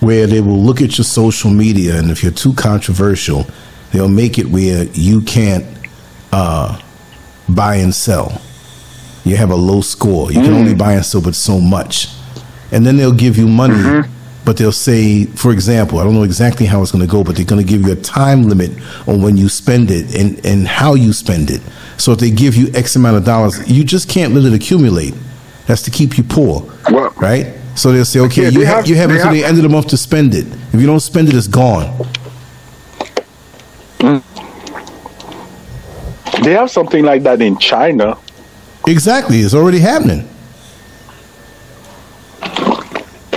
where 0.00 0.26
they 0.28 0.40
will 0.40 0.60
look 0.62 0.80
at 0.80 0.96
your 0.96 1.04
social 1.04 1.50
media, 1.50 1.98
and 1.98 2.10
if 2.10 2.22
you're 2.22 2.30
too 2.32 2.52
controversial, 2.54 3.46
they'll 3.92 4.08
make 4.08 4.38
it 4.38 4.46
where 4.46 4.84
you 4.92 5.22
can't 5.22 5.64
uh, 6.32 6.80
buy 7.48 7.76
and 7.76 7.94
sell. 7.94 8.40
You 9.24 9.36
have 9.36 9.50
a 9.50 9.56
low 9.56 9.80
score. 9.80 10.32
You 10.32 10.40
can 10.40 10.52
mm. 10.52 10.58
only 10.60 10.74
buy 10.74 10.94
and 10.94 11.04
sell 11.04 11.20
but 11.20 11.34
so 11.34 11.60
much, 11.60 12.08
and 12.72 12.86
then 12.86 12.96
they'll 12.96 13.12
give 13.12 13.36
you 13.36 13.46
money. 13.48 13.74
Mm-hmm. 13.74 14.14
But 14.44 14.56
they'll 14.56 14.72
say, 14.72 15.26
for 15.26 15.52
example, 15.52 15.98
I 15.98 16.04
don't 16.04 16.14
know 16.14 16.22
exactly 16.22 16.64
how 16.64 16.80
it's 16.80 16.90
going 16.90 17.04
to 17.04 17.10
go, 17.10 17.22
but 17.22 17.36
they're 17.36 17.44
going 17.44 17.62
to 17.62 17.70
give 17.70 17.82
you 17.82 17.92
a 17.92 17.96
time 17.96 18.44
limit 18.44 18.70
on 19.06 19.20
when 19.20 19.36
you 19.36 19.50
spend 19.50 19.90
it 19.90 20.14
and, 20.14 20.42
and 20.46 20.66
how 20.66 20.94
you 20.94 21.12
spend 21.12 21.50
it. 21.50 21.60
So 21.98 22.12
if 22.12 22.18
they 22.18 22.30
give 22.30 22.56
you 22.56 22.68
X 22.74 22.96
amount 22.96 23.18
of 23.18 23.26
dollars, 23.26 23.70
you 23.70 23.84
just 23.84 24.08
can't 24.08 24.32
let 24.32 24.44
it 24.46 24.54
accumulate. 24.54 25.12
That's 25.66 25.82
to 25.82 25.90
keep 25.90 26.16
you 26.16 26.24
poor, 26.24 26.66
Well, 26.90 27.10
right? 27.18 27.52
So 27.74 27.92
they'll 27.92 28.06
say, 28.06 28.20
okay, 28.20 28.44
Yeah, 28.44 28.48
you, 28.48 28.58
they 28.60 28.64
ha- 28.64 28.76
have- 28.76 28.86
you 28.88 28.94
have 28.96 29.10
until 29.10 29.24
have- 29.26 29.34
the 29.34 29.44
end 29.44 29.58
of 29.58 29.64
the 29.64 29.68
month 29.68 29.88
to 29.88 29.98
spend 29.98 30.34
it. 30.34 30.46
If 30.72 30.80
you 30.80 30.86
don't 30.86 31.00
spend 31.00 31.28
it, 31.28 31.34
it's 31.34 31.46
gone. 31.46 31.94
Mm. 33.98 34.22
They 36.42 36.52
have 36.52 36.70
something 36.70 37.04
like 37.04 37.22
that 37.22 37.40
in 37.42 37.58
China. 37.58 38.16
Exactly, 38.86 39.40
it's 39.40 39.54
already 39.54 39.80
happening. 39.80 40.28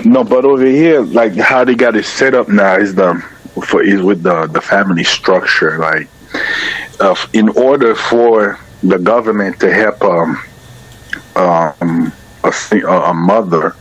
No, 0.04 0.24
but 0.24 0.46
over 0.46 0.66
here, 0.66 1.02
like 1.02 1.36
how 1.36 1.64
they 1.64 1.76
got 1.76 1.96
it 1.96 2.06
set 2.06 2.34
up 2.34 2.48
now 2.50 2.76
is 2.76 2.96
the 2.96 3.24
for 3.66 3.84
is 3.84 4.02
with 4.02 4.24
the 4.24 4.48
the 4.48 4.62
family 4.62 5.04
structure. 5.04 5.78
Like, 5.78 6.08
uh, 7.00 7.16
in 7.34 7.50
order 7.50 7.96
for 7.96 8.60
the 8.82 8.98
government 8.98 9.60
to 9.60 9.72
help 9.72 10.02
um 10.02 10.42
um 11.36 12.12
a, 12.44 12.54
a 12.72 13.02
a 13.12 13.14
mother, 13.14 13.76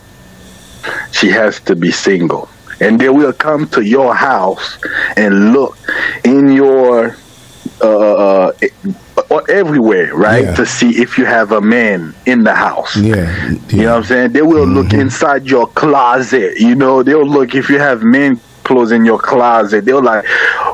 she 1.11 1.29
has 1.29 1.59
to 1.61 1.75
be 1.75 1.91
single, 1.91 2.49
and 2.79 2.99
they 2.99 3.09
will 3.09 3.33
come 3.33 3.67
to 3.69 3.81
your 3.81 4.13
house 4.13 4.77
and 5.17 5.53
look 5.53 5.77
in 6.23 6.51
your 6.51 7.15
uh, 7.83 7.87
uh 8.47 8.51
or 9.29 9.49
everywhere, 9.49 10.13
right, 10.15 10.43
Yeah. 10.43 10.55
to 10.55 10.65
see 10.65 11.01
if 11.01 11.17
you 11.17 11.25
have 11.25 11.51
a 11.53 11.61
man 11.61 12.13
in 12.25 12.43
the 12.43 12.53
house. 12.53 12.97
Yeah, 12.97 13.51
You 13.69 13.83
know 13.83 13.91
what 13.91 13.97
I'm 13.97 14.03
saying? 14.03 14.31
They 14.33 14.41
will 14.41 14.65
look 14.67 14.93
inside 14.93 15.45
your 15.45 15.67
closet. 15.67 16.59
You 16.59 16.75
know, 16.75 17.01
they'll 17.03 17.25
look 17.25 17.55
if 17.55 17.69
you 17.69 17.79
have 17.79 18.03
men 18.03 18.39
clothes 18.63 18.91
in 18.91 19.05
your 19.05 19.19
closet. 19.19 19.85
They'll 19.85 20.01
like, 20.03 20.25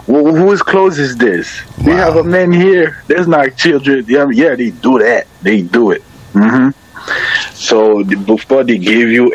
well, 0.07 0.33
whose 0.35 0.61
clothes 0.63 0.97
is 0.97 1.17
this? 1.17 1.61
We 1.85 1.91
have 1.91 2.15
a 2.15 2.23
man 2.23 2.51
here. 2.51 3.03
There's 3.07 3.27
not 3.27 3.55
children. 3.57 4.05
Yeah, 4.07 4.29
yeah, 4.31 4.55
they 4.55 4.71
do 4.71 4.97
that. 4.99 5.27
They 5.41 5.61
do 5.61 5.91
it. 5.91 6.01
hmm 6.33 6.69
So 7.53 8.03
the- 8.03 8.15
before 8.17 8.63
they 8.63 8.77
give 8.77 9.09
you 9.09 9.33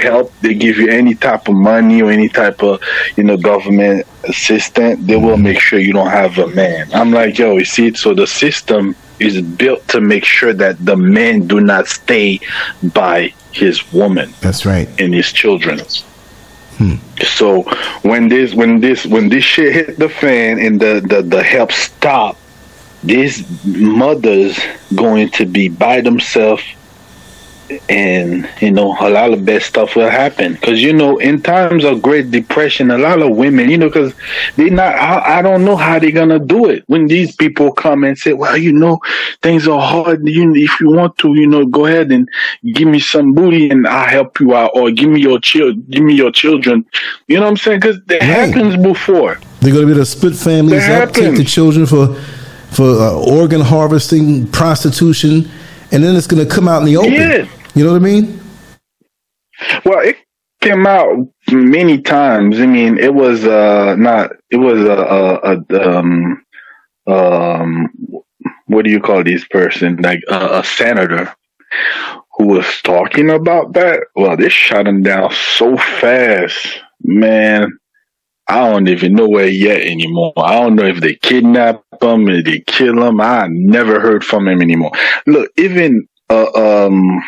help, 0.00 0.32
they 0.40 0.54
give 0.54 0.76
you 0.78 0.88
any 0.88 1.14
type 1.14 1.48
of 1.48 1.54
money 1.54 2.02
or 2.02 2.10
any 2.10 2.28
type 2.28 2.62
of, 2.62 2.80
you 3.16 3.24
know, 3.24 3.36
government 3.36 4.06
assistant. 4.24 5.06
They 5.06 5.16
will 5.16 5.36
make 5.36 5.60
sure 5.60 5.78
you 5.78 5.92
don't 5.92 6.10
have 6.10 6.38
a 6.38 6.48
man. 6.48 6.88
I'm 6.92 7.12
like, 7.12 7.38
yo, 7.38 7.56
you 7.58 7.64
see, 7.64 7.86
it 7.88 7.96
so 7.96 8.14
the 8.14 8.26
system 8.26 8.96
is 9.20 9.40
built 9.40 9.86
to 9.88 10.00
make 10.00 10.24
sure 10.24 10.52
that 10.52 10.84
the 10.84 10.96
man 10.96 11.46
do 11.46 11.60
not 11.60 11.86
stay 11.86 12.40
by 12.82 13.32
his 13.52 13.92
woman 13.92 14.34
that's 14.40 14.66
right. 14.66 14.88
and 14.98 15.14
his 15.14 15.32
children. 15.32 15.80
Hmm. 16.78 16.96
So 17.22 17.62
when 18.02 18.28
this 18.28 18.52
when 18.54 18.80
this 18.80 19.06
when 19.06 19.28
this 19.28 19.44
shit 19.44 19.72
hit 19.72 19.98
the 19.98 20.08
fan 20.08 20.58
and 20.58 20.80
the 20.80 21.00
the, 21.06 21.22
the 21.22 21.42
help 21.42 21.70
stop, 21.70 22.36
these 23.04 23.44
mothers 23.64 24.58
going 24.94 25.30
to 25.30 25.46
be 25.46 25.68
by 25.68 26.00
themselves 26.00 26.64
and 27.88 28.48
you 28.60 28.70
know 28.70 28.96
a 29.00 29.08
lot 29.08 29.32
of 29.32 29.44
bad 29.44 29.62
stuff 29.62 29.96
will 29.96 30.10
happen. 30.10 30.54
Because 30.54 30.82
you 30.82 30.92
know 30.92 31.18
in 31.18 31.42
times 31.42 31.84
of 31.84 32.02
great 32.02 32.30
depression 32.30 32.90
a 32.90 32.98
lot 32.98 33.22
of 33.22 33.36
women 33.36 33.70
you 33.70 33.78
know 33.78 33.88
because 33.88 34.12
they 34.56 34.70
not 34.70 34.94
I, 34.94 35.38
I 35.38 35.42
don't 35.42 35.64
know 35.64 35.76
how 35.76 35.98
they're 35.98 36.10
gonna 36.12 36.38
do 36.38 36.68
it 36.68 36.84
when 36.86 37.06
these 37.06 37.34
people 37.34 37.72
come 37.72 38.04
and 38.04 38.16
say 38.18 38.32
well 38.32 38.56
you 38.56 38.72
know 38.72 39.00
things 39.42 39.66
are 39.66 39.80
hard. 39.80 40.26
You 40.26 40.54
if 40.54 40.80
you 40.80 40.90
want 40.90 41.16
to 41.18 41.34
you 41.34 41.46
know 41.46 41.64
go 41.66 41.86
ahead 41.86 42.12
and 42.12 42.28
give 42.74 42.88
me 42.88 42.98
some 43.00 43.32
booty 43.32 43.70
and 43.70 43.86
i'll 43.86 44.08
help 44.08 44.40
you 44.40 44.54
out 44.54 44.70
or 44.74 44.90
give 44.90 45.08
me 45.10 45.20
your 45.20 45.38
child 45.40 45.88
give 45.90 46.02
me 46.02 46.14
your 46.14 46.30
children. 46.32 46.84
You 47.28 47.36
know 47.36 47.42
what 47.42 47.50
i'm 47.50 47.56
saying? 47.56 47.80
Because 47.80 48.00
that 48.06 48.20
Right. 48.20 48.54
happens 48.54 48.76
before. 48.82 49.38
They're 49.60 49.72
to 49.72 49.86
be 49.86 49.94
to 49.94 50.04
split 50.04 50.34
families 50.34 50.86
That 50.86 51.08
up, 51.08 51.14
take 51.14 51.36
the 51.36 51.44
children 51.44 51.86
for 51.86 52.14
for 52.70 52.90
uh, 53.00 53.12
organ 53.14 53.60
harvesting, 53.60 54.46
prostitution, 54.48 55.48
and 55.92 56.02
then 56.02 56.16
it's 56.16 56.26
going 56.26 56.46
to 56.46 56.52
come 56.52 56.68
out 56.68 56.80
in 56.80 56.86
the 56.86 56.96
open. 56.96 57.12
Yeah. 57.12 57.48
You 57.74 57.84
know 57.84 57.92
what 57.92 58.02
I 58.02 58.04
mean? 58.04 58.40
Well, 59.84 60.00
it 60.00 60.16
came 60.60 60.86
out 60.86 61.28
many 61.50 62.00
times. 62.00 62.60
I 62.60 62.66
mean, 62.66 62.98
it 62.98 63.14
was 63.14 63.44
uh 63.44 63.94
not. 63.96 64.32
It 64.50 64.56
was 64.56 64.80
a, 64.80 64.92
a, 64.92 65.76
a 65.76 65.98
um 65.98 66.44
um 67.06 67.88
what 68.66 68.84
do 68.84 68.90
you 68.90 69.00
call 69.00 69.22
this 69.22 69.44
person? 69.46 69.96
Like 69.96 70.22
a, 70.28 70.60
a 70.60 70.64
senator 70.64 71.34
who 72.36 72.46
was 72.46 72.66
talking 72.82 73.30
about 73.30 73.72
that. 73.74 74.00
Well, 74.14 74.36
they 74.36 74.48
shot 74.48 74.86
him 74.86 75.02
down 75.02 75.32
so 75.32 75.76
fast, 75.76 76.80
man. 77.02 77.78
I 78.46 78.70
don't 78.70 78.88
even 78.88 79.14
know 79.14 79.28
where 79.28 79.46
he 79.46 79.70
at 79.70 79.80
anymore. 79.80 80.32
I 80.36 80.60
don't 80.60 80.76
know 80.76 80.84
if 80.84 81.00
they 81.00 81.14
kidnap 81.14 81.82
him, 82.02 82.28
if 82.28 82.44
they 82.44 82.60
kill 82.60 83.02
him. 83.02 83.20
I 83.20 83.48
never 83.48 84.00
heard 84.00 84.24
from 84.24 84.48
him 84.48 84.60
anymore. 84.60 84.92
Look, 85.26 85.50
even 85.56 86.06
uh, 86.30 86.50
um 86.54 87.22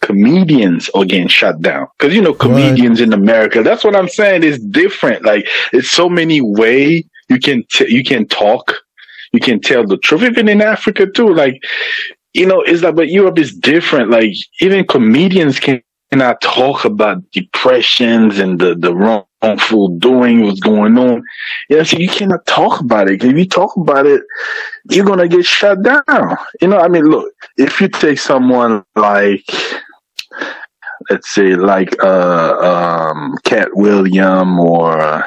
comedians 0.00 0.88
are 0.90 1.04
getting 1.04 1.28
shut 1.28 1.60
down 1.60 1.88
because 1.98 2.14
you 2.14 2.22
know 2.22 2.34
comedians 2.34 3.00
in 3.00 3.12
America. 3.12 3.62
That's 3.62 3.84
what 3.84 3.96
I'm 3.96 4.08
saying. 4.08 4.44
It's 4.44 4.62
different. 4.64 5.24
Like 5.24 5.46
it's 5.72 5.90
so 5.90 6.08
many 6.08 6.40
way 6.40 7.04
you 7.28 7.38
can 7.38 7.64
t- 7.70 7.92
you 7.92 8.04
can 8.04 8.26
talk, 8.26 8.74
you 9.32 9.40
can 9.40 9.60
tell 9.60 9.86
the 9.86 9.98
truth. 9.98 10.22
Even 10.22 10.48
in 10.48 10.62
Africa 10.62 11.06
too. 11.06 11.32
Like 11.34 11.62
you 12.34 12.46
know, 12.46 12.60
it's 12.60 12.82
like 12.82 12.94
but 12.94 13.08
Europe 13.08 13.38
is 13.38 13.54
different. 13.54 14.10
Like 14.10 14.32
even 14.60 14.86
comedians 14.86 15.58
can 15.58 15.82
cannot 16.10 16.40
talk 16.40 16.84
about 16.84 17.18
depressions 17.32 18.38
and 18.38 18.58
the 18.58 18.74
the 18.74 18.94
wrongful 19.42 19.88
doing 19.98 20.44
what's 20.44 20.60
going 20.60 20.98
on. 20.98 21.22
Yeah, 21.68 21.82
so 21.82 21.98
you 21.98 22.08
cannot 22.08 22.46
talk 22.46 22.80
about 22.80 23.10
it. 23.10 23.22
If 23.22 23.36
you 23.36 23.46
talk 23.46 23.76
about 23.76 24.06
it, 24.06 24.22
you're 24.90 25.06
gonna 25.06 25.28
get 25.28 25.44
shut 25.44 25.82
down. 25.82 26.36
You 26.60 26.68
know, 26.68 26.78
I 26.78 26.88
mean, 26.88 27.04
look, 27.04 27.32
if 27.56 27.80
you 27.80 27.88
take 27.88 28.18
someone 28.18 28.84
like 28.96 29.44
let's 31.10 31.32
say 31.34 31.54
like 31.54 31.94
uh 32.02 33.10
um 33.12 33.36
Katt 33.44 33.68
William 33.74 34.58
or 34.58 35.24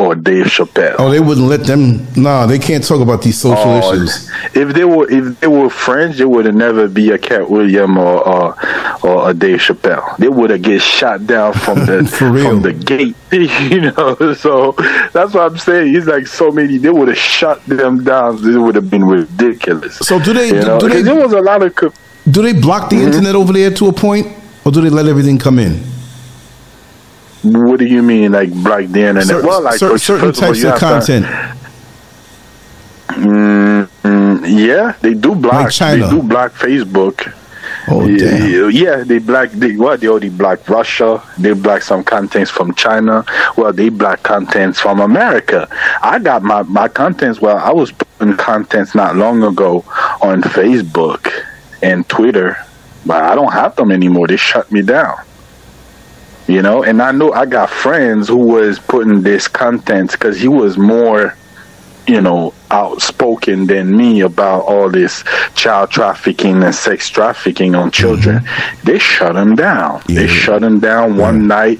or 0.00 0.14
Dave 0.14 0.46
Chappelle. 0.46 0.96
Oh, 0.98 1.10
they 1.10 1.20
wouldn't 1.20 1.46
let 1.46 1.64
them. 1.66 2.06
No, 2.16 2.46
they 2.46 2.58
can't 2.58 2.82
talk 2.90 3.00
about 3.00 3.20
these 3.22 3.38
social 3.38 3.58
Oh, 3.66 3.78
issues. 3.92 4.30
If 4.54 4.68
they 4.74 4.84
were 4.84 5.06
if 5.10 5.38
they 5.40 5.46
were 5.46 5.68
friends, 5.68 6.16
there 6.18 6.28
would 6.28 6.46
have 6.46 6.54
never 6.54 6.88
be 6.88 7.10
a 7.10 7.18
Katt 7.18 7.50
William 7.50 7.98
or 7.98 8.16
or, 8.26 8.44
or 9.06 9.30
a 9.30 9.34
Dave 9.34 9.58
Chappelle. 9.60 10.16
They 10.16 10.28
would 10.28 10.50
have 10.50 10.62
get 10.62 10.80
shot 10.80 11.26
down 11.26 11.52
from 11.52 11.78
the 11.86 11.98
from 12.18 12.62
the 12.62 12.72
gate. 12.72 13.16
You 13.70 13.92
know, 13.92 14.16
so 14.34 14.72
that's 15.12 15.32
what 15.34 15.44
I'm 15.52 15.58
saying. 15.58 15.94
It's 15.94 16.06
like 16.06 16.26
so 16.26 16.50
many. 16.50 16.78
They 16.78 16.90
would 16.90 17.08
have 17.08 17.16
shot 17.18 17.64
them 17.66 18.02
down. 18.02 18.38
It 18.44 18.58
would 18.58 18.74
have 18.74 18.90
been 18.90 19.04
ridiculous. 19.04 19.98
So 19.98 20.18
do 20.18 20.32
they? 20.32 20.46
You 20.48 20.60
do 20.62 20.66
'cause 20.80 20.92
they? 20.92 21.02
there 21.02 21.14
was 21.14 21.32
a 21.32 21.40
lot 21.40 21.62
of. 21.62 21.74
co- 21.74 21.92
Do 22.28 22.42
they 22.42 22.52
block 22.52 22.90
the 22.90 22.96
Mm-hmm. 22.96 23.06
internet 23.06 23.34
over 23.34 23.52
there 23.52 23.70
to 23.70 23.86
a 23.88 23.92
point 23.92 24.26
or 24.64 24.72
do 24.72 24.80
they 24.80 24.90
let 24.90 25.06
everything 25.06 25.38
come 25.38 25.58
in? 25.58 25.80
What 27.42 27.78
do 27.78 27.86
you 27.86 28.02
mean, 28.02 28.32
like 28.32 28.52
block 28.52 28.84
the 28.86 29.00
internet? 29.00 29.24
Certain, 29.24 29.46
well, 29.46 29.62
like 29.62 29.78
certain, 29.78 29.98
certain 29.98 30.32
types 30.32 30.62
of 30.62 30.78
content. 30.78 31.24
To, 31.24 31.54
mm, 33.14 33.88
mm, 34.02 34.66
yeah, 34.66 34.94
they 35.00 35.14
do 35.14 35.34
block. 35.34 35.64
Like 35.64 35.70
China. 35.72 36.06
They 36.06 36.10
do 36.10 36.22
block 36.22 36.52
Facebook. 36.52 37.34
Oh 37.88 38.06
damn! 38.06 38.70
Yeah, 38.70 39.04
they 39.04 39.18
black. 39.18 39.50
They, 39.52 39.76
well, 39.76 39.96
they 39.96 40.08
already 40.08 40.28
block 40.28 40.68
Russia. 40.68 41.22
They 41.38 41.52
block 41.54 41.82
some 41.82 42.04
contents 42.04 42.50
from 42.50 42.74
China. 42.74 43.24
Well, 43.56 43.72
they 43.72 43.88
block 43.88 44.22
contents 44.22 44.78
from 44.78 45.00
America. 45.00 45.66
I 46.02 46.18
got 46.18 46.42
my 46.42 46.62
my 46.62 46.88
contents. 46.88 47.40
Well, 47.40 47.56
I 47.56 47.72
was 47.72 47.90
putting 47.92 48.36
contents 48.36 48.94
not 48.94 49.16
long 49.16 49.42
ago 49.42 49.84
on 50.20 50.42
Facebook 50.42 51.26
and 51.82 52.06
Twitter, 52.08 52.56
but 53.06 53.22
I 53.22 53.34
don't 53.34 53.52
have 53.52 53.76
them 53.76 53.90
anymore. 53.92 54.26
They 54.26 54.36
shut 54.36 54.70
me 54.70 54.82
down. 54.82 55.16
You 56.46 56.62
know, 56.62 56.82
and 56.82 57.00
I 57.00 57.12
know 57.12 57.32
I 57.32 57.46
got 57.46 57.70
friends 57.70 58.28
who 58.28 58.38
was 58.38 58.78
putting 58.78 59.22
this 59.22 59.46
content 59.46 60.12
because 60.12 60.40
he 60.40 60.48
was 60.48 60.76
more 60.76 61.36
you 62.10 62.20
know, 62.20 62.52
outspoken 62.72 63.66
than 63.66 63.96
me 63.96 64.20
about 64.20 64.62
all 64.62 64.90
this 64.90 65.22
child 65.54 65.90
trafficking 65.90 66.60
and 66.62 66.74
sex 66.74 67.08
trafficking 67.08 67.76
on 67.76 67.90
children. 67.92 68.40
Mm-hmm. 68.40 68.86
They 68.86 68.98
shut 68.98 69.36
him 69.36 69.54
down. 69.54 70.02
Yeah. 70.08 70.22
They 70.22 70.26
shut 70.26 70.62
him 70.62 70.80
down 70.80 71.16
one 71.16 71.46
night. 71.46 71.78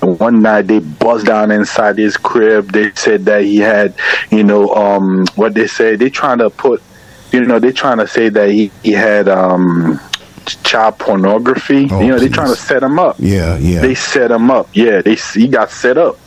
One 0.00 0.42
night 0.42 0.68
they 0.68 0.78
buzzed 0.78 1.26
down 1.26 1.50
inside 1.50 1.98
his 1.98 2.16
crib. 2.16 2.70
They 2.70 2.92
said 2.92 3.24
that 3.24 3.42
he 3.42 3.56
had, 3.56 3.94
you 4.30 4.44
know, 4.44 4.72
um, 4.74 5.26
what 5.34 5.54
they 5.54 5.66
say. 5.66 5.96
They 5.96 6.08
trying 6.08 6.38
to 6.38 6.50
put, 6.50 6.80
you 7.32 7.44
know, 7.44 7.58
they 7.58 7.72
trying 7.72 7.98
to 7.98 8.06
say 8.06 8.28
that 8.28 8.50
he, 8.50 8.70
he 8.84 8.92
had 8.92 9.28
um, 9.28 9.98
child 10.46 10.98
pornography. 10.98 11.88
Oh, 11.90 12.00
you 12.00 12.08
know, 12.08 12.18
they're 12.18 12.28
trying 12.28 12.48
to 12.48 12.56
set 12.56 12.82
him 12.82 12.98
up. 12.98 13.16
Yeah, 13.18 13.58
yeah. 13.58 13.80
They 13.80 13.94
set 13.94 14.30
him 14.30 14.50
up. 14.50 14.68
Yeah, 14.72 15.02
they 15.02 15.14
he 15.14 15.48
got 15.48 15.70
set 15.70 15.98
up. 15.98 16.18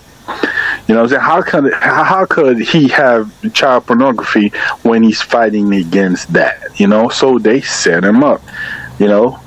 You 0.88 0.96
know, 0.96 1.04
I'm 1.04 1.10
saying 1.10 1.22
how 1.22 1.42
could 1.42 1.74
how 1.74 2.26
could 2.26 2.60
he 2.60 2.88
have 2.90 3.32
child 3.54 3.86
pornography 3.86 4.50
when 4.84 5.04
he's 5.04 5.22
fighting 5.22 5.74
against 5.74 6.34
that? 6.34 6.80
You 6.80 6.88
know, 6.88 7.10
so 7.10 7.40
they 7.40 7.62
set 7.62 8.04
him 8.04 8.24
up. 8.24 8.42
You 9.00 9.08
know, 9.08 9.40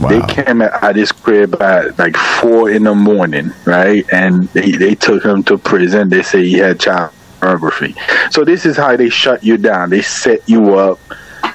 Wow. 0.00 0.08
They 0.08 0.20
came 0.32 0.62
at 0.62 0.96
his 0.96 1.12
crib 1.12 1.60
at 1.60 1.98
like 1.98 2.16
four 2.16 2.70
in 2.70 2.84
the 2.84 2.94
morning, 2.94 3.52
right? 3.66 4.06
And 4.10 4.48
they, 4.48 4.70
they 4.70 4.94
took 4.94 5.22
him 5.22 5.42
to 5.44 5.58
prison. 5.58 6.08
They 6.08 6.22
say 6.22 6.44
he 6.44 6.54
had 6.54 6.80
child 6.80 7.12
pornography. 7.40 7.94
So 8.30 8.44
this 8.44 8.64
is 8.64 8.76
how 8.76 8.96
they 8.96 9.10
shut 9.10 9.44
you 9.44 9.58
down. 9.58 9.90
They 9.90 10.00
set 10.00 10.48
you 10.48 10.76
up, 10.76 10.98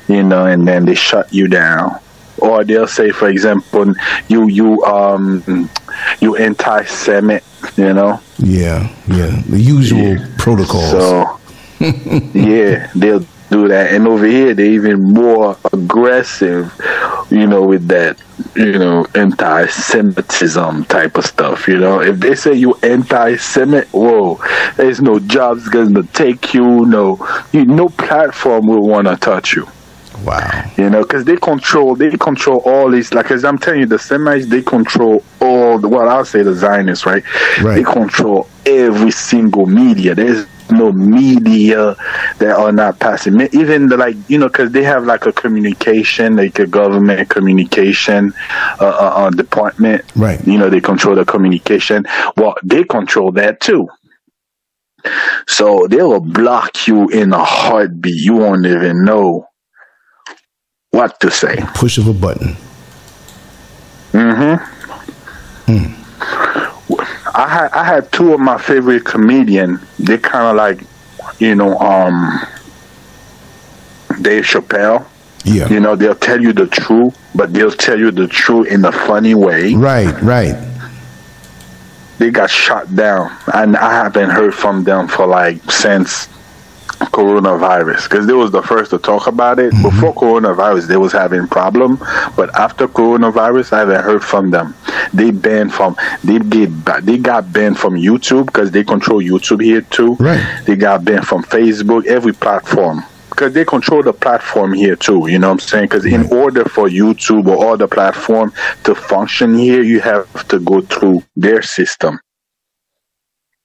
you 0.08 0.22
know, 0.22 0.46
and 0.46 0.68
then 0.68 0.86
they 0.86 0.94
shut 0.94 1.34
you 1.34 1.48
down. 1.48 2.00
Or 2.40 2.64
they'll 2.64 2.88
say, 2.88 3.12
for 3.12 3.30
example, 3.30 3.94
you 4.28 4.48
you 4.48 4.84
um 4.86 5.70
you 6.20 6.36
anti-Semite, 6.36 7.44
you 7.76 7.94
know. 7.94 8.20
Yeah, 8.38 8.94
yeah, 9.08 9.42
the 9.48 9.60
usual 9.60 10.18
yeah. 10.18 10.28
protocols. 10.38 10.92
So, 10.92 11.40
yeah, 11.80 12.90
they'll 12.96 13.26
do 13.50 13.68
that, 13.70 13.94
and 13.94 14.08
over 14.08 14.26
here 14.26 14.54
they're 14.54 14.66
even 14.66 15.02
more 15.02 15.58
aggressive, 15.72 16.74
you 17.30 17.48
know, 17.48 17.66
with 17.66 17.88
that, 17.88 18.18
you 18.56 18.78
know, 18.78 19.08
anti-Semitism 19.16 20.86
type 20.86 21.18
of 21.18 21.26
stuff. 21.26 21.68
You 21.68 21.80
know, 21.80 22.02
if 22.02 22.20
they 22.20 22.36
say 22.36 22.54
you 22.54 22.76
anti-Semite, 22.84 23.88
whoa, 23.94 24.40
there's 24.76 25.02
no 25.02 25.20
jobs 25.20 25.68
gonna 25.70 26.04
take 26.04 26.54
you. 26.54 26.86
No, 26.86 27.46
you, 27.52 27.66
no 27.66 27.90
platform 27.90 28.68
will 28.68 28.88
want 28.88 29.08
to 29.08 29.16
touch 29.16 29.56
you. 29.56 29.68
Wow. 30.24 30.72
You 30.78 30.90
know, 30.90 31.04
because 31.04 31.26
they 31.26 31.38
control, 31.38 31.96
they 31.96 32.12
control 32.18 32.60
all 32.66 32.90
these. 32.92 33.14
Like 33.14 33.32
as 33.32 33.44
I'm 33.46 33.58
telling 33.58 33.82
you, 33.82 33.86
the 33.86 34.00
Semites, 34.00 34.48
they 34.48 34.62
control 34.62 35.24
all. 35.42 35.80
The, 35.80 35.88
well, 35.88 36.10
I'll 36.10 36.26
say 36.26 36.44
the 36.44 36.54
Zionists, 36.54 37.06
right? 37.06 37.24
Right. 37.62 37.76
They 37.76 37.84
control 37.84 38.48
every 38.66 39.12
single 39.12 39.66
media. 39.66 40.16
There's 40.16 40.46
no 40.72 40.92
media 40.92 41.96
that 42.40 42.56
are 42.58 42.72
not 42.72 43.00
passing. 43.00 43.40
Even 43.54 43.88
the 43.88 43.98
like, 43.98 44.16
you 44.28 44.38
know, 44.38 44.48
because 44.48 44.72
they 44.72 44.84
have 44.84 45.06
like 45.06 45.26
a 45.26 45.32
communication, 45.32 46.36
like 46.36 46.60
a 46.60 46.68
government 46.68 47.30
communication 47.30 48.34
uh, 48.80 48.86
uh, 48.86 49.14
uh, 49.16 49.30
department. 49.30 50.04
Right. 50.16 50.46
You 50.46 50.58
know, 50.58 50.70
they 50.70 50.82
control 50.82 51.16
the 51.16 51.26
communication. 51.26 52.06
Well, 52.36 52.56
they 52.64 52.84
control 52.84 53.32
that 53.34 53.62
too. 53.62 53.88
So 55.48 55.88
they 55.88 56.02
will 56.02 56.20
block 56.20 56.88
you 56.88 57.08
in 57.10 57.32
a 57.32 57.44
heartbeat. 57.44 58.22
You 58.22 58.36
won't 58.36 58.66
even 58.66 59.06
know 59.06 59.48
what 60.98 61.20
to 61.20 61.30
say. 61.30 61.56
Push 61.76 62.00
of 62.00 62.08
a 62.08 62.14
button. 62.14 62.56
Mm-hmm. 64.14 64.56
Hmm. 65.70 65.94
I 67.36 67.48
had 67.48 67.72
I 67.72 67.84
had 67.84 68.12
two 68.12 68.34
of 68.34 68.40
my 68.40 68.58
favorite 68.58 69.06
comedian. 69.06 69.80
They 70.00 70.18
kind 70.18 70.48
of 70.48 70.56
like, 70.56 70.80
you 71.40 71.54
know, 71.54 71.78
um, 71.78 72.42
Dave 74.22 74.44
Chappelle. 74.44 75.06
Yeah. 75.46 75.70
You 75.70 75.80
know, 75.80 75.96
they'll 75.96 76.16
tell 76.16 76.42
you 76.42 76.52
the 76.52 76.66
truth, 76.66 77.16
but 77.36 77.54
they'll 77.54 77.72
tell 77.72 78.00
you 78.00 78.10
the 78.10 78.28
truth 78.28 78.68
in 78.68 78.84
a 78.84 78.92
funny 78.92 79.36
way. 79.36 79.76
Right, 79.76 80.20
right. 80.22 80.58
They 82.18 82.32
got 82.32 82.50
shot 82.50 82.94
down, 82.96 83.32
and 83.54 83.78
I 83.78 83.94
haven't 83.94 84.32
heard 84.32 84.56
from 84.56 84.84
them 84.84 85.08
for 85.08 85.28
like 85.28 85.62
since 85.70 86.28
coronavirus 87.00 88.10
because 88.10 88.28
they 88.28 88.34
was 88.34 88.52
the 88.52 88.62
first 88.62 88.92
to 88.92 88.98
talk 88.98 89.28
about 89.28 89.60
it. 89.60 89.74
Mm-hmm. 89.74 89.84
Before 89.84 90.14
coronavirus, 90.14 90.88
they 90.88 90.98
was 90.98 91.12
having 91.12 91.48
problem, 91.48 91.98
but 92.36 92.54
after 92.58 92.88
coronavirus, 92.88 93.74
I 93.74 93.80
haven't 93.80 94.04
heard 94.04 94.24
from 94.24 94.52
them. 94.52 94.76
They 95.14 95.32
banned 95.32 95.74
from 95.74 95.96
they 96.24 96.40
get 96.40 96.70
they 97.04 97.18
got 97.18 97.52
banned 97.52 97.80
from 97.80 97.96
YouTube 97.96 98.48
because 98.48 98.72
they 98.72 98.84
control 98.84 99.22
YouTube 99.22 99.64
here 99.64 99.82
too. 99.82 100.16
Right. 100.16 100.64
They 100.66 100.76
got 100.76 101.06
banned 101.06 101.28
from 101.28 101.44
Facebook, 101.44 102.06
every 102.06 102.34
platform. 102.34 103.04
Because 103.30 103.54
they 103.54 103.66
control 103.66 104.02
the 104.02 104.14
platform 104.14 104.74
here 104.74 104.96
too, 104.96 105.28
you 105.28 105.38
know 105.38 105.50
what 105.50 105.54
I'm 105.54 105.60
saying? 105.60 105.86
Because 105.86 106.06
in 106.06 106.26
order 106.34 106.66
for 106.66 106.90
YouTube 106.90 107.46
or 107.46 107.74
other 107.74 107.88
platform 107.88 108.52
to 108.84 108.96
function 108.96 109.56
here, 109.56 109.84
you 109.84 110.00
have 110.00 110.48
to 110.48 110.60
go 110.60 110.82
through 110.82 111.24
their 111.36 111.62
system. 111.62 112.20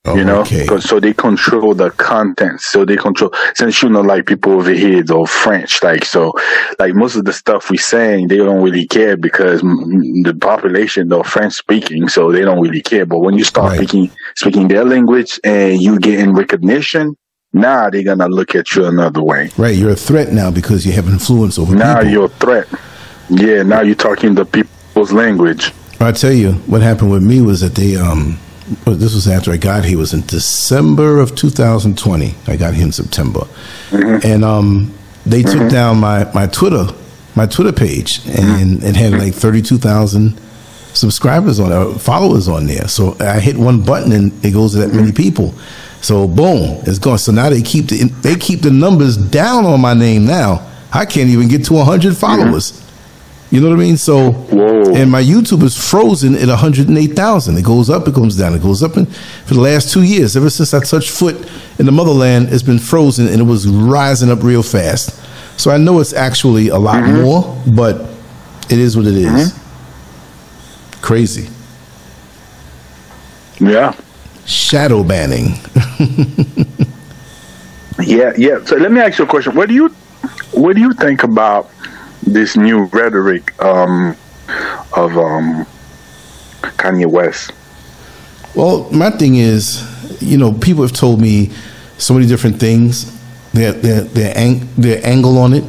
Oh, 0.05 0.17
you 0.17 0.25
know, 0.25 0.41
okay. 0.41 0.67
so 0.81 0.99
they 0.99 1.15
control 1.15 1.75
the 1.75 1.91
content. 1.93 2.61
So 2.61 2.85
they 2.85 2.97
control, 2.97 3.33
since 3.55 3.81
you 3.85 3.89
know, 3.89 4.01
like 4.01 4.27
people 4.27 4.55
over 4.55 4.73
here, 4.73 5.01
they're 5.01 5.27
French, 5.27 5.81
like, 5.81 6.05
so, 6.05 6.33
like 6.81 6.93
most 6.95 7.15
of 7.15 7.25
the 7.25 7.33
stuff 7.33 7.71
we 7.71 7.77
saying, 7.77 8.27
they 8.27 8.39
don't 8.39 8.65
really 8.65 8.85
care 8.89 9.17
because 9.17 9.61
the 9.61 10.37
population, 10.41 11.09
they're 11.09 11.23
French 11.23 11.53
speaking, 11.53 12.09
so 12.09 12.33
they 12.33 12.41
don't 12.41 12.61
really 12.61 12.83
care. 12.83 13.07
But 13.07 13.21
when 13.21 13.39
you 13.39 13.45
start 13.45 13.71
right. 13.71 13.77
speaking, 13.77 14.11
speaking 14.35 14.67
their 14.67 14.85
language 14.85 15.39
and 15.45 15.81
you 15.81 16.01
get 16.01 16.19
in 16.19 16.35
recognition, 16.35 17.17
now 17.53 17.89
they're 17.89 18.03
going 18.03 18.19
to 18.19 18.27
look 18.27 18.57
at 18.57 18.75
you 18.75 18.87
another 18.87 19.23
way. 19.23 19.51
Right. 19.57 19.77
You're 19.77 19.91
a 19.91 19.95
threat 19.97 20.33
now 20.33 20.51
because 20.51 20.85
you 20.85 20.91
have 20.95 21.07
influence 21.07 21.61
over 21.61 21.77
now 21.77 21.99
people. 21.99 22.11
you're 22.11 22.25
a 22.25 22.29
threat. 22.29 22.67
Yeah. 23.29 23.63
Now 23.63 23.83
you're 23.83 23.95
talking 23.95 24.35
the 24.35 24.47
people's 24.47 25.13
language. 25.13 25.71
I 26.01 26.11
tell 26.11 26.33
you, 26.33 26.55
what 26.67 26.83
happened 26.83 27.13
with 27.13 27.23
me 27.23 27.41
was 27.41 27.61
that 27.61 27.77
they, 27.77 27.95
um, 27.95 28.37
this 28.85 29.15
was 29.15 29.29
after 29.29 29.51
I 29.53 29.57
got 29.57 29.85
here. 29.85 29.97
It 29.97 30.01
was 30.01 30.15
in 30.15 30.23
December 30.23 31.19
of 31.19 31.35
2020. 31.35 32.35
I 32.47 32.57
got 32.57 32.75
here 32.75 32.85
in 32.85 32.93
September, 32.93 33.41
mm-hmm. 33.91 34.27
and 34.27 34.45
um, 34.45 34.95
they 35.27 35.43
mm-hmm. 35.43 35.59
took 35.59 35.71
down 35.71 35.99
my, 35.99 36.31
my 36.33 36.47
Twitter 36.47 36.87
my 37.35 37.47
Twitter 37.47 37.73
page, 37.73 38.19
and 38.27 38.81
mm-hmm. 38.81 38.87
it 38.87 38.97
had 38.97 39.13
like 39.13 39.35
32,000 39.35 40.39
subscribers 40.93 41.59
on 41.61 41.73
it, 41.73 41.99
followers 41.99 42.49
on 42.49 42.67
there. 42.67 42.89
So 42.89 43.17
I 43.21 43.41
hit 43.41 43.57
one 43.57 43.83
button, 43.83 44.13
and 44.13 44.45
it 44.45 44.53
goes 44.53 44.73
to 44.73 44.79
that 44.79 44.89
many 44.95 45.09
mm-hmm. 45.09 45.17
people. 45.17 45.55
So 46.03 46.27
boom, 46.27 46.83
it's 46.85 46.99
gone. 46.99 47.19
So 47.19 47.33
now 47.33 47.49
they 47.49 47.63
keep 47.63 47.87
the 47.87 48.05
they 48.23 48.35
keep 48.35 48.61
the 48.61 48.71
numbers 48.71 49.17
down 49.17 49.65
on 49.65 49.81
my 49.81 49.95
name 49.95 50.27
now. 50.27 50.69
I 50.93 51.07
can't 51.07 51.31
even 51.31 51.49
get 51.49 51.65
to 51.67 51.75
100 51.75 52.17
followers. 52.17 52.79
You 53.53 53.61
know 53.61 53.69
what 53.69 53.81
I 53.81 53.81
mean? 53.81 53.99
So, 53.99 54.33
Whoa. 54.33 54.95
and 54.95 55.11
my 55.11 55.23
YouTube 55.23 55.63
is 55.63 55.77
frozen 55.77 56.35
at 56.35 56.49
108,000. 56.49 57.59
It 57.59 57.63
goes 57.63 57.91
up, 57.91 58.09
it 58.09 58.15
comes 58.15 58.35
down, 58.35 58.55
it 58.55 58.63
goes 58.63 58.83
up. 58.83 58.97
And 58.97 59.15
for 59.45 59.53
the 59.53 59.61
last 59.61 59.93
two 59.93 60.03
years, 60.03 60.39
ever 60.39 60.49
since 60.49 60.73
I 60.73 60.81
touched 60.81 61.11
foot 61.11 61.37
in 61.79 61.85
the 61.85 61.93
motherland, 61.93 62.49
it's 62.51 62.63
been 62.63 62.79
frozen 62.79 63.27
and 63.27 63.43
it 63.43 63.45
was 63.45 63.69
rising 63.69 64.31
up 64.31 64.43
real 64.43 64.63
fast. 64.63 65.21
So 65.61 65.71
I 65.71 65.77
know 65.77 66.01
it's 66.01 66.15
actually 66.15 66.69
a 66.69 66.79
lot 66.79 67.03
mm-hmm. 67.03 67.21
more, 67.21 67.63
but 67.77 68.09
it 68.71 68.79
is 68.79 68.97
what 68.97 69.07
it 69.07 69.17
is. 69.17 69.53
Mm-hmm. 69.53 71.03
Crazy. 71.03 71.51
Yeah. 73.61 73.95
Shadow 74.47 75.05
banning. 75.05 75.49
yeah, 78.01 78.33
yeah. 78.39 78.65
So 78.65 78.77
let 78.77 78.91
me 78.91 79.03
ask 79.03 79.19
you 79.19 79.27
a 79.27 79.29
question. 79.29 79.55
What 79.55 79.69
do 79.69 79.75
you 79.75 79.89
what 80.53 80.75
do 80.75 80.81
you 80.81 80.95
think 80.95 81.23
about 81.23 81.71
this 82.23 82.57
new 82.57 82.85
rhetoric 82.85 83.61
um, 83.63 84.17
of 84.97 85.17
um, 85.17 85.67
Kanye 86.63 87.07
West? 87.07 87.53
Well, 88.55 88.91
my 88.91 89.11
thing 89.11 89.37
is, 89.37 89.83
you 90.23 90.37
know, 90.37 90.53
people 90.53 90.83
have 90.83 90.93
told 90.93 91.21
me 91.21 91.53
so 91.99 92.15
many 92.15 92.27
different 92.27 92.61
things. 92.61 93.19
Their 93.53 93.73
their 93.73 94.01
their, 94.03 94.37
ang- 94.37 94.69
their 94.77 95.05
angle 95.07 95.39
on 95.39 95.53
it. 95.53 95.65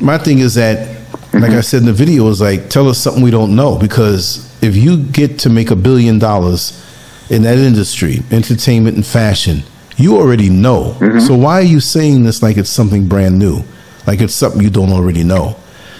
My 0.00 0.18
thing 0.18 0.38
is 0.38 0.54
that 0.54 0.98
Mm-hmm. 1.28 1.42
Like 1.42 1.52
I 1.52 1.60
said 1.60 1.80
in 1.80 1.86
the 1.86 1.92
video, 1.92 2.28
is 2.28 2.40
like 2.40 2.70
tell 2.70 2.88
us 2.88 2.98
something 2.98 3.22
we 3.22 3.30
don't 3.30 3.54
know 3.54 3.78
because 3.78 4.44
if 4.62 4.74
you 4.74 4.96
get 4.96 5.38
to 5.40 5.50
make 5.50 5.70
a 5.70 5.76
billion 5.76 6.18
dollars 6.18 6.84
in 7.28 7.42
that 7.42 7.58
industry, 7.58 8.22
entertainment 8.30 8.96
and 8.96 9.06
fashion, 9.06 9.62
you 9.96 10.16
already 10.16 10.48
know. 10.48 10.96
Mm-hmm. 10.98 11.20
So 11.20 11.36
why 11.36 11.60
are 11.60 11.62
you 11.62 11.80
saying 11.80 12.24
this 12.24 12.42
like 12.42 12.56
it's 12.56 12.70
something 12.70 13.08
brand 13.08 13.38
new? 13.38 13.62
Like 14.06 14.22
it's 14.22 14.34
something 14.34 14.62
you 14.62 14.70
don't 14.70 14.90
already 14.90 15.22
know. 15.22 15.56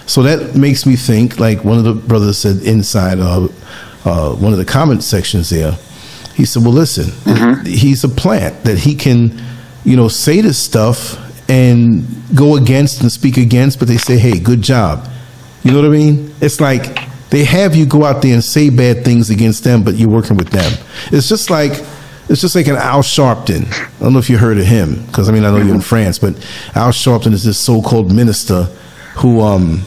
So 0.09 0.23
that 0.23 0.57
makes 0.57 0.87
me 0.87 0.97
think, 0.97 1.39
like 1.39 1.65
one 1.65 1.77
of 1.77 1.85
the 1.85 1.93
brothers 1.93 2.39
said 2.39 2.63
inside 2.63 3.19
uh, 3.19 3.49
uh, 4.05 4.35
one 4.35 4.53
of 4.53 4.59
the 4.59 4.65
comment 4.65 5.05
sections 5.05 5.51
there, 5.51 5.73
he 6.35 6.47
said, 6.47 6.63
well, 6.63 6.73
listen, 6.73 7.11
mm-hmm. 7.11 7.67
he's 7.67 8.05
a 8.05 8.09
plant 8.09 8.65
that 8.65 8.79
he 8.79 8.95
can, 8.95 9.39
you 9.85 9.97
know, 9.97 10.09
say 10.09 10.41
this 10.41 10.59
stuff 10.59 11.19
and 11.51 12.07
go 12.35 12.57
against 12.57 13.03
and 13.03 13.13
speak 13.13 13.37
against, 13.37 13.79
but 13.79 13.87
they 13.87 13.99
say, 13.99 14.17
hey, 14.17 14.39
good 14.39 14.63
job. 14.63 15.07
You 15.63 15.73
know 15.73 15.83
what 15.83 15.89
I 15.89 15.91
mean? 15.91 16.35
It's 16.41 16.59
like 16.59 16.99
they 17.29 17.45
have 17.45 17.77
you 17.77 17.85
go 17.85 18.05
out 18.05 18.23
there 18.23 18.33
and 18.33 18.43
say 18.43 18.71
bad 18.71 19.05
things 19.05 19.29
against 19.29 19.63
them, 19.63 19.83
but 19.83 19.97
you're 19.97 20.09
working 20.09 20.39
with 20.39 20.49
them. 20.49 20.73
It's 21.13 21.29
just 21.29 21.51
like 21.51 21.73
it's 22.31 22.41
just 22.41 22.55
like 22.55 22.67
an 22.67 22.77
Al 22.77 23.03
Sharpton. 23.03 23.71
I 23.73 24.01
don't 24.01 24.15
know 24.15 24.19
if 24.19 24.31
you 24.31 24.39
heard 24.39 24.59
of 24.59 24.65
him, 24.65 25.05
because 25.07 25.29
I 25.29 25.33
mean 25.33 25.45
I 25.45 25.51
know 25.51 25.57
you're 25.57 25.67
in 25.67 25.73
mm-hmm. 25.73 25.81
France, 25.81 26.19
but 26.19 26.35
Al 26.75 26.93
Sharpton 26.93 27.33
is 27.33 27.45
this 27.45 27.59
so-called 27.59 28.15
minister 28.15 28.65
who 29.17 29.41
um, 29.41 29.83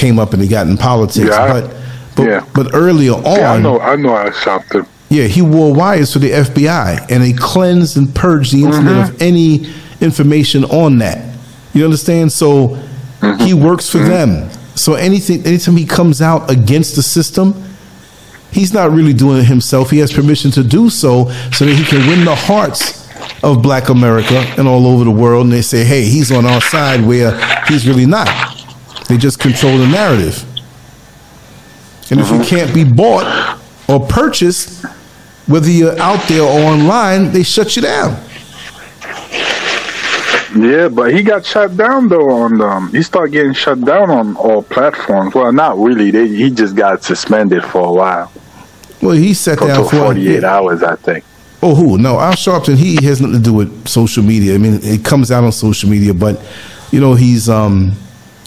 came 0.00 0.18
up 0.18 0.32
and 0.32 0.42
he 0.42 0.48
got 0.48 0.66
in 0.66 0.76
politics. 0.76 1.28
Yeah, 1.28 1.52
but 1.52 1.76
but, 2.16 2.26
yeah. 2.26 2.46
but 2.54 2.74
earlier 2.74 3.12
on, 3.12 3.24
yeah, 3.24 3.52
I 3.52 3.60
know 3.60 3.78
I 3.78 3.96
know 3.96 4.16
Al 4.16 4.30
Sharpton. 4.30 4.86
Yeah, 5.08 5.24
he 5.24 5.42
wore 5.42 5.74
wires 5.74 6.12
for 6.12 6.20
the 6.20 6.30
FBI, 6.30 7.10
and 7.10 7.22
he 7.22 7.32
cleansed 7.32 7.96
and 7.96 8.14
purged 8.14 8.52
the 8.52 8.62
internet 8.62 9.06
mm-hmm. 9.06 9.14
of 9.14 9.22
any 9.22 9.72
information 10.00 10.64
on 10.64 10.98
that. 10.98 11.36
You 11.74 11.84
understand? 11.84 12.32
So 12.32 12.68
mm-hmm. 12.68 13.44
he 13.44 13.54
works 13.54 13.90
for 13.90 13.98
mm-hmm. 13.98 14.08
them. 14.08 14.50
So 14.76 14.94
anything, 14.94 15.44
anytime 15.44 15.76
he 15.76 15.84
comes 15.84 16.22
out 16.22 16.50
against 16.50 16.94
the 16.94 17.02
system, 17.02 17.54
he's 18.52 18.72
not 18.72 18.92
really 18.92 19.12
doing 19.12 19.38
it 19.38 19.44
himself. 19.44 19.90
He 19.90 19.98
has 19.98 20.12
permission 20.12 20.52
to 20.52 20.62
do 20.62 20.88
so, 20.90 21.28
so 21.52 21.64
that 21.64 21.74
he 21.74 21.84
can 21.84 22.06
win 22.06 22.24
the 22.24 22.36
hearts 22.36 23.08
of 23.42 23.62
Black 23.62 23.88
America 23.88 24.38
and 24.56 24.68
all 24.68 24.86
over 24.86 25.04
the 25.04 25.10
world. 25.10 25.44
And 25.46 25.52
they 25.52 25.62
say, 25.62 25.84
"Hey, 25.84 26.04
he's 26.04 26.30
on 26.30 26.46
our 26.46 26.60
side," 26.60 27.04
where 27.04 27.36
he's 27.66 27.86
really 27.86 28.06
not. 28.06 28.28
They 29.10 29.16
just 29.16 29.40
control 29.40 29.76
the 29.76 29.88
narrative. 29.88 30.44
And 32.12 32.20
if 32.20 32.30
you 32.30 32.40
can't 32.44 32.72
be 32.72 32.84
bought 32.84 33.58
or 33.88 33.98
purchased, 34.06 34.84
whether 35.46 35.68
you're 35.68 35.98
out 36.00 36.28
there 36.28 36.42
or 36.42 36.72
online, 36.72 37.32
they 37.32 37.42
shut 37.42 37.74
you 37.74 37.82
down. 37.82 38.22
Yeah, 40.56 40.88
but 40.88 41.12
he 41.12 41.22
got 41.22 41.44
shut 41.44 41.76
down 41.76 42.08
though 42.08 42.30
on 42.30 42.60
um 42.60 42.92
he 42.92 43.02
started 43.02 43.32
getting 43.32 43.52
shut 43.52 43.84
down 43.84 44.10
on 44.10 44.36
all 44.36 44.62
platforms. 44.62 45.34
Well, 45.34 45.52
not 45.52 45.76
really. 45.78 46.10
They, 46.10 46.28
he 46.28 46.50
just 46.50 46.74
got 46.74 47.02
suspended 47.04 47.64
for 47.64 47.86
a 47.86 47.92
while. 47.92 48.32
Well, 49.02 49.16
he 49.16 49.34
sat 49.34 49.58
for 49.58 49.66
down 49.66 49.84
for 49.84 49.90
forty 49.90 50.28
eight 50.28 50.44
hours, 50.44 50.82
I 50.82 50.96
think. 50.96 51.24
Oh, 51.62 51.74
who? 51.74 51.98
No, 51.98 52.18
Al 52.18 52.32
Sharpton. 52.32 52.76
He 52.76 53.04
has 53.04 53.20
nothing 53.20 53.38
to 53.38 53.42
do 53.42 53.52
with 53.52 53.88
social 53.88 54.22
media. 54.22 54.54
I 54.54 54.58
mean, 54.58 54.80
it 54.82 55.04
comes 55.04 55.30
out 55.30 55.44
on 55.44 55.52
social 55.52 55.88
media, 55.88 56.14
but 56.14 56.40
you 56.90 57.00
know, 57.00 57.14
he's 57.14 57.48
um 57.48 57.92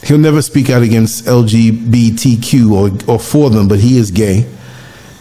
he'll 0.05 0.17
never 0.17 0.41
speak 0.41 0.69
out 0.69 0.83
against 0.83 1.25
LGBTQ 1.25 2.71
or 2.71 3.11
or 3.11 3.19
for 3.19 3.49
them, 3.49 3.67
but 3.67 3.79
he 3.79 3.97
is 3.97 4.11
gay. 4.11 4.45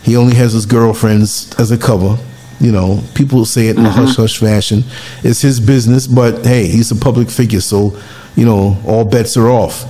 He 0.02 0.16
only 0.16 0.34
has 0.34 0.52
his 0.52 0.66
girlfriends 0.66 1.54
as 1.58 1.70
a 1.70 1.78
cover. 1.78 2.18
You 2.60 2.72
know, 2.72 3.02
people 3.14 3.44
say 3.44 3.68
it 3.68 3.76
in 3.76 3.84
mm-hmm. 3.84 3.86
a 3.86 4.06
hush 4.06 4.16
hush 4.16 4.38
fashion. 4.38 4.84
It's 5.22 5.40
his 5.40 5.60
business, 5.60 6.06
but 6.06 6.44
hey, 6.44 6.66
he's 6.66 6.90
a 6.90 6.96
public 6.96 7.30
figure, 7.30 7.60
so 7.60 7.98
you 8.36 8.44
know 8.44 8.78
all 8.86 9.04
bets 9.04 9.36
are 9.36 9.48
off. 9.48 9.84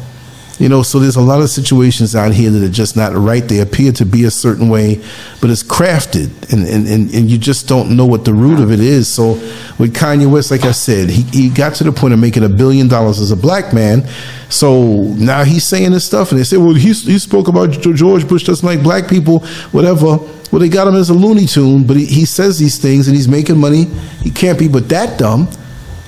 You 0.62 0.68
know, 0.68 0.84
so 0.84 1.00
there's 1.00 1.16
a 1.16 1.20
lot 1.20 1.42
of 1.42 1.50
situations 1.50 2.14
out 2.14 2.30
here 2.30 2.48
that 2.48 2.62
are 2.62 2.72
just 2.72 2.96
not 2.96 3.16
right. 3.16 3.42
They 3.42 3.58
appear 3.58 3.90
to 3.94 4.06
be 4.06 4.22
a 4.26 4.30
certain 4.30 4.68
way, 4.68 5.02
but 5.40 5.50
it's 5.50 5.64
crafted, 5.64 6.52
and, 6.52 6.64
and, 6.68 6.86
and, 6.86 7.12
and 7.12 7.28
you 7.28 7.36
just 7.36 7.66
don't 7.66 7.96
know 7.96 8.06
what 8.06 8.24
the 8.24 8.32
root 8.32 8.60
of 8.60 8.70
it 8.70 8.78
is. 8.78 9.12
So 9.12 9.32
with 9.80 9.92
Kanye 9.92 10.30
West, 10.30 10.52
like 10.52 10.64
I 10.64 10.70
said, 10.70 11.10
he, 11.10 11.22
he 11.22 11.50
got 11.50 11.74
to 11.74 11.84
the 11.84 11.90
point 11.90 12.14
of 12.14 12.20
making 12.20 12.44
a 12.44 12.48
billion 12.48 12.86
dollars 12.86 13.18
as 13.18 13.32
a 13.32 13.36
black 13.36 13.74
man. 13.74 14.06
So 14.50 15.02
now 15.14 15.42
he's 15.42 15.64
saying 15.64 15.90
this 15.90 16.04
stuff, 16.04 16.30
and 16.30 16.38
they 16.38 16.44
say, 16.44 16.58
well, 16.58 16.74
he, 16.74 16.92
he 16.92 17.18
spoke 17.18 17.48
about 17.48 17.72
George 17.72 18.28
Bush 18.28 18.44
doesn't 18.44 18.64
like 18.64 18.84
black 18.84 19.08
people, 19.10 19.40
whatever. 19.72 20.18
Well, 20.52 20.60
they 20.60 20.68
got 20.68 20.86
him 20.86 20.94
as 20.94 21.10
a 21.10 21.14
Looney 21.14 21.46
Tune, 21.46 21.84
but 21.84 21.96
he, 21.96 22.06
he 22.06 22.24
says 22.24 22.60
these 22.60 22.78
things 22.78 23.08
and 23.08 23.16
he's 23.16 23.26
making 23.26 23.58
money. 23.58 23.86
He 24.22 24.30
can't 24.30 24.60
be 24.60 24.68
but 24.68 24.88
that 24.90 25.18
dumb. 25.18 25.48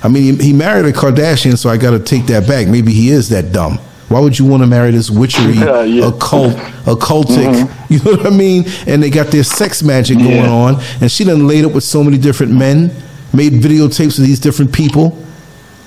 I 0.05 0.07
mean, 0.07 0.39
he, 0.39 0.47
he 0.47 0.53
married 0.53 0.87
a 0.87 0.93
Kardashian, 0.93 1.59
so 1.59 1.71
I 1.71 1.77
got 1.77 1.91
to 1.91 1.99
take 1.99 2.27
that 2.27 2.47
back. 2.47 2.69
Maybe 2.69 2.93
he 2.93 3.09
is 3.09 3.31
that 3.31 3.51
dumb. 3.51 3.81
Why 4.09 4.21
would 4.21 4.39
you 4.39 4.45
want 4.45 4.63
to 4.63 4.67
marry 4.67 4.91
this 4.91 5.11
witchery, 5.11 5.55
yeah, 5.55 5.83
yeah. 5.83 6.09
occult, 6.09 6.55
occultic? 6.85 7.53
Mm-hmm. 7.55 7.81
You 7.95 8.03
know 8.03 8.13
what 8.13 8.27
I 8.27 8.31
mean? 8.31 8.65
And 8.89 9.01
they 9.01 9.11
got 9.11 9.29
their 9.29 9.45
sex 9.45 9.81
magic 9.81 10.19
yeah. 10.19 10.25
going 10.25 10.49
on, 10.49 10.83
and 11.01 11.13
she 11.13 11.23
done 11.23 11.47
laid 11.47 11.65
up 11.65 11.73
with 11.73 11.85
so 11.85 12.03
many 12.03 12.19
different 12.19 12.51
men, 12.51 12.91
made 13.33 13.53
videotapes 13.53 14.19
of 14.19 14.25
these 14.25 14.41
different 14.41 14.73
people, 14.73 15.17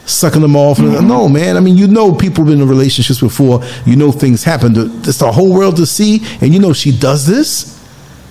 sucking 0.05 0.41
them 0.41 0.55
off. 0.55 0.78
Mm-hmm. 0.78 1.05
No, 1.05 1.28
man. 1.28 1.57
I 1.57 1.59
mean, 1.59 1.76
you 1.76 1.88
know, 1.88 2.13
people 2.13 2.45
been 2.45 2.61
in 2.61 2.68
relationships 2.70 3.20
before. 3.20 3.61
You 3.86 3.97
know, 3.97 4.13
things 4.13 4.45
happen. 4.45 4.74
It's 5.03 5.18
the 5.18 5.32
whole 5.32 5.53
world 5.53 5.76
to 5.78 5.86
see, 5.86 6.22
and 6.39 6.53
you 6.53 6.61
know 6.61 6.72
she 6.72 6.97
does 6.97 7.28
this. 7.28 7.78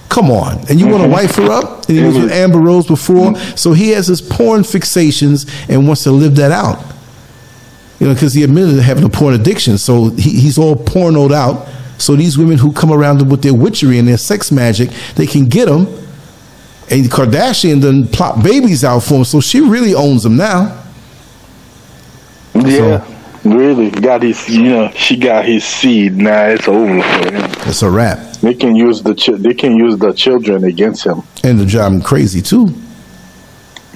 Come 0.08 0.30
on. 0.30 0.58
And 0.70 0.80
you 0.80 0.86
mm-hmm. 0.86 0.92
want 0.92 1.04
to 1.04 1.10
wife 1.10 1.34
her 1.36 1.50
up? 1.50 1.88
And 1.88 1.98
he 1.98 2.04
was 2.04 2.16
with 2.16 2.32
Amber 2.32 2.60
Rose 2.60 2.86
before. 2.86 3.32
Mm-hmm. 3.32 3.56
So 3.56 3.72
he 3.72 3.90
has 3.90 4.06
his 4.06 4.22
porn 4.22 4.62
fixations 4.62 5.46
and 5.68 5.86
wants 5.86 6.04
to 6.04 6.12
live 6.12 6.36
that 6.36 6.52
out. 6.52 6.82
You 7.98 8.08
know, 8.08 8.14
because 8.14 8.34
he 8.34 8.42
admitted 8.42 8.76
to 8.76 8.82
having 8.82 9.04
a 9.04 9.08
porn 9.08 9.34
addiction. 9.34 9.78
So 9.78 10.10
he, 10.10 10.40
he's 10.40 10.58
all 10.58 10.76
pornoed 10.76 11.32
out. 11.32 11.66
So 11.98 12.14
these 12.14 12.36
women 12.36 12.58
who 12.58 12.72
come 12.72 12.92
around 12.92 13.22
him 13.22 13.30
with 13.30 13.42
their 13.42 13.54
witchery 13.54 13.98
and 13.98 14.06
their 14.06 14.18
sex 14.18 14.52
magic, 14.52 14.90
they 15.14 15.26
can 15.26 15.46
get 15.46 15.68
him. 15.68 15.86
And 16.88 17.04
Kardashian 17.06 17.80
then 17.80 18.06
plop 18.06 18.42
babies 18.42 18.84
out 18.84 19.00
for 19.00 19.14
him. 19.14 19.24
So 19.24 19.40
she 19.40 19.60
really 19.60 19.94
owns 19.94 20.24
him 20.24 20.36
now. 20.36 20.82
Yeah. 22.54 23.04
So, 23.04 23.16
really 23.44 23.90
got 23.90 24.22
his 24.22 24.48
you 24.48 24.64
know 24.64 24.90
she 24.90 25.16
got 25.16 25.44
his 25.44 25.64
seed 25.64 26.16
now 26.16 26.46
it's 26.46 26.66
over 26.66 27.00
for 27.00 27.32
him 27.32 27.50
it's 27.68 27.82
a 27.82 27.90
wrap 27.90 28.18
they 28.38 28.54
can 28.54 28.74
use 28.74 29.02
the 29.02 29.14
ch- 29.14 29.38
they 29.38 29.54
can 29.54 29.76
use 29.76 29.96
the 29.98 30.12
children 30.12 30.64
against 30.64 31.06
him 31.06 31.22
and 31.44 31.58
the 31.58 31.66
job 31.66 32.02
crazy 32.02 32.42
too 32.42 32.66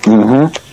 mm-hmm 0.02 0.69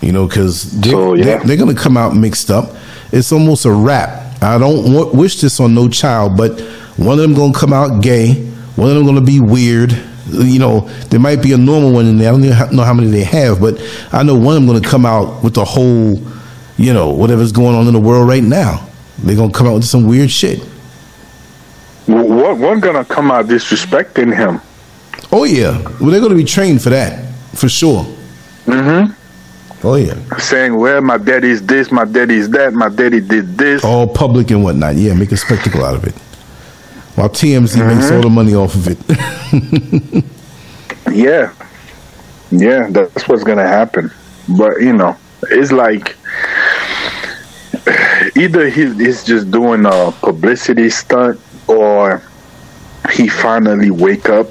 you 0.00 0.12
know 0.12 0.26
because 0.26 0.80
they, 0.80 0.90
so, 0.90 1.14
yeah. 1.14 1.24
they're, 1.24 1.40
they're 1.40 1.56
gonna 1.56 1.74
come 1.74 1.96
out 1.96 2.14
mixed 2.14 2.50
up 2.50 2.74
it's 3.12 3.32
almost 3.32 3.64
a 3.64 3.72
wrap 3.72 4.42
i 4.42 4.58
don't 4.58 4.92
want, 4.92 5.14
wish 5.14 5.40
this 5.40 5.60
on 5.60 5.74
no 5.74 5.88
child 5.88 6.36
but 6.36 6.60
one 6.96 7.18
of 7.18 7.22
them 7.22 7.34
gonna 7.34 7.52
come 7.52 7.72
out 7.72 8.02
gay 8.02 8.34
one 8.76 8.88
of 8.88 8.96
them 8.96 9.06
gonna 9.06 9.20
be 9.20 9.40
weird 9.40 9.92
you 10.30 10.58
know, 10.58 10.80
there 11.08 11.18
might 11.18 11.42
be 11.42 11.54
a 11.54 11.56
normal 11.56 11.90
one 11.90 12.04
in 12.04 12.18
there. 12.18 12.28
I 12.28 12.32
don't 12.36 12.74
know 12.74 12.84
how 12.84 12.92
many 12.92 13.08
they 13.08 13.24
have, 13.24 13.62
but 13.62 13.80
I 14.12 14.22
know 14.22 14.34
one 14.34 14.56
of 14.56 14.60
them 14.60 14.66
going 14.66 14.82
to 14.82 14.86
come 14.86 15.06
out 15.06 15.42
with 15.42 15.54
the 15.54 15.64
whole 15.64 16.18
you 16.78 16.94
know, 16.94 17.10
whatever's 17.10 17.52
going 17.52 17.74
on 17.74 17.86
in 17.88 17.92
the 17.92 18.00
world 18.00 18.28
right 18.28 18.42
now. 18.42 18.88
They're 19.18 19.36
gonna 19.36 19.52
come 19.52 19.66
out 19.66 19.74
with 19.74 19.84
some 19.84 20.06
weird 20.06 20.30
shit. 20.30 20.60
What 22.06 22.56
one 22.56 22.80
gonna 22.80 23.04
come 23.04 23.30
out 23.30 23.46
disrespecting 23.46 24.34
him? 24.34 24.60
Oh 25.32 25.44
yeah, 25.44 25.82
well 26.00 26.10
they're 26.10 26.20
gonna 26.20 26.36
be 26.36 26.44
trained 26.44 26.80
for 26.80 26.90
that 26.90 27.34
for 27.54 27.68
sure. 27.68 28.04
Mm-hmm. 28.64 29.12
Oh 29.84 29.94
yeah, 29.94 30.14
saying, 30.38 30.76
"Well, 30.76 31.00
my 31.00 31.18
daddy's 31.18 31.64
this, 31.64 31.92
my 31.92 32.04
daddy's 32.04 32.50
that, 32.50 32.72
my 32.72 32.88
daddy 32.88 33.20
did 33.20 33.56
this." 33.56 33.84
All 33.84 34.08
public 34.08 34.50
and 34.50 34.64
whatnot. 34.64 34.96
Yeah, 34.96 35.14
make 35.14 35.30
a 35.30 35.36
spectacle 35.36 35.84
out 35.84 35.94
of 35.94 36.04
it. 36.04 36.14
While 37.14 37.28
TMZ 37.28 37.76
mm-hmm. 37.76 37.86
makes 37.86 38.10
all 38.10 38.22
the 38.22 38.30
money 38.30 38.54
off 38.54 38.74
of 38.74 38.88
it. 38.88 40.24
yeah, 41.14 41.52
yeah, 42.50 42.88
that's 42.90 43.28
what's 43.28 43.44
gonna 43.44 43.66
happen. 43.66 44.10
But 44.56 44.80
you 44.80 44.92
know, 44.92 45.16
it's 45.42 45.70
like 45.70 46.16
either 48.36 48.68
he, 48.68 48.92
he's 48.94 49.24
just 49.24 49.50
doing 49.50 49.86
a 49.86 50.12
publicity 50.20 50.90
stunt 50.90 51.40
or 51.68 52.22
he 53.12 53.28
finally 53.28 53.90
wake 53.90 54.28
up 54.28 54.48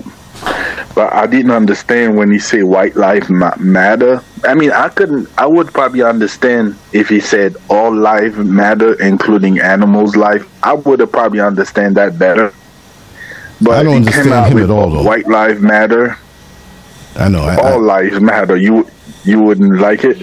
but 0.97 1.13
I 1.13 1.27
didn't 1.27 1.51
understand 1.51 2.17
when 2.17 2.31
he 2.31 2.39
say 2.39 2.63
white 2.63 2.95
life 2.95 3.29
matter. 3.29 4.19
I 4.43 4.55
mean, 4.55 4.71
I 4.71 4.89
couldn't. 4.89 5.29
I 5.37 5.45
would 5.45 5.67
probably 5.67 6.01
understand 6.01 6.75
if 6.91 7.07
he 7.07 7.19
said 7.19 7.55
all 7.69 7.95
life 7.95 8.35
matter, 8.37 8.99
including 8.99 9.59
animals' 9.59 10.15
life. 10.15 10.49
I 10.63 10.73
would 10.73 10.99
have 11.01 11.11
probably 11.11 11.39
understand 11.39 11.97
that 11.97 12.17
better. 12.17 12.51
But 13.61 13.73
I 13.73 13.83
don't 13.83 13.97
understand 13.97 14.53
him 14.53 14.63
at 14.63 14.71
all. 14.71 14.89
Though. 14.89 15.03
White 15.03 15.27
life 15.27 15.59
matter. 15.59 16.17
I 17.15 17.29
know. 17.29 17.43
I, 17.43 17.57
all 17.57 17.91
I, 17.91 18.01
lives 18.01 18.19
matter. 18.19 18.57
You 18.57 18.89
you 19.23 19.43
wouldn't 19.43 19.79
like 19.79 20.03
it. 20.03 20.19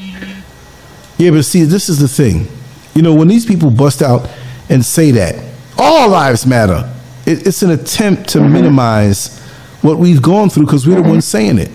Yeah, 1.19 1.31
but 1.31 1.45
see, 1.45 1.63
this 1.63 1.89
is 1.89 2.01
the 2.01 2.09
thing. 2.09 2.49
You 2.97 3.03
know, 3.03 3.15
when 3.15 3.29
these 3.29 3.47
people 3.47 3.71
bust 3.71 4.03
out 4.03 4.29
and 4.69 4.85
say 4.85 5.13
that 5.13 5.37
all 5.79 6.09
lives 6.09 6.45
matter, 6.47 6.93
it, 7.27 7.47
it's 7.47 7.63
an 7.63 7.71
attempt 7.71 8.31
to 8.31 8.39
mm-hmm. 8.39 8.53
minimize 8.53 9.44
what 9.85 9.99
we've 9.99 10.23
gone 10.23 10.49
through 10.49 10.65
because 10.65 10.87
we're 10.87 11.01
the 11.01 11.09
ones 11.09 11.27
saying 11.27 11.59
it. 11.59 11.71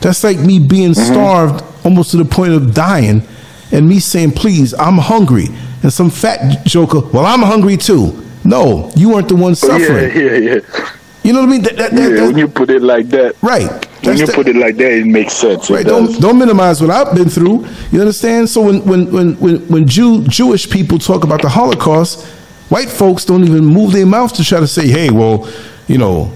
That's 0.00 0.24
like 0.24 0.38
me 0.38 0.58
being 0.58 0.90
mm-hmm. 0.90 1.12
starved 1.12 1.64
almost 1.84 2.10
to 2.10 2.16
the 2.16 2.24
point 2.24 2.52
of 2.52 2.74
dying 2.74 3.22
and 3.70 3.88
me 3.88 4.00
saying, 4.00 4.32
please, 4.32 4.74
I'm 4.74 4.98
hungry. 4.98 5.46
and 5.82 5.92
some 5.92 6.10
fat 6.10 6.66
joker, 6.66 7.00
well, 7.00 7.24
I'm 7.24 7.42
hungry 7.42 7.76
too. 7.76 8.24
No, 8.42 8.90
you 8.96 9.10
weren't 9.10 9.28
the 9.28 9.36
one 9.36 9.54
suffering. 9.54 10.10
Yeah, 10.16 10.36
yeah, 10.36 10.54
yeah. 10.56 10.90
You 11.22 11.32
know 11.32 11.40
what 11.40 11.48
I 11.48 11.52
mean? 11.52 11.62
That, 11.62 11.76
that, 11.76 11.92
yeah 11.92 12.08
that- 12.08 12.26
when 12.26 12.36
you 12.36 12.48
put 12.48 12.70
it 12.70 12.82
like 12.82 13.08
that, 13.08 13.40
right. 13.40 13.86
when 14.04 14.18
you 14.18 14.26
put 14.26 14.48
it 14.48 14.56
like 14.56 14.76
that, 14.76 14.92
it 14.92 15.06
makes 15.06 15.32
sense. 15.32 15.70
Right. 15.70 15.86
Don't 15.86 16.20
don't 16.20 16.38
minimize 16.38 16.82
what 16.82 16.90
I've 16.90 17.14
been 17.14 17.30
through. 17.30 17.66
You 17.90 18.00
understand? 18.00 18.50
So 18.50 18.60
when 18.60 18.84
when 18.84 19.10
when 19.10 19.34
when, 19.40 19.56
when 19.68 19.88
Jew 19.88 20.24
Jewish 20.24 20.68
people 20.68 20.98
talk 20.98 21.24
about 21.24 21.40
the 21.40 21.48
Holocaust, 21.48 22.26
white 22.68 22.90
folks 22.90 23.24
don't 23.24 23.42
even 23.42 23.64
move 23.64 23.92
their 23.92 24.04
mouth 24.04 24.34
to 24.34 24.44
try 24.44 24.60
to 24.60 24.66
say, 24.66 24.86
"Hey, 24.86 25.08
well, 25.10 25.50
you 25.88 25.96
know, 25.96 26.30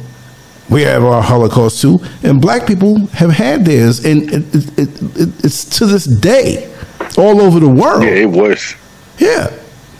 we 0.70 0.82
have 0.82 1.02
our 1.04 1.22
Holocaust 1.22 1.80
too," 1.80 2.00
and 2.22 2.40
black 2.40 2.66
people 2.66 3.06
have 3.08 3.30
had 3.30 3.64
theirs, 3.64 4.04
and 4.04 4.22
it, 4.32 4.54
it, 4.54 4.78
it, 4.78 5.02
it, 5.16 5.44
it's 5.44 5.64
to 5.78 5.86
this 5.86 6.04
day 6.04 6.72
all 7.16 7.40
over 7.40 7.60
the 7.60 7.68
world. 7.68 8.02
yeah, 8.04 8.10
it 8.10 8.30
was. 8.30 8.74
Yeah. 9.18 9.50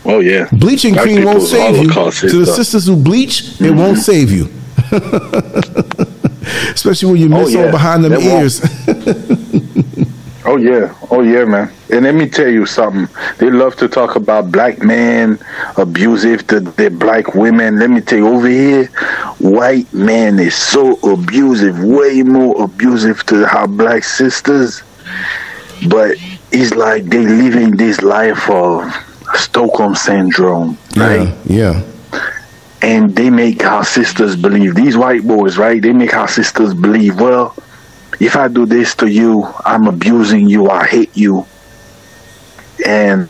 Oh 0.04 0.20
yeah. 0.20 0.48
Bleaching 0.52 0.94
Black 0.94 1.04
cream 1.04 1.24
won't 1.24 1.42
save 1.42 1.76
you. 1.76 1.90
To 1.90 2.28
the 2.28 2.38
the- 2.44 2.46
sisters 2.46 2.86
who 2.86 2.96
bleach, 2.96 3.40
it 3.40 3.44
mm-hmm. 3.58 3.78
won't 3.78 3.98
save 3.98 4.30
you. 4.30 4.48
Especially 6.72 7.10
when 7.12 7.20
you 7.20 7.34
Oh, 7.34 7.44
miss 7.44 7.54
all 7.54 7.70
behind 7.70 8.04
them 8.04 8.14
ears. 8.14 8.60
Oh 10.50 10.56
yeah, 10.56 10.94
oh 11.10 11.20
yeah, 11.20 11.44
man. 11.44 11.70
And 11.92 12.04
let 12.04 12.14
me 12.14 12.26
tell 12.26 12.48
you 12.48 12.64
something. 12.64 13.06
They 13.36 13.50
love 13.50 13.76
to 13.76 13.86
talk 13.86 14.16
about 14.16 14.50
black 14.50 14.78
men 14.82 15.38
abusive 15.76 16.46
to 16.46 16.60
the 16.60 16.88
black 16.88 17.34
women. 17.34 17.78
Let 17.78 17.90
me 17.90 18.00
tell 18.00 18.16
you, 18.16 18.28
over 18.28 18.48
here, 18.48 18.86
white 19.40 19.92
man 19.92 20.38
is 20.38 20.54
so 20.54 20.98
abusive, 21.00 21.84
way 21.84 22.22
more 22.22 22.62
abusive 22.64 23.26
to 23.26 23.46
our 23.54 23.68
black 23.68 24.04
sisters. 24.04 24.82
But 25.86 26.16
it's 26.50 26.74
like 26.74 27.04
they 27.04 27.26
living 27.26 27.72
this 27.72 28.00
life 28.00 28.48
of 28.48 28.90
Stockholm 29.34 29.94
syndrome, 29.94 30.78
right? 30.96 31.36
yeah. 31.44 31.82
and 32.80 33.14
they 33.14 33.28
make 33.28 33.66
our 33.66 33.84
sisters 33.84 34.34
believe 34.34 34.74
these 34.74 34.96
white 34.96 35.24
boys 35.24 35.58
right 35.58 35.82
they 35.82 35.92
make 35.92 36.14
our 36.14 36.28
sisters 36.28 36.72
believe 36.72 37.20
well 37.20 37.54
if 38.20 38.36
i 38.36 38.48
do 38.48 38.66
this 38.66 38.94
to 38.94 39.06
you 39.06 39.46
i'm 39.64 39.86
abusing 39.86 40.48
you. 40.48 40.68
I 40.70 40.86
hate 40.86 41.16
you. 41.16 41.46
And 42.86 43.28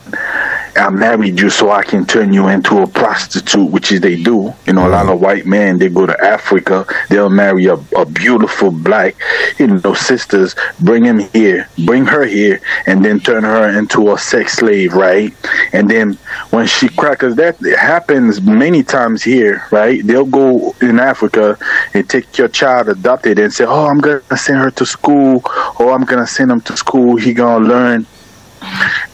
I 0.79 0.91
married 0.91 1.41
you 1.41 1.51
so 1.51 1.71
I 1.71 1.83
can 1.83 2.07
turn 2.07 2.33
you 2.33 2.49
into 2.49 2.79
a 2.83 2.87
prostitute, 2.87 3.71
which 3.71 3.91
is 3.91 4.01
they 4.01 4.23
do. 4.23 4.55
You 4.67 4.73
know, 4.75 4.87
a 4.87 4.91
lot 4.91 5.09
of 5.09 5.21
white 5.21 5.45
men 5.45 5.79
they 5.79 5.89
go 5.89 6.07
to 6.07 6.25
Africa, 6.25 6.87
they'll 7.11 7.29
marry 7.31 7.67
a, 7.67 7.75
a 7.97 8.07
beautiful 8.07 8.71
black, 8.71 9.17
you 9.59 9.67
know, 9.67 9.95
sisters, 9.95 10.55
bring 10.81 11.05
him 11.05 11.19
here, 11.19 11.69
bring 11.85 12.07
her 12.07 12.25
here, 12.25 12.61
and 12.87 13.05
then 13.05 13.19
turn 13.21 13.43
her 13.43 13.79
into 13.79 14.13
a 14.13 14.19
sex 14.19 14.55
slave, 14.55 14.95
right? 14.95 15.35
And 15.73 15.91
then 15.91 16.15
when 16.51 16.67
she 16.67 16.89
crackers, 16.89 17.35
that 17.37 17.59
happens 17.79 18.41
many 18.41 18.83
times 18.83 19.23
here, 19.23 19.65
right? 19.71 20.07
They'll 20.07 20.25
go 20.25 20.75
in 20.81 21.01
Africa 21.01 21.59
and 21.95 22.09
take 22.09 22.39
your 22.39 22.49
child 22.49 22.89
adopted 22.89 23.39
and 23.39 23.53
say, 23.53 23.65
"Oh, 23.65 23.87
I'm 23.87 23.99
gonna 24.01 24.37
send 24.37 24.59
her 24.59 24.71
to 24.73 24.87
school, 24.87 25.43
or 25.79 25.93
I'm 25.93 26.05
gonna 26.05 26.27
send 26.27 26.51
him 26.51 26.61
to 26.63 26.77
school. 26.77 27.17
He 27.17 27.35
gonna 27.35 27.67
learn." 27.67 28.07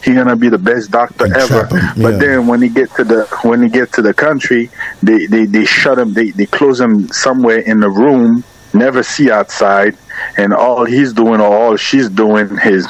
He 0.03 0.15
gonna 0.15 0.37
be 0.37 0.49
the 0.49 0.59
best 0.59 0.91
doctor 0.91 1.25
And 1.25 1.37
ever. 1.37 1.67
But 1.97 2.15
yeah. 2.15 2.19
then 2.19 2.47
when 2.47 2.63
he 2.63 2.69
get 2.69 2.91
to 2.97 3.05
the 3.05 3.27
when 3.43 3.63
he 3.63 3.69
get 3.69 3.93
to 3.95 4.03
the 4.03 4.15
country, 4.15 4.71
they 5.03 5.27
they, 5.27 5.47
they 5.47 5.65
shut 5.65 5.99
him. 5.99 6.13
They 6.13 6.31
they 6.31 6.47
close 6.47 6.81
him 6.81 7.09
somewhere 7.09 7.59
in 7.59 7.81
the 7.81 7.91
room. 7.91 8.45
Never 8.73 9.03
see 9.03 9.31
outside, 9.31 9.97
and 10.37 10.53
all 10.53 10.85
he's 10.85 11.13
doing 11.13 11.41
or 11.41 11.47
all 11.47 11.77
she's 11.77 12.09
doing 12.09 12.59
is 12.65 12.87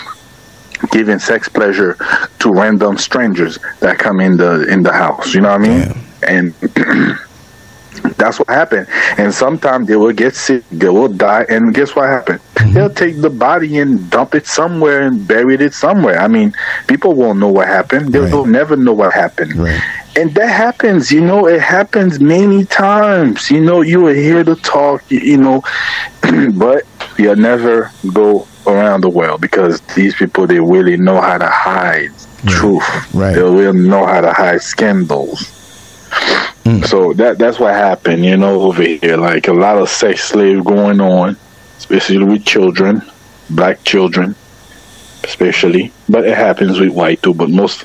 giving 0.91 1.19
sex 1.19 1.49
pleasure 1.49 1.97
to 2.39 2.53
random 2.53 2.99
strangers 2.99 3.59
that 3.81 3.99
come 3.99 4.21
in 4.21 4.37
the 4.37 4.67
in 4.69 4.83
the 4.83 4.93
house. 4.93 5.35
You 5.35 5.43
know 5.43 5.53
what 5.57 5.61
I 5.61 5.69
mean? 5.69 5.95
And 6.27 6.55
that's 8.17 8.39
what 8.39 8.49
happened. 8.49 8.87
And 9.19 9.33
sometimes 9.35 9.89
they 9.89 9.97
will 9.97 10.13
get 10.13 10.35
sick, 10.35 10.63
they 10.71 10.89
will 10.89 11.09
die, 11.09 11.47
and 11.49 11.75
guess 11.75 11.97
what 11.97 12.09
happened? 12.09 12.41
Mm-hmm. 12.55 12.73
They'll 12.75 12.91
take 12.91 13.21
the 13.21 13.31
body 13.31 13.79
and 13.79 14.09
dump 14.11 14.35
it 14.35 14.47
somewhere 14.47 15.03
and 15.03 15.27
bury 15.27 15.55
it 15.57 15.75
somewhere. 15.75 16.19
I 16.21 16.29
mean, 16.29 16.53
people 16.87 17.15
won't 17.15 17.39
know 17.39 17.49
what 17.49 17.67
happened. 17.69 18.13
They 18.13 18.21
Right. 18.21 18.33
will 18.33 18.47
never 18.47 18.77
know 18.77 18.93
what 18.93 19.13
happened. 19.13 19.57
Right. 19.57 19.81
And 20.17 20.33
that 20.35 20.47
happens, 20.49 21.11
you 21.11 21.21
know, 21.21 21.49
it 21.49 21.61
happens 21.61 22.21
many 22.21 22.65
times. 22.67 23.51
You 23.51 23.61
know, 23.61 23.81
you 23.81 24.01
will 24.03 24.15
hear 24.15 24.45
the 24.45 24.55
talk, 24.57 25.03
you, 25.11 25.19
you 25.21 25.37
know, 25.39 25.63
but 26.55 26.85
you'll 27.19 27.37
never 27.37 27.91
go 28.13 28.47
around 28.67 29.01
the 29.03 29.11
world 29.11 29.41
because 29.41 29.81
these 29.97 30.15
people, 30.15 30.47
they 30.47 30.61
really 30.61 30.97
know 30.97 31.21
how 31.21 31.39
to 31.39 31.49
hide 31.49 32.11
truth. 32.47 32.85
Right. 33.15 33.35
They 33.35 33.43
will 33.43 33.73
know 33.75 34.07
how 34.07 34.21
to 34.21 34.33
hide 34.33 34.63
scandals. 34.63 35.54
Mm. 36.65 36.87
So 36.87 37.13
that 37.15 37.39
that's 37.39 37.59
what 37.59 37.75
happened, 37.75 38.25
you 38.25 38.37
know, 38.37 38.63
over 38.63 38.83
here. 38.83 39.17
Like 39.17 39.49
a 39.49 39.53
lot 39.53 39.79
of 39.79 39.89
sex 39.89 40.25
slave 40.25 40.65
going 40.65 41.01
on, 41.01 41.37
especially 41.77 42.25
with 42.25 42.45
children, 42.47 43.03
black 43.51 43.85
children, 43.85 44.35
especially. 45.25 45.93
But 46.09 46.27
it 46.27 46.37
happens 46.37 46.81
with 46.81 46.91
white 46.91 47.23
too. 47.23 47.35
But 47.35 47.51
most 47.51 47.85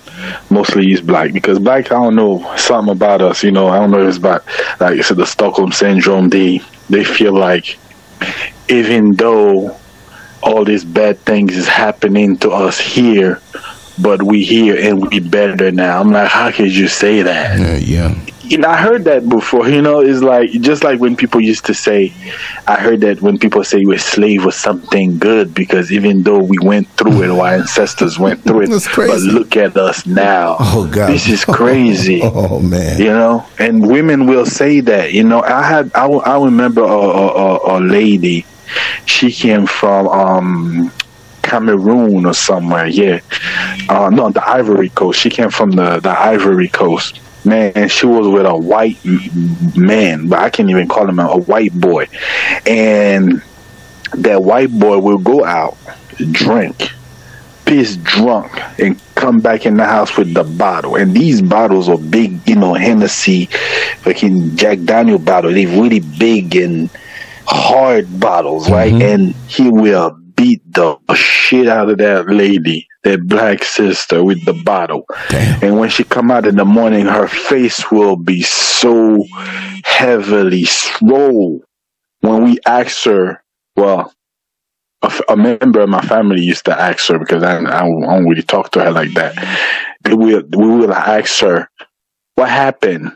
mostly 0.50 0.92
it's 0.92 1.02
black 1.02 1.34
because 1.34 1.60
black. 1.60 1.92
I 1.92 1.96
don't 1.96 2.16
know 2.16 2.56
something 2.56 2.94
about 2.94 3.22
us, 3.22 3.44
you 3.44 3.52
know. 3.52 3.68
I 3.68 3.80
don't 3.80 3.92
know 3.92 4.02
if 4.02 4.08
it's 4.08 4.18
about 4.18 4.46
like 4.80 4.98
I 4.98 5.02
said, 5.02 5.18
the 5.18 5.26
Stockholm 5.26 5.74
syndrome. 5.74 6.30
They 6.30 6.62
they 6.90 7.04
feel 7.04 7.34
like 7.34 7.78
even 8.70 9.14
though 9.16 9.78
all 10.42 10.64
these 10.64 10.86
bad 10.86 11.20
things 11.20 11.58
is 11.58 11.68
happening 11.68 12.38
to 12.38 12.52
us 12.52 12.80
here, 12.80 13.42
but 14.02 14.24
we 14.24 14.44
here 14.44 14.78
and 14.78 15.06
we 15.06 15.20
better 15.20 15.72
now. 15.72 16.00
I'm 16.00 16.12
like, 16.12 16.30
how 16.30 16.52
could 16.52 16.74
you 16.74 16.88
say 16.88 17.22
that? 17.24 17.60
Yeah, 17.60 17.76
yeah. 17.76 18.26
Know, 18.58 18.68
I 18.68 18.78
heard 18.78 19.04
that 19.06 19.30
before. 19.30 19.70
You 19.70 19.82
know, 19.82 20.00
it's 20.00 20.22
like 20.22 20.50
just 20.52 20.84
like 20.84 21.00
when 21.00 21.16
people 21.16 21.40
used 21.40 21.66
to 21.66 21.74
say, 21.74 22.14
I 22.68 22.76
heard 22.76 23.02
that 23.02 23.22
when 23.22 23.38
people 23.38 23.64
say 23.64 23.80
you're 23.80 23.94
a 23.94 24.00
slave 24.00 24.46
was 24.46 24.56
something 24.56 25.18
good 25.20 25.54
because 25.54 25.92
even 25.92 26.24
though 26.24 26.40
we 26.40 26.58
went 26.60 26.88
through 26.98 27.24
it, 27.24 27.30
our 27.30 27.48
ancestors 27.48 28.18
went 28.18 28.44
through 28.44 28.64
it, 28.64 28.70
but 28.96 29.20
look 29.22 29.56
at 29.56 29.78
us 29.78 30.06
now. 30.06 30.58
Oh 30.60 30.90
God. 30.92 31.10
this 31.10 31.28
is 31.28 31.46
crazy. 31.46 32.22
Oh 32.32 32.60
man. 32.60 33.00
You 33.00 33.08
know, 33.08 33.46
and 33.58 33.86
women 33.88 34.26
will 34.26 34.46
say 34.46 34.80
that. 34.82 35.14
You 35.14 35.24
know, 35.24 35.42
I 35.42 35.64
had 35.64 35.92
I, 35.94 36.08
I 36.08 36.44
remember 36.44 36.82
a, 36.82 36.86
a, 36.86 37.28
a, 37.28 37.78
a 37.78 37.80
lady. 37.80 38.46
She 39.06 39.32
came 39.32 39.66
from 39.66 40.08
um, 40.08 40.92
Cameroon 41.42 42.26
or 42.26 42.34
somewhere. 42.34 42.88
Yeah, 42.88 43.20
uh, 43.90 44.10
no, 44.10 44.30
the 44.30 44.48
Ivory 44.48 44.90
Coast. 44.90 45.20
She 45.20 45.30
came 45.30 45.50
from 45.50 45.72
the 45.72 46.00
the 46.00 46.12
Ivory 46.12 46.70
Coast. 46.70 47.20
Man, 47.50 47.90
she 47.90 48.06
was 48.06 48.28
with 48.28 48.46
a 48.46 48.56
white 48.56 48.98
man, 49.76 50.28
but 50.28 50.40
I 50.40 50.50
can't 50.50 50.70
even 50.70 50.88
call 50.88 51.10
him 51.10 51.20
a, 51.20 51.28
a 51.28 51.38
white 51.38 51.74
boy. 51.74 52.08
And 52.66 53.42
that 54.14 54.44
white 54.44 54.72
boy 54.72 55.00
will 55.00 55.18
go 55.18 55.44
out, 55.44 55.78
drink, 56.32 56.90
pissed 57.66 58.04
drunk 58.04 58.52
and 58.80 59.00
come 59.16 59.40
back 59.40 59.66
in 59.66 59.78
the 59.78 59.86
house 59.86 60.18
with 60.18 60.34
the 60.34 60.44
bottle. 60.44 60.96
And 60.96 61.14
these 61.14 61.42
bottles 61.42 61.88
are 61.88 61.98
big, 61.98 62.48
you 62.48 62.56
know, 62.56 62.74
Hennessy, 62.74 63.46
fucking 64.00 64.56
Jack 64.56 64.82
Daniel 64.84 65.20
bottle. 65.20 65.54
They're 65.54 65.68
really 65.68 66.00
big 66.00 66.56
and 66.56 66.90
hard 67.46 68.20
bottles, 68.20 68.70
right? 68.70 68.94
Mm-hmm. 68.94 69.02
And 69.02 69.36
he 69.48 69.70
will 69.70 70.12
beat 70.36 70.62
the 70.74 70.98
shit 71.14 71.68
out 71.68 71.90
of 71.90 72.00
that 72.00 72.28
lady, 72.28 72.88
that 73.10 73.28
black 73.28 73.64
sister 73.64 74.24
with 74.24 74.44
the 74.46 74.54
bottle. 74.54 75.06
Damn. 75.30 75.64
And 75.64 75.80
when 75.80 75.90
she 75.90 76.04
come 76.04 76.32
out 76.32 76.46
in 76.46 76.56
the 76.56 76.66
morning, 76.66 77.06
her 77.06 77.28
face 77.28 77.90
will 77.92 78.16
be 78.16 78.42
so 78.42 79.26
heavily 79.84 80.66
swollen. 80.66 81.62
When 82.22 82.44
we 82.44 82.60
ask 82.66 83.06
her, 83.06 83.44
well, 83.76 84.14
a, 85.02 85.08
f- 85.08 85.22
a 85.30 85.38
member 85.38 85.80
of 85.80 85.90
my 85.90 86.02
family 86.02 86.42
used 86.42 86.66
to 86.66 86.80
ask 86.80 87.08
her 87.08 87.18
because 87.18 87.44
I, 87.44 87.58
I, 87.58 87.88
don't 87.88 88.28
really 88.28 88.44
talk 88.44 88.72
to 88.72 88.84
her 88.84 88.92
like 88.92 89.14
that. 89.14 89.36
We 90.06 90.16
will, 90.16 90.44
we 90.52 90.68
will 90.68 90.94
ask 90.94 91.40
her, 91.42 91.70
what 92.36 92.50
happened? 92.50 93.12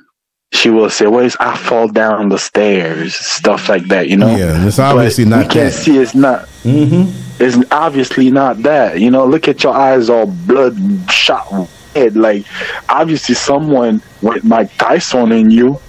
She 0.54 0.70
will 0.70 0.90
say, 0.90 1.08
well, 1.08 1.26
it's, 1.26 1.36
I 1.40 1.58
fall 1.58 1.88
down 1.88 2.30
the 2.30 2.38
stairs, 2.38 3.16
stuff 3.16 3.70
like 3.70 3.88
that, 3.88 4.08
you 4.08 4.18
know? 4.18 4.34
Yeah, 4.36 4.66
it's 4.68 4.78
But 4.78 4.96
obviously 4.96 5.26
not 5.26 5.48
We 5.48 5.54
can't 5.54 5.74
see 5.74 5.98
it's 5.98 6.14
not. 6.16 6.48
It's 6.64 7.58
obviously 7.72 8.30
not 8.32 8.62
that. 8.64 9.00
You 9.00 9.10
know, 9.12 9.26
look 9.26 9.48
at 9.48 9.64
your 9.64 9.74
eyes 9.74 10.10
all 10.10 10.28
bloodshot 10.28 11.68
red. 11.96 12.16
Like, 12.16 12.46
obviously, 12.88 13.36
someone 13.36 14.02
with 14.22 14.44
Mike 14.44 14.76
Tyson 14.78 15.32
in 15.32 15.50
you. 15.52 15.80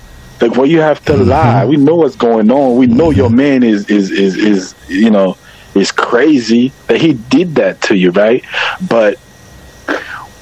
Like, 0.40 0.56
what 0.56 0.68
you 0.68 0.80
have 0.80 1.04
to 1.04 1.12
Mm-hmm. 1.12 1.28
lie? 1.28 1.64
We 1.66 1.76
know 1.76 1.96
what's 1.96 2.16
going 2.16 2.50
on. 2.50 2.76
We 2.76 2.86
know 2.86 3.10
your 3.10 3.30
man 3.30 3.62
is 3.62 3.88
is 3.88 4.10
is 4.10 4.36
is 4.36 4.74
you 4.88 5.10
know 5.10 5.36
is 5.74 5.92
crazy 5.92 6.72
that 6.88 7.00
he 7.00 7.12
did 7.14 7.54
that 7.56 7.80
to 7.82 7.96
you, 7.96 8.10
right? 8.10 8.44
But 8.88 9.18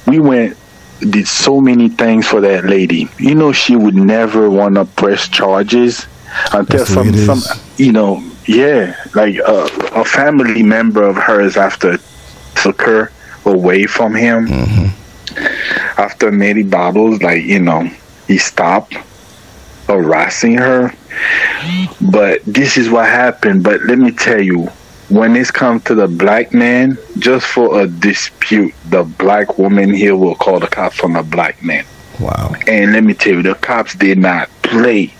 we 0.07 0.19
went 0.19 0.57
did 1.11 1.27
so 1.27 1.61
many 1.61 1.89
things 1.89 2.27
for 2.27 2.41
that 2.41 2.65
lady. 2.65 3.07
You 3.19 3.35
know, 3.35 3.51
she 3.51 3.75
would 3.75 3.95
never 3.95 4.49
want 4.49 4.75
to 4.75 4.85
press 4.85 5.27
charges 5.27 6.05
until 6.53 6.79
That's 6.79 6.93
the 6.93 7.01
way 7.01 7.11
some 7.25 7.39
some 7.39 7.59
you 7.77 7.91
know 7.91 8.23
yeah 8.47 8.95
like 9.13 9.37
uh, 9.39 9.69
a 9.93 10.03
family 10.03 10.63
member 10.63 11.03
of 11.03 11.15
hers 11.15 11.57
after 11.57 11.97
took 12.55 12.81
her 12.81 13.11
away 13.45 13.85
from 13.85 14.15
him 14.15 14.47
Mm-hmm. 14.47 15.99
after 15.99 16.31
Nettie 16.31 16.63
Bottles, 16.63 17.21
like 17.21 17.43
you 17.43 17.59
know, 17.59 17.89
he 18.27 18.37
stopped 18.37 18.93
harassing 19.87 20.57
her. 20.57 20.93
But 22.01 22.41
this 22.45 22.77
is 22.77 22.89
what 22.89 23.05
happened. 23.07 23.63
But 23.63 23.81
let 23.83 23.97
me 23.97 24.11
tell 24.11 24.41
you, 24.41 24.69
when 25.13 25.35
it's 25.35 25.51
come 25.51 25.79
to 25.81 25.93
the 25.95 26.07
black 26.07 26.53
man, 26.53 26.97
just 27.19 27.45
for 27.45 27.81
a 27.81 27.87
dispute, 27.87 28.73
the 28.89 29.03
black 29.03 29.57
woman 29.59 29.93
here 29.93 30.15
will 30.15 30.35
call 30.35 30.59
the 30.59 30.67
cops 30.67 31.01
on 31.03 31.13
the 31.13 31.23
black 31.23 31.61
man. 31.63 31.85
Wow. 32.19 32.53
And 32.67 32.93
let 32.93 33.03
me 33.03 33.13
tell 33.13 33.33
you, 33.33 33.43
the 33.43 33.55
cops 33.55 33.93
did 33.95 34.17
not 34.17 34.49
play. 34.63 35.13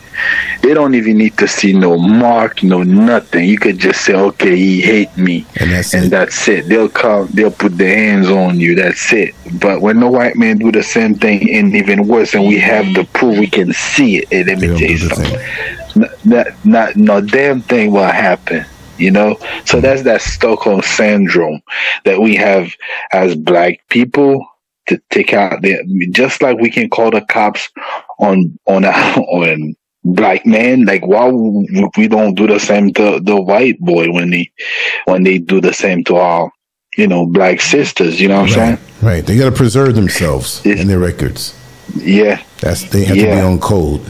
They 0.61 0.73
don't 0.73 0.95
even 0.95 1.17
need 1.17 1.37
to 1.39 1.47
see 1.47 1.73
no 1.73 1.97
mark, 1.97 2.63
no 2.63 2.81
nothing. 2.83 3.45
You 3.49 3.57
could 3.57 3.77
just 3.77 4.05
say, 4.05 4.13
okay, 4.13 4.55
he 4.55 4.81
hate 4.81 5.15
me, 5.17 5.45
And 5.59 5.71
that's 5.71 5.93
and 5.93 6.05
it. 6.05 6.09
that's 6.09 6.47
it. 6.47 6.67
They'll 6.67 6.87
come, 6.89 7.27
they'll 7.27 7.51
put 7.51 7.77
their 7.77 7.95
hands 7.95 8.29
on 8.29 8.59
you. 8.59 8.75
That's 8.75 9.11
it. 9.11 9.33
But 9.59 9.81
when 9.81 9.99
the 9.99 10.07
white 10.07 10.35
man 10.35 10.57
do 10.57 10.71
the 10.71 10.83
same 10.83 11.15
thing, 11.15 11.49
and 11.53 11.75
even 11.75 12.07
worse, 12.07 12.33
and 12.35 12.47
we 12.47 12.57
have 12.59 12.93
the 12.93 13.05
proof, 13.13 13.37
we 13.39 13.47
can 13.47 13.73
see 13.73 14.17
it. 14.17 14.27
And 14.31 14.47
let 14.47 14.59
me 14.59 14.67
tell 14.67 14.89
you 14.89 14.97
something. 14.97 15.39
Not, 15.95 16.25
not, 16.25 16.65
not, 16.65 16.95
no 16.95 17.21
damn 17.21 17.61
thing 17.61 17.91
will 17.91 18.03
happen. 18.03 18.65
You 19.03 19.11
know, 19.11 19.35
so 19.35 19.43
mm-hmm. 19.43 19.81
that's 19.81 20.03
that 20.03 20.21
Stockholm 20.21 20.81
syndrome 20.81 21.61
that 22.05 22.21
we 22.21 22.35
have 22.35 22.73
as 23.11 23.35
black 23.35 23.79
people 23.89 24.47
to 24.87 25.01
take 25.09 25.33
out 25.33 25.61
the 25.61 25.77
just 26.11 26.41
like 26.41 26.57
we 26.57 26.69
can 26.69 26.89
call 26.89 27.11
the 27.11 27.21
cops 27.21 27.69
on 28.19 28.57
on 28.65 28.85
a, 28.85 28.89
on 28.89 29.75
black 30.05 30.45
man 30.45 30.83
like 30.83 31.05
why 31.07 31.29
we 31.97 32.07
don't 32.07 32.35
do 32.35 32.45
the 32.45 32.59
same 32.59 32.91
to 32.93 33.21
the 33.21 33.41
white 33.41 33.79
boy 33.79 34.11
when 34.11 34.29
they 34.29 34.51
when 35.05 35.23
they 35.23 35.37
do 35.37 35.61
the 35.61 35.73
same 35.73 36.03
to 36.03 36.17
our 36.17 36.51
you 36.97 37.07
know 37.07 37.25
black 37.25 37.61
sisters 37.61 38.19
you 38.19 38.27
know 38.27 38.41
what 38.41 38.49
i'm 38.49 38.77
saying? 38.77 38.77
Right. 39.03 39.25
They 39.25 39.37
got 39.37 39.49
to 39.49 39.55
preserve 39.55 39.95
themselves 39.95 40.65
It's- 40.65 40.79
and 40.79 40.89
their 40.89 40.99
records. 40.99 41.53
yeah. 41.95 42.41
That's 42.61 42.83
they 42.83 43.03
have 43.03 43.17
to 43.17 43.23
be 43.23 43.31
on 43.31 43.59
code. 43.59 44.01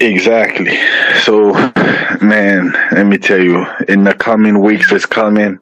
Exactly. 0.00 0.76
So, 1.22 1.52
man, 2.20 2.72
let 2.90 3.06
me 3.06 3.18
tell 3.18 3.38
you, 3.40 3.64
in 3.88 4.02
the 4.02 4.14
coming 4.14 4.60
weeks 4.60 4.90
that's 4.90 5.06
coming, 5.06 5.58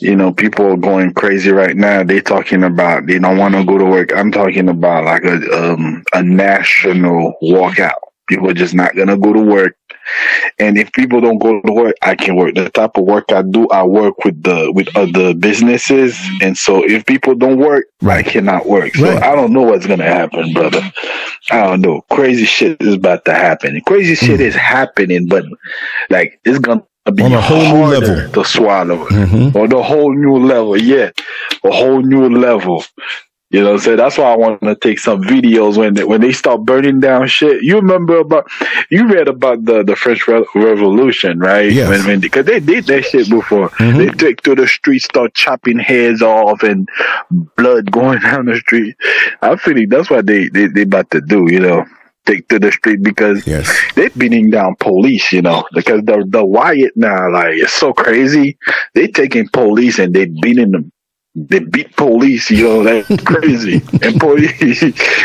you 0.00 0.16
know, 0.16 0.32
people 0.32 0.66
are 0.66 0.76
going 0.76 1.14
crazy 1.14 1.50
right 1.50 1.76
now. 1.76 2.04
They 2.04 2.20
talking 2.20 2.64
about 2.64 3.06
they 3.06 3.18
don't 3.18 3.38
want 3.38 3.54
to 3.54 3.64
go 3.64 3.78
to 3.78 3.86
work. 3.86 4.12
I'm 4.14 4.32
talking 4.32 4.68
about 4.68 5.04
like 5.04 5.24
a 5.24 5.36
um 5.72 6.04
a 6.14 6.22
national 6.22 7.34
walkout. 7.42 8.00
People 8.28 8.50
are 8.50 8.54
just 8.54 8.74
not 8.74 8.96
gonna 8.96 9.16
go 9.16 9.32
to 9.32 9.40
work. 9.42 9.76
And 10.58 10.76
if 10.78 10.92
people 10.92 11.20
don't 11.20 11.38
go 11.38 11.60
to 11.60 11.72
work, 11.72 11.94
I 12.02 12.14
can 12.14 12.36
work. 12.36 12.54
The 12.54 12.70
type 12.70 12.96
of 12.96 13.04
work 13.04 13.30
I 13.32 13.42
do, 13.42 13.68
I 13.68 13.82
work 13.84 14.24
with 14.24 14.42
the 14.42 14.70
with 14.72 14.88
other 14.96 15.34
businesses. 15.34 16.18
And 16.42 16.56
so 16.56 16.82
if 16.84 17.04
people 17.06 17.34
don't 17.34 17.58
work, 17.58 17.86
Right. 18.02 18.26
I 18.26 18.30
cannot 18.30 18.66
work. 18.66 18.94
So 18.94 19.04
Right. 19.04 19.22
I 19.22 19.34
don't 19.34 19.52
know 19.52 19.62
what's 19.62 19.86
gonna 19.86 20.04
happen, 20.04 20.52
brother. 20.52 20.82
I 21.50 21.62
don't 21.62 21.80
know. 21.80 22.02
Crazy 22.10 22.44
shit 22.44 22.80
is 22.80 22.94
about 22.94 23.24
to 23.26 23.34
happen. 23.34 23.80
Crazy 23.86 24.14
shit 24.14 24.40
is 24.40 24.54
happening, 24.54 25.26
but 25.28 25.44
like 26.10 26.38
it's 26.44 26.58
gonna 26.58 26.82
be 27.14 27.22
Mm. 27.22 27.26
On 27.26 27.32
a 27.32 27.40
whole 27.40 27.72
new 27.74 27.84
level. 27.86 28.32
to 28.32 28.44
swallow. 28.44 29.06
Mhm. 29.06 29.56
On 29.56 29.72
a 29.72 29.82
whole 29.82 30.12
new 30.14 30.36
level, 30.38 30.76
yeah, 30.76 31.10
a 31.64 31.70
whole 31.70 32.02
new 32.02 32.28
level. 32.28 32.84
You 33.50 33.62
know, 33.62 33.78
saying 33.78 33.96
that's 33.96 34.18
why 34.18 34.30
I 34.32 34.36
want 34.36 34.60
to 34.60 34.74
take 34.76 34.98
some 34.98 35.22
videos 35.22 35.78
when 35.78 35.94
they, 35.94 36.04
when 36.04 36.20
they 36.20 36.32
start 36.32 36.64
burning 36.66 37.00
down 37.00 37.26
shit. 37.28 37.62
You 37.62 37.76
remember 37.76 38.18
about 38.18 38.46
you 38.90 39.08
read 39.08 39.26
about 39.26 39.64
the 39.64 39.82
the 39.82 39.96
French 39.96 40.28
Re- 40.28 40.44
Revolution, 40.54 41.38
right? 41.38 41.72
Yes. 41.72 41.88
When, 41.88 42.06
when 42.06 42.20
because 42.20 42.44
they 42.44 42.60
did 42.60 42.84
that 42.88 43.06
shit 43.06 43.30
before. 43.30 43.70
Mhm. 43.70 43.96
They 43.96 44.10
take 44.10 44.42
to 44.42 44.54
the 44.54 44.68
streets, 44.68 45.06
start 45.06 45.32
chopping 45.32 45.78
heads 45.78 46.20
off, 46.20 46.62
and 46.62 46.86
blood 47.56 47.90
going 47.90 48.20
down 48.28 48.46
the 48.46 48.56
street. 48.58 48.96
I 49.40 49.56
feel 49.56 49.76
like 49.76 49.88
that's 49.88 50.10
what 50.10 50.26
they 50.26 50.48
they 50.50 50.66
they 50.66 50.82
about 50.82 51.10
to 51.12 51.22
do. 51.22 51.50
You 51.50 51.60
know, 51.60 51.84
take 52.26 52.48
to 52.48 52.58
the 52.58 52.70
street 52.70 53.02
because 53.02 53.46
Yes. 53.46 53.74
they 53.94 54.08
beating 54.08 54.50
down 54.50 54.76
police, 54.78 55.32
you 55.32 55.40
know, 55.40 55.64
because 55.72 56.02
the 56.04 56.22
the 56.28 56.44
Wyatt 56.44 56.92
now, 56.96 57.30
like, 57.32 57.54
it's 57.54 57.72
so 57.72 57.94
crazy. 57.94 58.58
They 58.94 59.06
taking 59.08 59.48
police 59.48 59.98
and 59.98 60.12
they 60.12 60.26
beating 60.26 60.72
them. 60.72 60.92
They 61.46 61.60
beat 61.60 61.94
police, 61.96 62.50
you 62.50 62.64
know, 62.64 62.82
that's 62.82 63.22
crazy. 63.24 63.82
and 64.02 64.18
police, 64.20 64.82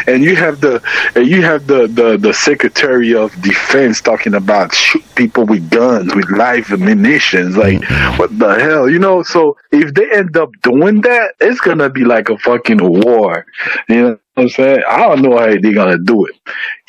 and 0.07 0.23
you 0.23 0.35
have 0.35 0.61
the, 0.61 0.81
and 1.15 1.27
you 1.27 1.41
have 1.41 1.67
the, 1.67 1.87
the, 1.87 2.17
the 2.17 2.33
Secretary 2.33 3.13
of 3.15 3.33
Defense 3.41 4.01
talking 4.01 4.33
about 4.35 4.73
shoot 4.73 5.03
people 5.15 5.45
with 5.45 5.69
guns, 5.69 6.13
with 6.15 6.29
live 6.29 6.71
ammunitions. 6.71 7.57
Like, 7.57 7.79
mm-hmm. 7.79 8.17
what 8.17 8.37
the 8.37 8.55
hell, 8.59 8.89
you 8.89 8.99
know? 8.99 9.23
So 9.23 9.57
if 9.71 9.93
they 9.93 10.11
end 10.11 10.37
up 10.37 10.51
doing 10.61 11.01
that, 11.01 11.33
it's 11.39 11.61
gonna 11.61 11.89
be 11.89 12.03
like 12.03 12.29
a 12.29 12.37
fucking 12.37 12.79
war. 12.81 13.45
You 13.89 13.95
know 13.95 14.19
what 14.35 14.43
I'm 14.43 14.49
saying? 14.49 14.83
I 14.89 14.97
don't 15.03 15.21
know 15.21 15.37
how 15.37 15.45
they're 15.47 15.73
gonna 15.73 15.97
do 15.97 16.25
it 16.25 16.35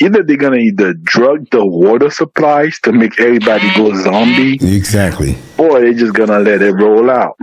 either 0.01 0.23
they're 0.23 0.37
gonna 0.37 0.57
either 0.57 0.95
drug 0.95 1.49
the 1.51 1.65
water 1.65 2.11
supplies 2.11 2.79
to 2.81 2.93
make 2.93 3.19
everybody 3.21 3.73
go 3.77 3.95
zombie, 4.03 4.55
Exactly. 4.55 5.37
or 5.59 5.81
they're 5.81 5.95
just 5.95 6.15
gonna 6.15 6.41
let 6.41 6.63
it 6.63 6.73
roll 6.73 7.11
out. 7.11 7.37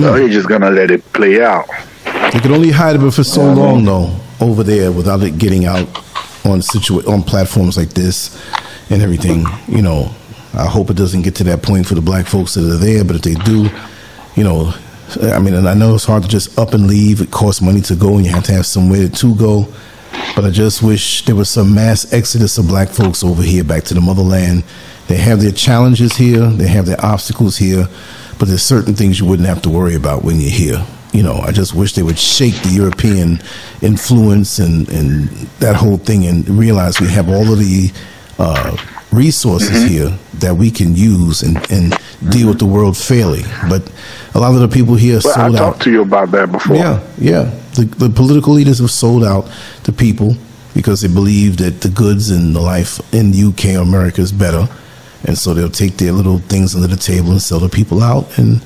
Or 0.00 0.18
they're 0.18 0.28
just 0.28 0.48
gonna 0.48 0.70
let 0.70 0.90
it 0.90 1.10
play 1.12 1.42
out. 1.42 1.66
They 2.32 2.40
could 2.40 2.50
only 2.52 2.70
hide 2.70 2.96
it 2.96 3.10
for 3.12 3.24
so 3.24 3.42
long, 3.52 3.84
though, 3.84 4.10
over 4.40 4.62
there 4.62 4.90
without 4.92 5.22
it 5.22 5.38
getting 5.38 5.66
out 5.66 5.86
on 6.44 6.60
situa- 6.60 7.06
on 7.08 7.22
platforms 7.22 7.76
like 7.76 7.90
this 7.90 8.36
and 8.90 9.02
everything. 9.02 9.46
You 9.68 9.82
know, 9.82 10.10
I 10.54 10.66
hope 10.66 10.90
it 10.90 10.96
doesn't 10.96 11.22
get 11.22 11.34
to 11.36 11.44
that 11.44 11.62
point 11.62 11.86
for 11.86 11.94
the 11.94 12.00
black 12.00 12.26
folks 12.26 12.54
that 12.54 12.64
are 12.68 12.76
there. 12.76 13.04
But 13.04 13.16
if 13.16 13.22
they 13.22 13.34
do, 13.34 13.68
you 14.34 14.44
know, 14.44 14.72
I 15.22 15.38
mean, 15.38 15.54
and 15.54 15.68
I 15.68 15.74
know 15.74 15.94
it's 15.94 16.04
hard 16.04 16.22
to 16.22 16.28
just 16.28 16.58
up 16.58 16.72
and 16.74 16.86
leave. 16.86 17.20
It 17.20 17.30
costs 17.30 17.60
money 17.60 17.80
to 17.82 17.94
go, 17.94 18.16
and 18.16 18.24
you 18.24 18.32
have 18.32 18.44
to 18.44 18.52
have 18.52 18.66
somewhere 18.66 19.08
to 19.08 19.34
go. 19.36 19.68
But 20.34 20.44
I 20.46 20.50
just 20.50 20.82
wish 20.82 21.24
there 21.26 21.34
was 21.36 21.50
some 21.50 21.74
mass 21.74 22.10
exodus 22.12 22.56
of 22.58 22.66
black 22.66 22.88
folks 22.88 23.22
over 23.22 23.42
here 23.42 23.64
back 23.64 23.84
to 23.84 23.94
the 23.94 24.00
motherland. 24.00 24.64
They 25.08 25.16
have 25.16 25.42
their 25.42 25.52
challenges 25.52 26.16
here, 26.16 26.46
they 26.46 26.68
have 26.68 26.86
their 26.86 27.02
obstacles 27.04 27.56
here, 27.58 27.86
but 28.38 28.48
there's 28.48 28.62
certain 28.62 28.94
things 28.94 29.20
you 29.20 29.26
wouldn't 29.26 29.48
have 29.48 29.62
to 29.62 29.70
worry 29.70 29.94
about 29.94 30.24
when 30.24 30.40
you're 30.40 30.50
here. 30.50 30.84
You 31.12 31.22
know, 31.22 31.38
I 31.38 31.52
just 31.52 31.74
wish 31.74 31.92
they 31.92 32.02
would 32.02 32.18
shake 32.18 32.54
the 32.62 32.70
European 32.70 33.40
influence 33.82 34.58
and, 34.58 34.88
and 34.88 35.28
that 35.60 35.76
whole 35.76 35.98
thing 35.98 36.26
and 36.26 36.48
realize 36.48 37.00
we 37.00 37.08
have 37.08 37.28
all 37.28 37.52
of 37.52 37.58
the 37.58 37.92
uh, 38.38 38.76
resources 39.12 39.90
here 39.90 40.16
that 40.38 40.54
we 40.56 40.70
can 40.70 40.96
use 40.96 41.42
and, 41.42 41.56
and 41.70 41.94
deal 42.30 42.48
with 42.48 42.58
the 42.58 42.66
world 42.66 42.96
fairly. 42.96 43.42
But 43.68 43.90
a 44.34 44.40
lot 44.40 44.54
of 44.54 44.60
the 44.60 44.68
people 44.68 44.94
here 44.94 45.18
I 45.18 45.20
sold 45.20 45.36
out. 45.36 45.58
talked 45.58 45.82
to 45.82 45.90
you 45.90 46.02
about 46.02 46.30
that 46.30 46.50
before. 46.50 46.76
Yeah, 46.76 47.06
yeah. 47.18 47.44
The, 47.74 47.84
the 47.84 48.08
political 48.10 48.54
leaders 48.54 48.78
have 48.78 48.90
sold 48.90 49.24
out 49.24 49.50
to 49.84 49.92
people 49.92 50.34
because 50.74 51.02
they 51.02 51.08
believe 51.08 51.58
that 51.58 51.82
the 51.82 51.88
goods 51.90 52.30
and 52.30 52.56
the 52.56 52.60
life 52.60 53.00
in 53.14 53.32
the 53.32 53.44
UK 53.44 53.76
or 53.76 53.82
America 53.82 54.20
is 54.20 54.32
better, 54.32 54.66
and 55.24 55.36
so 55.38 55.54
they'll 55.54 55.70
take 55.70 55.96
their 55.96 56.12
little 56.12 56.38
things 56.38 56.74
under 56.74 56.88
the 56.88 56.96
table 56.96 57.30
and 57.30 57.40
sell 57.42 57.60
the 57.60 57.68
people 57.68 58.02
out. 58.02 58.38
And 58.38 58.60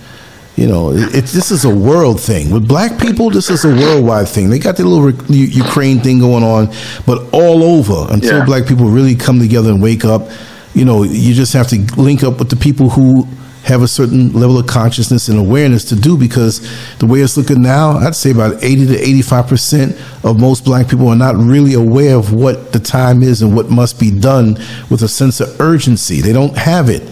you 0.56 0.66
know, 0.66 0.90
it, 0.92 1.14
it, 1.14 1.24
this 1.26 1.50
is 1.50 1.64
a 1.66 1.74
world 1.74 2.18
thing 2.18 2.50
with 2.50 2.66
black 2.66 2.98
people. 2.98 3.28
This 3.28 3.50
is 3.50 3.64
a 3.66 3.68
worldwide 3.68 4.26
thing. 4.28 4.48
They 4.48 4.58
got 4.58 4.76
their 4.78 4.86
little 4.86 5.10
Re- 5.12 5.36
Ukraine 5.36 6.00
thing 6.00 6.18
going 6.18 6.42
on, 6.42 6.68
but 7.06 7.28
all 7.32 7.62
over 7.62 8.10
until 8.12 8.38
Yeah. 8.38 8.44
black 8.46 8.66
people 8.66 8.86
really 8.86 9.14
come 9.14 9.38
together 9.38 9.70
and 9.70 9.82
wake 9.82 10.04
up. 10.06 10.30
You 10.72 10.84
know, 10.86 11.02
you 11.02 11.34
just 11.34 11.52
have 11.52 11.68
to 11.68 11.78
link 12.00 12.22
up 12.22 12.38
with 12.38 12.48
the 12.48 12.56
people 12.56 12.88
who 12.88 13.26
have 13.66 13.82
a 13.82 13.88
certain 13.88 14.32
level 14.32 14.58
of 14.58 14.66
consciousness 14.68 15.28
and 15.28 15.38
awareness 15.38 15.84
to 15.86 15.96
do 15.96 16.16
because 16.16 16.60
the 16.98 17.06
way 17.06 17.18
it's 17.18 17.36
looking 17.36 17.62
now, 17.62 17.98
I'd 17.98 18.14
say 18.14 18.30
about 18.30 18.62
80 18.62 18.86
to 18.86 18.92
85% 18.92 20.24
of 20.24 20.38
most 20.38 20.64
black 20.64 20.88
people 20.88 21.08
are 21.08 21.16
not 21.16 21.34
really 21.36 21.74
aware 21.74 22.14
of 22.14 22.32
what 22.32 22.72
the 22.72 22.78
time 22.78 23.24
is 23.24 23.42
and 23.42 23.56
what 23.56 23.68
must 23.68 23.98
be 23.98 24.16
done 24.16 24.54
with 24.88 25.02
a 25.02 25.08
sense 25.08 25.40
of 25.40 25.60
urgency. 25.60 26.20
They 26.20 26.32
don't 26.32 26.56
have 26.56 26.88
it. 26.88 27.02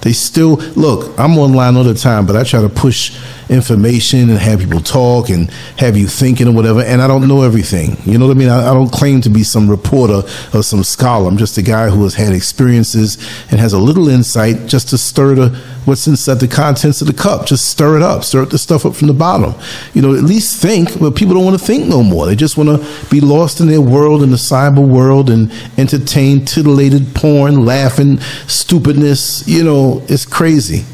They 0.00 0.12
still 0.12 0.56
look. 0.74 1.16
I'm 1.16 1.38
online 1.38 1.76
all 1.76 1.84
the 1.84 1.94
time, 1.94 2.26
but 2.26 2.34
I 2.34 2.42
try 2.42 2.60
to 2.60 2.68
push 2.68 3.16
information 3.50 4.30
and 4.30 4.38
have 4.38 4.60
people 4.60 4.80
talk 4.80 5.28
and 5.28 5.50
have 5.76 5.96
you 5.96 6.06
thinking 6.06 6.48
or 6.48 6.52
whatever. 6.52 6.80
And 6.82 7.02
I 7.02 7.08
don't 7.08 7.26
know 7.26 7.42
everything. 7.42 7.96
You 8.04 8.16
know 8.16 8.28
what 8.28 8.36
I 8.36 8.38
mean? 8.38 8.48
I, 8.48 8.70
I 8.70 8.74
don't 8.74 8.90
claim 8.90 9.20
to 9.22 9.28
be 9.28 9.42
some 9.42 9.68
reporter 9.68 10.22
or 10.54 10.62
some 10.62 10.84
scholar. 10.84 11.28
I'm 11.28 11.36
just 11.36 11.58
a 11.58 11.62
guy 11.62 11.90
who 11.90 12.02
has 12.04 12.14
had 12.14 12.32
experiences 12.32 13.16
and 13.50 13.60
has 13.60 13.72
a 13.72 13.78
little 13.78 14.08
insight 14.08 14.66
just 14.66 14.88
to 14.90 14.98
stir 14.98 15.34
the 15.34 15.48
what's 15.84 16.06
inside 16.06 16.34
the 16.34 16.48
contents 16.48 17.00
of 17.00 17.08
the 17.08 17.12
cup. 17.12 17.46
Just 17.46 17.68
stir 17.68 17.96
it 17.96 18.02
up, 18.02 18.22
stir 18.22 18.42
up 18.42 18.50
the 18.50 18.58
stuff 18.58 18.86
up 18.86 18.94
from 18.94 19.08
the 19.08 19.14
bottom. 19.14 19.54
You 19.94 20.02
know, 20.02 20.14
at 20.14 20.22
least 20.22 20.62
think. 20.62 20.98
But 21.00 21.16
people 21.16 21.34
don't 21.34 21.44
want 21.44 21.58
to 21.58 21.64
think 21.64 21.86
no 21.86 22.02
more. 22.02 22.26
They 22.26 22.36
just 22.36 22.56
want 22.56 22.68
to 22.68 23.10
be 23.10 23.20
lost 23.20 23.60
in 23.60 23.66
their 23.66 23.80
world, 23.80 24.22
in 24.22 24.30
the 24.30 24.36
cyber 24.36 24.86
world, 24.86 25.28
and 25.28 25.52
entertain 25.76 26.44
titillated 26.44 27.14
porn, 27.14 27.64
laughing, 27.64 28.20
stupidness. 28.46 29.46
You 29.48 29.64
know, 29.64 30.02
it's 30.08 30.24
crazy. 30.24 30.84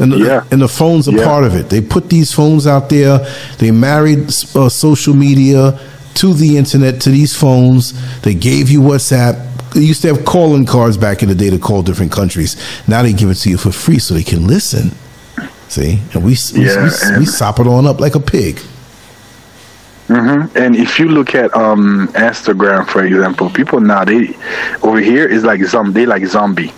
And 0.00 0.12
the, 0.12 0.18
Yeah. 0.18 0.42
and 0.50 0.60
the 0.62 0.68
phones 0.68 1.06
are 1.08 1.12
Yeah. 1.16 1.24
part 1.24 1.44
of 1.44 1.54
it. 1.54 1.68
They 1.70 1.80
put 1.80 2.08
these 2.08 2.32
phones 2.32 2.66
out 2.66 2.88
there. 2.88 3.20
They 3.58 3.70
married 3.70 4.28
uh, 4.54 4.68
social 4.68 5.14
media 5.14 5.78
to 6.14 6.34
the 6.34 6.56
internet 6.56 7.00
to 7.02 7.10
these 7.10 7.34
phones. 7.36 7.92
They 8.22 8.34
gave 8.34 8.70
you 8.70 8.80
WhatsApp. 8.80 9.36
They 9.74 9.82
used 9.82 10.02
to 10.02 10.08
have 10.08 10.24
calling 10.24 10.66
cards 10.66 10.96
back 10.96 11.22
in 11.22 11.28
the 11.28 11.34
day 11.34 11.50
to 11.50 11.58
call 11.58 11.82
different 11.82 12.10
countries. 12.12 12.56
Now 12.88 13.02
they 13.02 13.12
give 13.12 13.30
it 13.30 13.36
to 13.42 13.50
you 13.50 13.56
for 13.58 13.70
free 13.72 13.98
so 14.00 14.14
they 14.14 14.24
can 14.24 14.46
listen. 14.46 14.92
See, 15.68 16.00
and 16.14 16.24
we 16.24 16.36
we, 16.54 16.64
Yeah, 16.66 16.90
we, 17.12 17.18
we 17.20 17.26
sop 17.26 17.60
it 17.60 17.66
on 17.68 17.86
up 17.86 18.00
like 18.00 18.16
a 18.16 18.20
pig. 18.20 18.58
hmm 20.08 20.46
And 20.56 20.74
if 20.74 20.98
you 20.98 21.08
look 21.08 21.34
at 21.36 21.54
um, 21.54 22.08
Instagram, 22.14 22.86
for 22.88 23.04
example, 23.04 23.48
people 23.50 23.80
now 23.80 24.04
they 24.04 24.34
over 24.82 24.98
here 24.98 25.26
is 25.28 25.44
like 25.44 25.62
zombie, 25.64 26.00
they 26.00 26.06
like 26.06 26.26
zombie. 26.26 26.72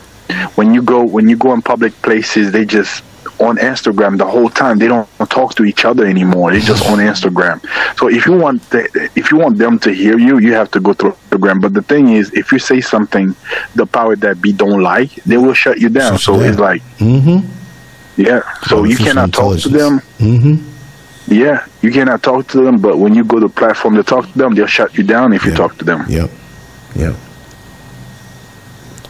When 0.57 0.75
you 0.75 0.83
go 0.83 1.03
when 1.05 1.29
you 1.31 1.37
go 1.37 1.53
in 1.55 1.63
public 1.63 1.93
places, 2.03 2.53
they 2.53 2.65
just 2.67 3.03
on 3.43 3.57
Instagram 3.59 4.17
the 4.19 4.25
whole 4.27 4.49
time. 4.49 4.79
They 4.79 4.89
don't 4.89 5.09
talk 5.29 5.55
to 5.57 5.65
each 5.65 5.85
other 5.85 6.05
anymore. 6.07 6.53
They're 6.53 6.61
just 6.61 6.87
on 6.87 6.99
Instagram. 6.99 7.61
So 7.99 8.09
if 8.09 8.27
you 8.27 8.33
want 8.45 8.63
the, 8.71 8.83
if 9.15 9.31
you 9.31 9.39
want 9.39 9.59
them 9.59 9.79
to 9.81 9.91
hear 9.93 10.19
you, 10.19 10.39
you 10.39 10.53
have 10.55 10.71
to 10.73 10.81
go 10.81 10.93
through 10.95 11.13
Instagram. 11.31 11.61
But 11.61 11.75
the 11.75 11.83
thing 11.83 12.09
is, 12.11 12.33
if 12.33 12.53
you 12.53 12.59
say 12.59 12.81
something, 12.81 13.35
the 13.75 13.87
power 13.87 14.17
that 14.17 14.41
be 14.41 14.53
don't 14.53 14.81
like, 14.83 15.15
they 15.25 15.37
will 15.37 15.55
shut 15.55 15.79
you 15.81 15.89
down. 15.89 16.13
You 16.15 16.19
so 16.19 16.41
it's 16.41 16.59
like 16.59 16.83
Mm-hmm. 16.99 17.39
yeah. 18.21 18.41
So 18.65 18.85
you 18.85 18.97
cannot 18.97 19.33
talk 19.33 19.59
to 19.59 19.69
them. 19.69 20.01
Mm-hmm. 20.19 20.69
Yeah, 21.33 21.67
you 21.83 21.93
cannot 21.93 22.23
talk 22.23 22.49
to 22.49 22.63
them, 22.65 22.81
but 22.81 22.99
when 22.99 23.15
you 23.15 23.25
go 23.25 23.39
to 23.39 23.47
the 23.49 23.53
platform 23.55 23.95
to 23.95 24.03
talk 24.03 24.31
to 24.31 24.37
them, 24.39 24.55
they'll 24.55 24.67
shut 24.67 24.97
you 24.99 25.05
down 25.05 25.33
if 25.33 25.45
you 25.45 25.53
talk 25.55 25.79
to 25.79 25.85
them. 25.85 26.05
Yep. 26.09 26.31
Yep. 26.97 27.15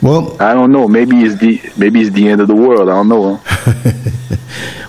Well, 0.02 0.36
I 0.42 0.52
don't 0.52 0.72
know. 0.72 0.88
Maybe 0.88 1.22
it's 1.22 1.40
the 1.40 1.62
maybe 1.76 2.00
it's 2.00 2.10
the 2.10 2.28
end 2.28 2.40
of 2.40 2.48
the 2.48 2.56
world. 2.56 2.88
I 2.88 2.92
don't 2.92 3.08
know. 3.08 3.20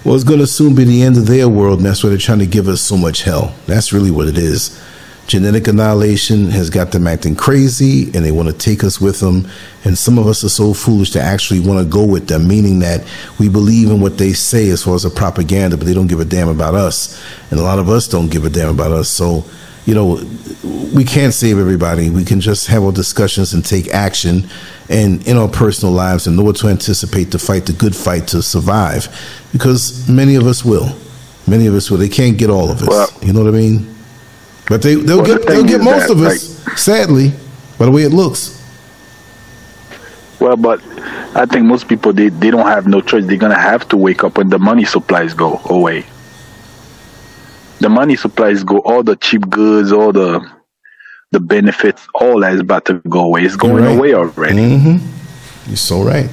well, 0.04 0.16
it's 0.16 0.24
going 0.24 0.40
to 0.40 0.48
soon 0.48 0.74
be 0.74 0.86
the 0.86 1.04
end 1.04 1.18
of 1.18 1.28
their 1.28 1.48
world, 1.48 1.80
and 1.80 1.86
that's 1.86 2.04
why 2.04 2.10
they're 2.10 2.18
trying 2.18 2.40
to 2.40 2.48
give 2.48 2.68
us 2.68 2.82
so 2.82 2.98
much 2.98 3.22
hell. 3.22 3.54
That's 3.68 3.94
really 3.94 4.10
what 4.10 4.28
it 4.28 4.40
is. 4.40 4.82
Genetic 5.28 5.68
annihilation 5.68 6.50
has 6.50 6.70
got 6.72 6.92
them 6.92 7.06
acting 7.06 7.36
crazy, 7.36 8.06
and 8.16 8.26
they 8.26 8.32
want 8.32 8.50
to 8.50 8.54
take 8.54 8.84
us 8.84 9.00
with 9.00 9.20
them. 9.20 9.48
And 9.86 9.96
some 9.98 10.18
of 10.18 10.26
us 10.26 10.44
are 10.44 10.50
so 10.50 10.74
foolish 10.74 11.12
to 11.12 11.22
actually 11.22 11.60
want 11.60 11.80
to 11.80 11.86
go 11.86 12.04
with 12.04 12.28
them, 12.28 12.48
meaning 12.48 12.80
that 12.80 13.06
we 13.40 13.50
believe 13.50 13.92
in 13.92 14.02
what 14.02 14.18
they 14.18 14.34
say 14.34 14.70
as 14.70 14.84
far 14.84 14.96
as 14.96 15.04
the 15.04 15.12
propaganda, 15.12 15.78
but 15.78 15.86
they 15.86 15.94
don't 15.94 16.08
give 16.08 16.20
a 16.20 16.26
damn 16.26 16.50
about 16.50 16.74
us. 16.74 17.24
And 17.52 17.60
a 17.60 17.64
lot 17.64 17.78
of 17.80 17.88
us 17.88 18.08
don't 18.08 18.32
give 18.32 18.46
a 18.46 18.50
damn 18.50 18.70
about 18.70 18.92
us. 18.92 19.10
So, 19.10 19.46
you 19.86 19.94
know, 19.94 20.22
we 20.94 21.04
can't 21.04 21.34
save 21.34 21.60
everybody. 21.60 22.10
We 22.10 22.24
can 22.24 22.40
just 22.40 22.68
have 22.68 22.84
our 22.84 22.92
discussions 22.92 23.54
and 23.54 23.66
take 23.66 23.90
action 23.94 24.48
and 24.90 25.26
in 25.28 25.38
our 25.38 25.48
personal 25.50 25.94
lives 25.94 26.28
and 26.28 26.38
know 26.38 26.44
what 26.44 26.56
to 26.58 26.68
anticipate 26.68 27.32
to 27.32 27.40
fight 27.40 27.66
the 27.66 27.74
good 27.74 27.96
fight 27.96 28.28
to 28.30 28.42
survive 28.42 29.08
because 29.52 30.08
many 30.10 30.36
of 30.36 30.46
us 30.46 30.64
will. 30.64 30.96
Many 31.48 31.68
of 31.68 31.74
us 31.76 31.92
will. 31.92 31.98
They 31.98 32.10
can't 32.10 32.38
get 32.38 32.50
all 32.50 32.70
of 32.72 32.82
us. 32.82 32.88
Well- 32.88 33.10
you 33.22 33.34
know 33.34 33.44
what 33.44 33.54
I 33.54 33.58
mean? 33.58 33.94
But 34.70 34.82
they, 34.82 34.96
they'll 34.96 35.18
Well, 35.22 35.26
the 35.26 35.38
get 35.40 35.48
they'll 35.48 35.64
get 35.66 35.82
most 35.82 36.08
that, 36.08 36.14
of 36.14 36.22
us, 36.22 36.82
sadly, 36.82 37.34
by 37.78 37.84
the 37.86 37.92
way 37.92 38.04
it 38.04 38.14
looks. 38.14 38.62
Well, 40.40 40.56
but 40.56 40.82
I 41.36 41.46
think 41.46 41.66
most 41.66 41.88
people 41.90 42.14
they, 42.14 42.30
they 42.30 42.50
don't 42.52 42.66
have 42.68 42.88
no 42.88 43.02
choice. 43.02 43.26
They're 43.26 43.38
gonna 43.38 43.60
have 43.60 43.88
to 43.90 43.98
wake 43.98 44.24
up 44.24 44.38
when 44.38 44.50
the 44.50 44.60
money 44.60 44.86
supplies 44.86 45.34
go 45.34 45.60
away. 45.66 46.06
The 47.84 47.90
money 47.90 48.16
supplies 48.16 48.64
go, 48.64 48.80
all 48.80 49.04
the 49.04 49.18
cheap 49.18 49.50
goods, 49.50 49.92
all 49.92 50.14
the 50.14 50.40
the 51.32 51.42
benefits, 51.42 52.08
all 52.16 52.40
that 52.40 52.54
is 52.54 52.62
about 52.62 52.86
to 52.86 52.94
go 53.10 53.26
away. 53.26 53.44
It's 53.44 53.58
going 53.58 53.84
right. 53.84 53.98
away 53.98 54.14
already. 54.14 54.56
Mm-hmm. 54.56 55.68
You're 55.68 55.76
so 55.76 56.02
right. 56.02 56.30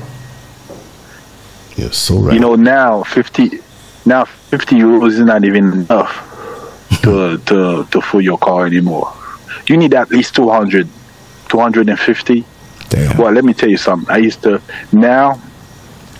You're 1.76 1.90
so 1.90 2.20
right. 2.20 2.34
You 2.34 2.38
know, 2.38 2.54
now 2.54 3.02
fifty 3.02 3.58
now 4.06 4.26
fifty 4.26 4.76
euros 4.76 5.14
is 5.14 5.18
not 5.22 5.44
even 5.44 5.72
enough 5.72 6.14
to 7.02 7.38
to 7.38 7.84
to 7.84 8.00
fill 8.00 8.20
your 8.20 8.38
car 8.38 8.64
anymore. 8.64 9.12
You 9.66 9.76
need 9.76 9.92
at 9.94 10.08
least 10.10 10.36
200, 10.36 10.88
250. 11.48 12.44
Damn. 12.90 13.18
Well, 13.18 13.32
let 13.32 13.44
me 13.44 13.54
tell 13.54 13.68
you 13.68 13.76
something. 13.76 14.08
I 14.08 14.18
used 14.18 14.44
to 14.44 14.62
now 14.92 15.42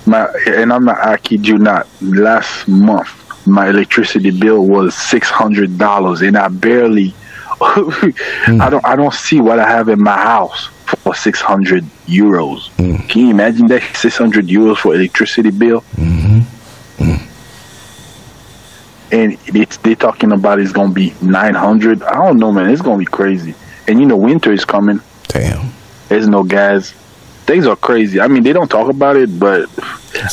my 0.06 0.26
and 0.48 0.72
I'm 0.72 0.86
not 0.86 0.98
I 0.98 1.18
kid 1.18 1.46
you 1.46 1.58
not. 1.58 1.86
Last 2.02 2.66
month 2.66 3.19
my 3.46 3.68
electricity 3.68 4.30
bill 4.30 4.66
was 4.66 4.94
six 4.94 5.28
hundred 5.28 5.78
dollars, 5.78 6.22
and 6.22 6.36
I 6.36 6.48
barely. 6.48 7.14
I 7.60 8.68
don't. 8.70 8.84
I 8.84 8.96
don't 8.96 9.12
see 9.12 9.40
what 9.40 9.58
I 9.58 9.68
have 9.68 9.88
in 9.88 10.02
my 10.02 10.16
house 10.16 10.66
for 10.86 11.14
six 11.14 11.40
hundred 11.40 11.84
euros. 12.06 12.70
Mm. 12.76 13.08
Can 13.08 13.22
you 13.22 13.30
imagine 13.30 13.66
that 13.68 13.82
six 13.94 14.16
hundred 14.16 14.46
euros 14.46 14.78
for 14.78 14.94
electricity 14.94 15.50
bill? 15.50 15.82
Mm-hmm. 15.96 17.04
Mm. 17.04 17.26
And 19.12 19.38
it's 19.54 19.76
they 19.78 19.94
talking 19.94 20.32
about 20.32 20.58
it's 20.58 20.72
gonna 20.72 20.92
be 20.92 21.12
nine 21.20 21.54
hundred. 21.54 22.02
I 22.02 22.14
don't 22.14 22.38
know, 22.38 22.52
man. 22.52 22.70
It's 22.70 22.82
gonna 22.82 22.98
be 22.98 23.04
crazy. 23.04 23.54
And 23.86 24.00
you 24.00 24.06
know, 24.06 24.16
winter 24.16 24.52
is 24.52 24.64
coming. 24.64 25.00
Damn. 25.28 25.70
There's 26.08 26.28
no 26.28 26.42
gas. 26.42 26.94
Things 27.46 27.66
are 27.66 27.76
crazy. 27.76 28.20
I 28.20 28.28
mean, 28.28 28.42
they 28.42 28.52
don't 28.52 28.70
talk 28.70 28.88
about 28.88 29.16
it, 29.16 29.38
but 29.38 29.68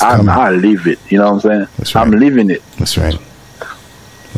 I, 0.02 0.18
coming. 0.18 0.30
I 0.30 0.50
live 0.52 0.86
it. 0.88 1.00
You 1.10 1.18
know 1.18 1.26
what 1.34 1.46
I'm 1.46 1.50
saying? 1.50 1.68
That's 1.78 1.96
I'm 1.96 2.12
right. 2.12 2.20
living 2.20 2.50
it. 2.52 2.62
That's 2.78 2.98
right. 2.98 3.18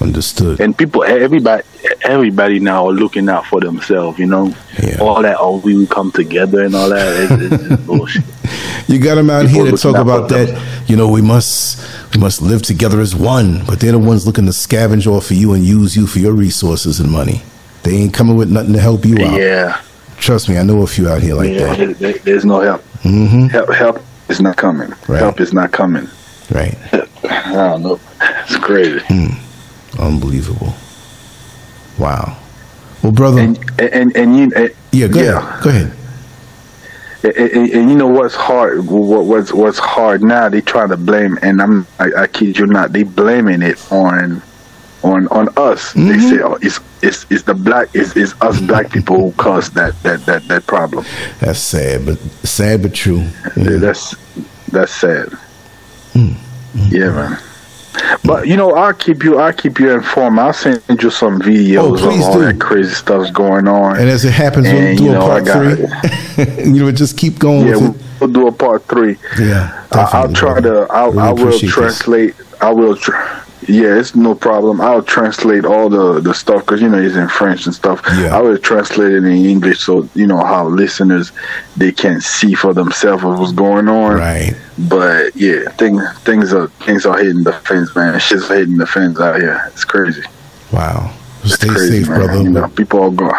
Understood. 0.01 0.61
And 0.61 0.77
people, 0.77 1.03
everybody, 1.03 1.63
everybody 2.03 2.59
now 2.59 2.87
are 2.87 2.93
looking 2.93 3.27
out 3.27 3.45
for 3.47 3.59
themselves. 3.59 4.17
You 4.17 4.27
know, 4.27 4.53
Yeah. 4.81 4.97
all 5.01 5.21
that. 5.21 5.35
Oh, 5.39 5.57
we 5.57 5.75
will 5.75 5.87
come 5.87 6.11
together 6.11 6.63
and 6.63 6.73
all 6.73 6.87
that. 6.89 7.31
It's, 7.31 7.53
it's 7.73 7.81
bullshit. 7.85 8.23
You 8.87 8.99
got 8.99 9.15
them 9.15 9.29
out 9.29 9.45
People 9.47 9.63
here 9.65 9.71
to 9.75 9.77
talk 9.77 9.97
about 9.97 10.29
that. 10.29 10.57
You 10.87 10.95
know, 10.95 11.09
we 11.09 11.21
must 11.21 11.85
we 12.13 12.19
must 12.21 12.41
live 12.41 12.61
together 12.61 13.01
as 13.01 13.13
one. 13.13 13.65
But 13.65 13.81
they're 13.81 13.91
the 13.91 13.99
ones 13.99 14.25
looking 14.25 14.45
to 14.45 14.51
scavenge 14.51 15.05
off 15.05 15.31
of 15.31 15.37
you 15.37 15.51
and 15.53 15.65
use 15.65 15.97
you 15.97 16.07
for 16.07 16.19
your 16.19 16.33
resources 16.33 17.01
and 17.01 17.11
money. 17.11 17.41
They 17.83 17.91
ain't 17.95 18.13
coming 18.13 18.37
with 18.37 18.49
nothing 18.49 18.73
to 18.73 18.79
help 18.79 19.05
you 19.05 19.15
out. 19.25 19.37
Yeah, 19.37 19.81
Trust 20.19 20.49
me, 20.49 20.57
I 20.57 20.63
know 20.63 20.81
a 20.81 20.87
few 20.87 21.09
out 21.09 21.21
here 21.21 21.33
like 21.35 21.49
yeah. 21.51 21.73
that. 21.73 21.77
there- 21.77 21.93
there- 21.93 22.19
there's 22.23 22.45
no 22.45 22.59
help. 22.61 22.81
hmm 23.01 23.47
Help, 23.47 23.69
help 23.73 24.01
is 24.27 24.41
not 24.41 24.57
coming. 24.57 24.93
Right. 25.07 25.19
Help 25.19 25.39
is 25.39 25.53
not 25.53 25.71
coming. 25.71 26.07
Right. 26.51 26.77
I 27.23 27.53
don't 27.53 27.83
know. 27.83 27.99
It's 28.43 28.57
crazy. 28.57 29.01
Unbelievable. 29.97 30.73
Wow. 31.97 32.37
Well, 33.03 33.11
brother. 33.11 33.41
And 33.41 33.59
and 33.79 34.15
and 34.15 34.37
you. 34.37 34.51
And, 34.55 34.71
yeah, 34.91 35.07
go 35.07 35.21
yeah. 35.21 35.37
ahead. 35.37 35.63
Go 35.63 35.69
ahead. 35.69 35.91
And, 37.23 37.35
and, 37.35 37.71
and 37.71 37.89
you 37.89 37.95
know 37.95 38.07
what's 38.07 38.35
hard? 38.35 38.85
What, 38.87 39.25
what's 39.25 39.51
what's 39.53 39.79
hard 39.79 40.21
now? 40.23 40.49
They 40.49 40.61
try 40.61 40.87
to 40.87 40.97
blame, 40.97 41.37
and 41.41 41.61
I'm 41.61 41.85
I, 41.99 42.11
I 42.23 42.27
kid 42.27 42.57
you 42.57 42.65
not. 42.67 42.93
They 42.93 43.03
blaming 43.03 43.61
it 43.61 43.79
on 43.91 44.41
on 45.03 45.27
on 45.29 45.47
us. 45.57 45.93
They 45.93 46.01
Mm-hmm. 46.01 46.29
say 46.29 46.41
oh, 46.41 46.57
it's 46.61 46.79
it's 47.01 47.25
it's 47.29 47.43
the 47.43 47.53
black 47.53 47.87
it's, 47.93 48.15
it's 48.15 48.33
us 48.41 48.59
black 48.61 48.91
people 48.91 49.17
who 49.17 49.31
caused 49.33 49.73
that 49.75 50.01
that 50.03 50.25
that 50.25 50.47
that 50.47 50.65
problem. 50.67 51.05
That's 51.39 51.59
sad, 51.59 52.05
but 52.05 52.17
sad 52.43 52.81
but 52.81 52.93
true. 52.93 53.25
Yeah. 53.57 53.77
That's 53.77 54.15
that's 54.67 54.93
sad. 54.93 55.29
Mm. 56.13 56.35
Yeah, 56.89 57.09
man. 57.11 57.39
But 58.23 58.47
you 58.47 58.55
know, 58.55 58.71
I'll 58.75 58.93
keep 58.93 59.23
you. 59.23 59.39
I'll 59.39 59.51
keep 59.53 59.79
you 59.79 59.91
informed. 59.91 60.37
I'll 60.39 60.53
send 60.53 60.81
you 61.01 61.09
some 61.09 61.39
videos 61.41 61.79
Oh, 61.79 61.93
of 61.95 62.21
all 62.23 62.33
do. 62.33 62.39
that 62.45 62.59
crazy 62.59 62.93
stuff's 62.93 63.31
going 63.31 63.67
on. 63.67 63.97
And 63.97 64.07
as 64.09 64.23
it 64.25 64.31
happens, 64.31 64.67
we'll 64.67 64.77
And, 64.77 64.97
do 64.97 65.03
you 65.05 65.09
a 65.09 65.13
know, 65.13 65.21
part 65.21 65.41
I 65.41 65.45
got 65.45 65.77
three. 66.35 66.63
you 66.65 66.79
know, 66.85 66.91
just 66.91 67.17
keep 67.17 67.39
going 67.39 67.67
yeah, 67.67 67.75
with 67.77 67.95
it. 67.99 68.21
we'll 68.21 68.29
do 68.31 68.47
a 68.47 68.51
part 68.51 68.83
three. 68.85 69.17
Yeah, 69.39 69.85
I- 69.91 70.09
I'll 70.13 70.31
try 70.33 70.61
to. 70.61 70.87
I'll, 70.91 71.11
Really 71.11 71.19
I 71.27 71.31
will 71.31 71.39
appreciate 71.47 71.61
this. 71.67 71.73
translate. 71.75 72.35
I 72.61 72.71
will. 72.71 72.95
Tr- 72.95 73.11
yeah, 73.67 73.99
it's 73.99 74.15
no 74.15 74.35
problem. 74.35 74.79
I'll 74.79 75.03
translate 75.03 75.65
all 75.65 75.89
the 75.89 76.21
the 76.21 76.33
stuff 76.33 76.61
because 76.61 76.81
you 76.81 76.87
know 76.87 76.97
it's 76.97 77.15
in 77.15 77.27
French 77.27 77.65
and 77.65 77.75
stuff. 77.75 78.01
Yeah. 78.17 78.37
I 78.37 78.41
will 78.41 78.57
translate 78.57 79.11
it 79.11 79.17
in 79.17 79.25
English 79.25 79.79
so 79.79 80.07
you 80.15 80.27
know 80.27 80.43
how 80.43 80.67
listeners 80.67 81.31
they 81.75 81.91
can 81.91 82.21
see 82.21 82.53
for 82.53 82.73
themselves 82.73 83.23
what's 83.23 83.51
going 83.51 83.89
on. 83.89 84.17
Right. 84.17 84.55
But 84.77 85.35
yeah, 85.35 85.69
things 85.71 86.01
things 86.19 86.53
are 86.53 86.67
things 86.85 87.05
are 87.05 87.17
hitting 87.17 87.43
the 87.43 87.53
fence, 87.53 87.93
man. 87.95 88.17
Shit's 88.19 88.47
hitting 88.47 88.77
the 88.77 88.87
fence 88.87 89.19
out 89.19 89.41
here. 89.41 89.61
It's 89.73 89.83
crazy. 89.83 90.23
Wow. 90.71 91.13
Stay 91.43 91.67
crazy, 91.67 91.99
safe, 91.99 92.09
man. 92.09 92.25
brother. 92.25 92.41
You 92.41 92.49
know, 92.49 92.67
people 92.69 93.01
are 93.03 93.11
going. 93.11 93.35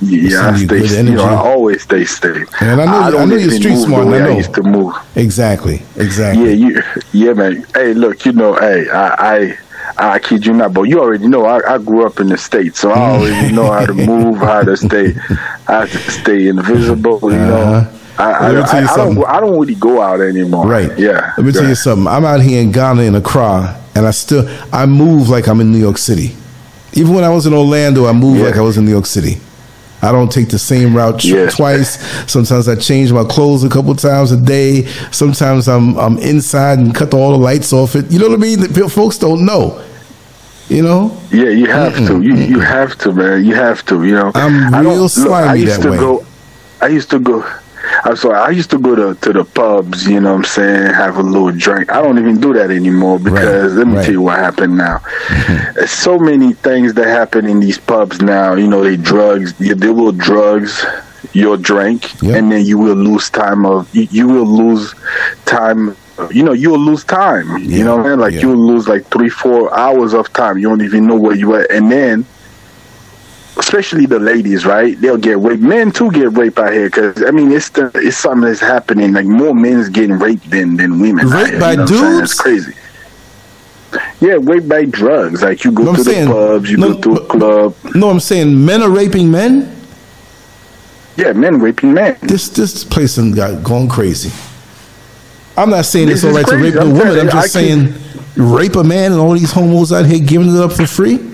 Yeah, 0.00 0.50
I 0.50 0.56
stay. 0.56 1.02
You 1.04 1.14
know, 1.14 1.24
I 1.24 1.36
always 1.36 1.82
stay 1.82 2.04
safe. 2.04 2.48
And 2.60 2.80
I 2.80 2.84
know 2.84 2.92
I 2.92 3.10
don't 3.10 3.28
know 3.28 3.36
you're 3.36 3.50
street 3.50 3.76
smart, 3.76 4.06
I 4.08 4.18
know. 4.18 4.30
I 4.32 4.36
used 4.36 4.54
to 4.54 4.62
move. 4.62 4.94
Exactly. 5.16 5.82
Exactly. 5.96 6.44
Yeah, 6.44 6.68
you, 6.68 6.82
yeah, 7.12 7.32
man. 7.32 7.64
Hey, 7.74 7.94
look, 7.94 8.24
you 8.26 8.32
know, 8.32 8.54
hey, 8.54 8.88
I, 8.90 9.56
I, 9.96 10.14
I 10.14 10.18
kid 10.18 10.44
you 10.44 10.52
not, 10.54 10.74
but 10.74 10.82
you 10.82 11.00
already 11.00 11.28
know 11.28 11.46
I, 11.46 11.74
I 11.74 11.78
grew 11.78 12.04
up 12.06 12.18
in 12.20 12.28
the 12.28 12.36
states, 12.36 12.80
so 12.80 12.90
I 12.90 12.98
already 13.18 13.54
know 13.54 13.70
how 13.70 13.86
to 13.86 13.94
move, 13.94 14.38
how 14.38 14.62
to 14.62 14.76
stay, 14.76 15.12
how 15.66 15.84
to 15.86 15.98
stay 16.10 16.48
invisible. 16.48 17.20
You 17.22 17.38
know, 17.38 17.56
Uh-huh. 17.56 17.98
I, 18.16 18.30
I, 18.32 18.50
Let 18.50 18.54
me 18.54 18.60
I, 18.62 18.66
tell 18.66 18.82
you 18.82 18.88
I 18.88 18.96
don't, 18.96 19.06
something. 19.14 19.24
I 19.26 19.40
don't 19.40 19.58
really 19.60 19.74
go 19.74 20.00
out 20.02 20.20
anymore. 20.20 20.66
Right. 20.66 20.96
Yeah. 20.98 21.32
Let 21.36 21.46
me 21.46 21.52
tell 21.52 21.66
you 21.68 21.74
something. 21.74 22.06
I'm 22.06 22.24
out 22.24 22.40
here 22.42 22.60
in 22.62 22.70
Ghana 22.72 23.02
in 23.02 23.14
Accra, 23.16 23.80
and 23.96 24.06
I 24.06 24.10
still 24.12 24.46
I 24.72 24.86
move 24.86 25.28
like 25.28 25.48
I'm 25.48 25.60
in 25.60 25.72
New 25.72 25.78
York 25.78 25.98
City. 25.98 26.34
Even 26.92 27.12
when 27.14 27.24
I 27.24 27.28
was 27.30 27.46
in 27.46 27.52
Orlando, 27.54 28.06
I 28.06 28.12
moved 28.12 28.38
Yeah. 28.38 28.46
like 28.46 28.56
I 28.56 28.60
was 28.60 28.76
in 28.78 28.84
New 28.84 28.92
York 28.92 29.06
City. 29.06 29.38
I 30.04 30.12
don't 30.12 30.30
take 30.30 30.48
the 30.50 30.58
same 30.58 30.94
route 30.96 31.24
Yeah. 31.24 31.48
twice. 31.50 31.90
Sometimes 32.30 32.68
I 32.68 32.76
change 32.76 33.10
my 33.12 33.24
clothes 33.24 33.64
a 33.64 33.68
couple 33.68 33.94
times 33.94 34.32
a 34.32 34.36
day. 34.36 34.84
Sometimes 35.10 35.68
I'm 35.68 35.96
I'm 35.98 36.18
inside 36.18 36.78
and 36.78 36.94
cut 36.94 37.14
all 37.14 37.30
the 37.32 37.38
lights 37.38 37.72
off 37.72 37.96
it. 37.96 38.10
You 38.12 38.18
know 38.18 38.28
what 38.28 38.38
I 38.38 38.42
mean? 38.48 38.60
The 38.60 38.88
folks 38.88 39.18
don't 39.18 39.44
know. 39.44 39.80
You 40.68 40.82
know? 40.82 41.02
Yeah, 41.30 41.50
you 41.50 41.66
have 41.66 41.94
to. 42.08 42.22
You 42.22 42.34
you 42.36 42.60
have 42.60 42.96
to, 42.98 43.12
man. 43.12 43.44
You 43.44 43.54
have 43.54 43.84
to. 43.86 43.94
You 44.04 44.14
know, 44.14 44.30
I'm 44.34 44.74
I 44.74 44.80
real 44.80 45.04
I 45.04 45.06
slimy 45.08 45.60
used 45.60 45.76
that 45.78 45.82
to 45.82 45.90
way. 45.90 45.98
go. 45.98 46.24
I 46.80 46.88
used 46.98 47.10
to 47.10 47.18
go. 47.18 47.44
I 48.04 48.14
so 48.14 48.32
I 48.32 48.50
used 48.50 48.70
to 48.70 48.78
go 48.78 48.94
to, 48.94 49.14
to 49.20 49.32
the 49.32 49.44
pubs, 49.44 50.06
you 50.06 50.20
know 50.20 50.32
what 50.32 50.38
I'm 50.38 50.44
saying, 50.44 50.92
have 50.94 51.16
a 51.16 51.22
little 51.22 51.52
drink. 51.52 51.90
I 51.92 52.02
don't 52.02 52.18
even 52.18 52.40
do 52.40 52.52
that 52.54 52.70
anymore 52.70 53.18
because 53.18 53.72
Right, 53.72 53.78
let 53.78 53.86
me 53.86 53.94
right. 53.96 54.04
tell 54.04 54.12
you 54.14 54.22
what 54.22 54.38
happened 54.38 54.76
now. 54.76 55.00
There's 55.74 55.90
so 55.90 56.18
many 56.18 56.52
things 56.54 56.94
that 56.94 57.06
happen 57.06 57.46
in 57.46 57.60
these 57.60 57.78
pubs 57.78 58.20
now. 58.20 58.54
You 58.54 58.66
know, 58.68 58.82
they 58.82 58.96
drugs, 58.96 59.54
they 59.58 59.90
will 59.90 60.12
drugs 60.12 60.84
your 61.32 61.56
drink, 61.56 62.20
Yep. 62.22 62.36
and 62.36 62.52
then 62.52 62.64
you 62.64 62.78
will 62.78 62.94
lose 62.96 63.30
time 63.30 63.64
of 63.66 63.92
you, 63.94 64.06
you 64.10 64.28
will 64.28 64.46
lose 64.46 64.94
time. 65.46 65.96
You 66.30 66.44
know, 66.44 66.52
you 66.52 66.70
will 66.70 66.78
lose 66.78 67.02
time. 67.02 67.48
Yeah, 67.58 67.78
You 67.78 67.84
know, 67.84 67.96
what 67.96 68.06
I 68.06 68.10
mean? 68.10 68.20
like 68.20 68.34
yeah. 68.34 68.42
you 68.42 68.48
will 68.50 68.66
lose 68.66 68.86
like 68.86 69.04
three, 69.06 69.28
four 69.28 69.74
hours 69.76 70.14
of 70.14 70.32
time. 70.32 70.58
You 70.58 70.68
don't 70.68 70.82
even 70.82 71.06
know 71.06 71.16
where 71.16 71.34
you 71.34 71.56
at, 71.56 71.70
and 71.72 71.90
then 71.90 72.24
especially 73.56 74.06
the 74.06 74.18
ladies, 74.18 74.64
right? 74.66 75.00
They'll 75.00 75.16
get 75.16 75.38
raped. 75.38 75.62
Men 75.62 75.90
too 75.92 76.10
get 76.10 76.32
raped 76.32 76.58
out 76.58 76.72
here 76.72 76.86
because 76.86 77.22
I 77.22 77.30
mean 77.30 77.52
it's 77.52 77.68
the 77.70 77.90
it's 77.94 78.16
something 78.16 78.42
that's 78.48 78.60
happening. 78.60 79.12
Like 79.12 79.26
more 79.26 79.54
men's 79.54 79.88
getting 79.88 80.18
raped 80.18 80.50
than 80.50 80.76
than 80.76 81.00
women. 81.00 81.28
Raped 81.28 81.50
here, 81.50 81.60
by 81.60 81.70
you 81.72 81.76
know 81.78 81.86
saying? 81.86 82.00
dudes? 82.18 82.30
It's 82.32 82.40
crazy. 82.40 82.72
Yeah, 84.20 84.38
raped 84.40 84.68
by 84.68 84.84
drugs. 84.86 85.42
Like 85.42 85.64
you 85.64 85.70
go 85.72 85.84
No, 85.84 85.90
I'm 85.90 85.96
to 85.96 86.04
saying- 86.04 86.28
the 86.28 86.34
pubs, 86.34 86.70
you 86.70 86.76
no, 86.78 86.94
go 86.94 87.00
to 87.16 87.22
a 87.22 87.26
club. 87.26 87.74
No, 87.94 88.10
I'm 88.10 88.20
saying 88.20 88.64
men 88.64 88.82
are 88.82 88.90
raping 88.90 89.30
men. 89.30 89.70
Yeah, 91.16 91.32
men 91.32 91.60
raping 91.60 91.94
men. 91.94 92.16
This 92.22 92.48
this 92.48 92.82
place 92.84 93.16
has 93.16 93.34
got 93.34 93.62
going 93.62 93.88
crazy. 93.88 94.32
I'm 95.56 95.70
not 95.70 95.84
saying 95.84 96.08
This 96.08 96.24
it's 96.24 96.24
all 96.24 96.32
right 96.32 96.46
to 96.48 96.56
rape 96.56 96.74
a 96.74 96.84
woman. 96.88 97.20
I'm 97.20 97.26
just 97.30 97.36
I 97.36 97.46
saying 97.46 97.94
rape 98.36 98.74
a 98.74 98.82
man 98.82 99.12
and 99.12 99.20
all 99.20 99.34
these 99.34 99.52
homos 99.52 99.92
out 99.92 100.06
here 100.06 100.18
giving 100.18 100.48
it 100.52 100.60
up 100.60 100.72
for 100.72 100.86
free. 100.88 101.33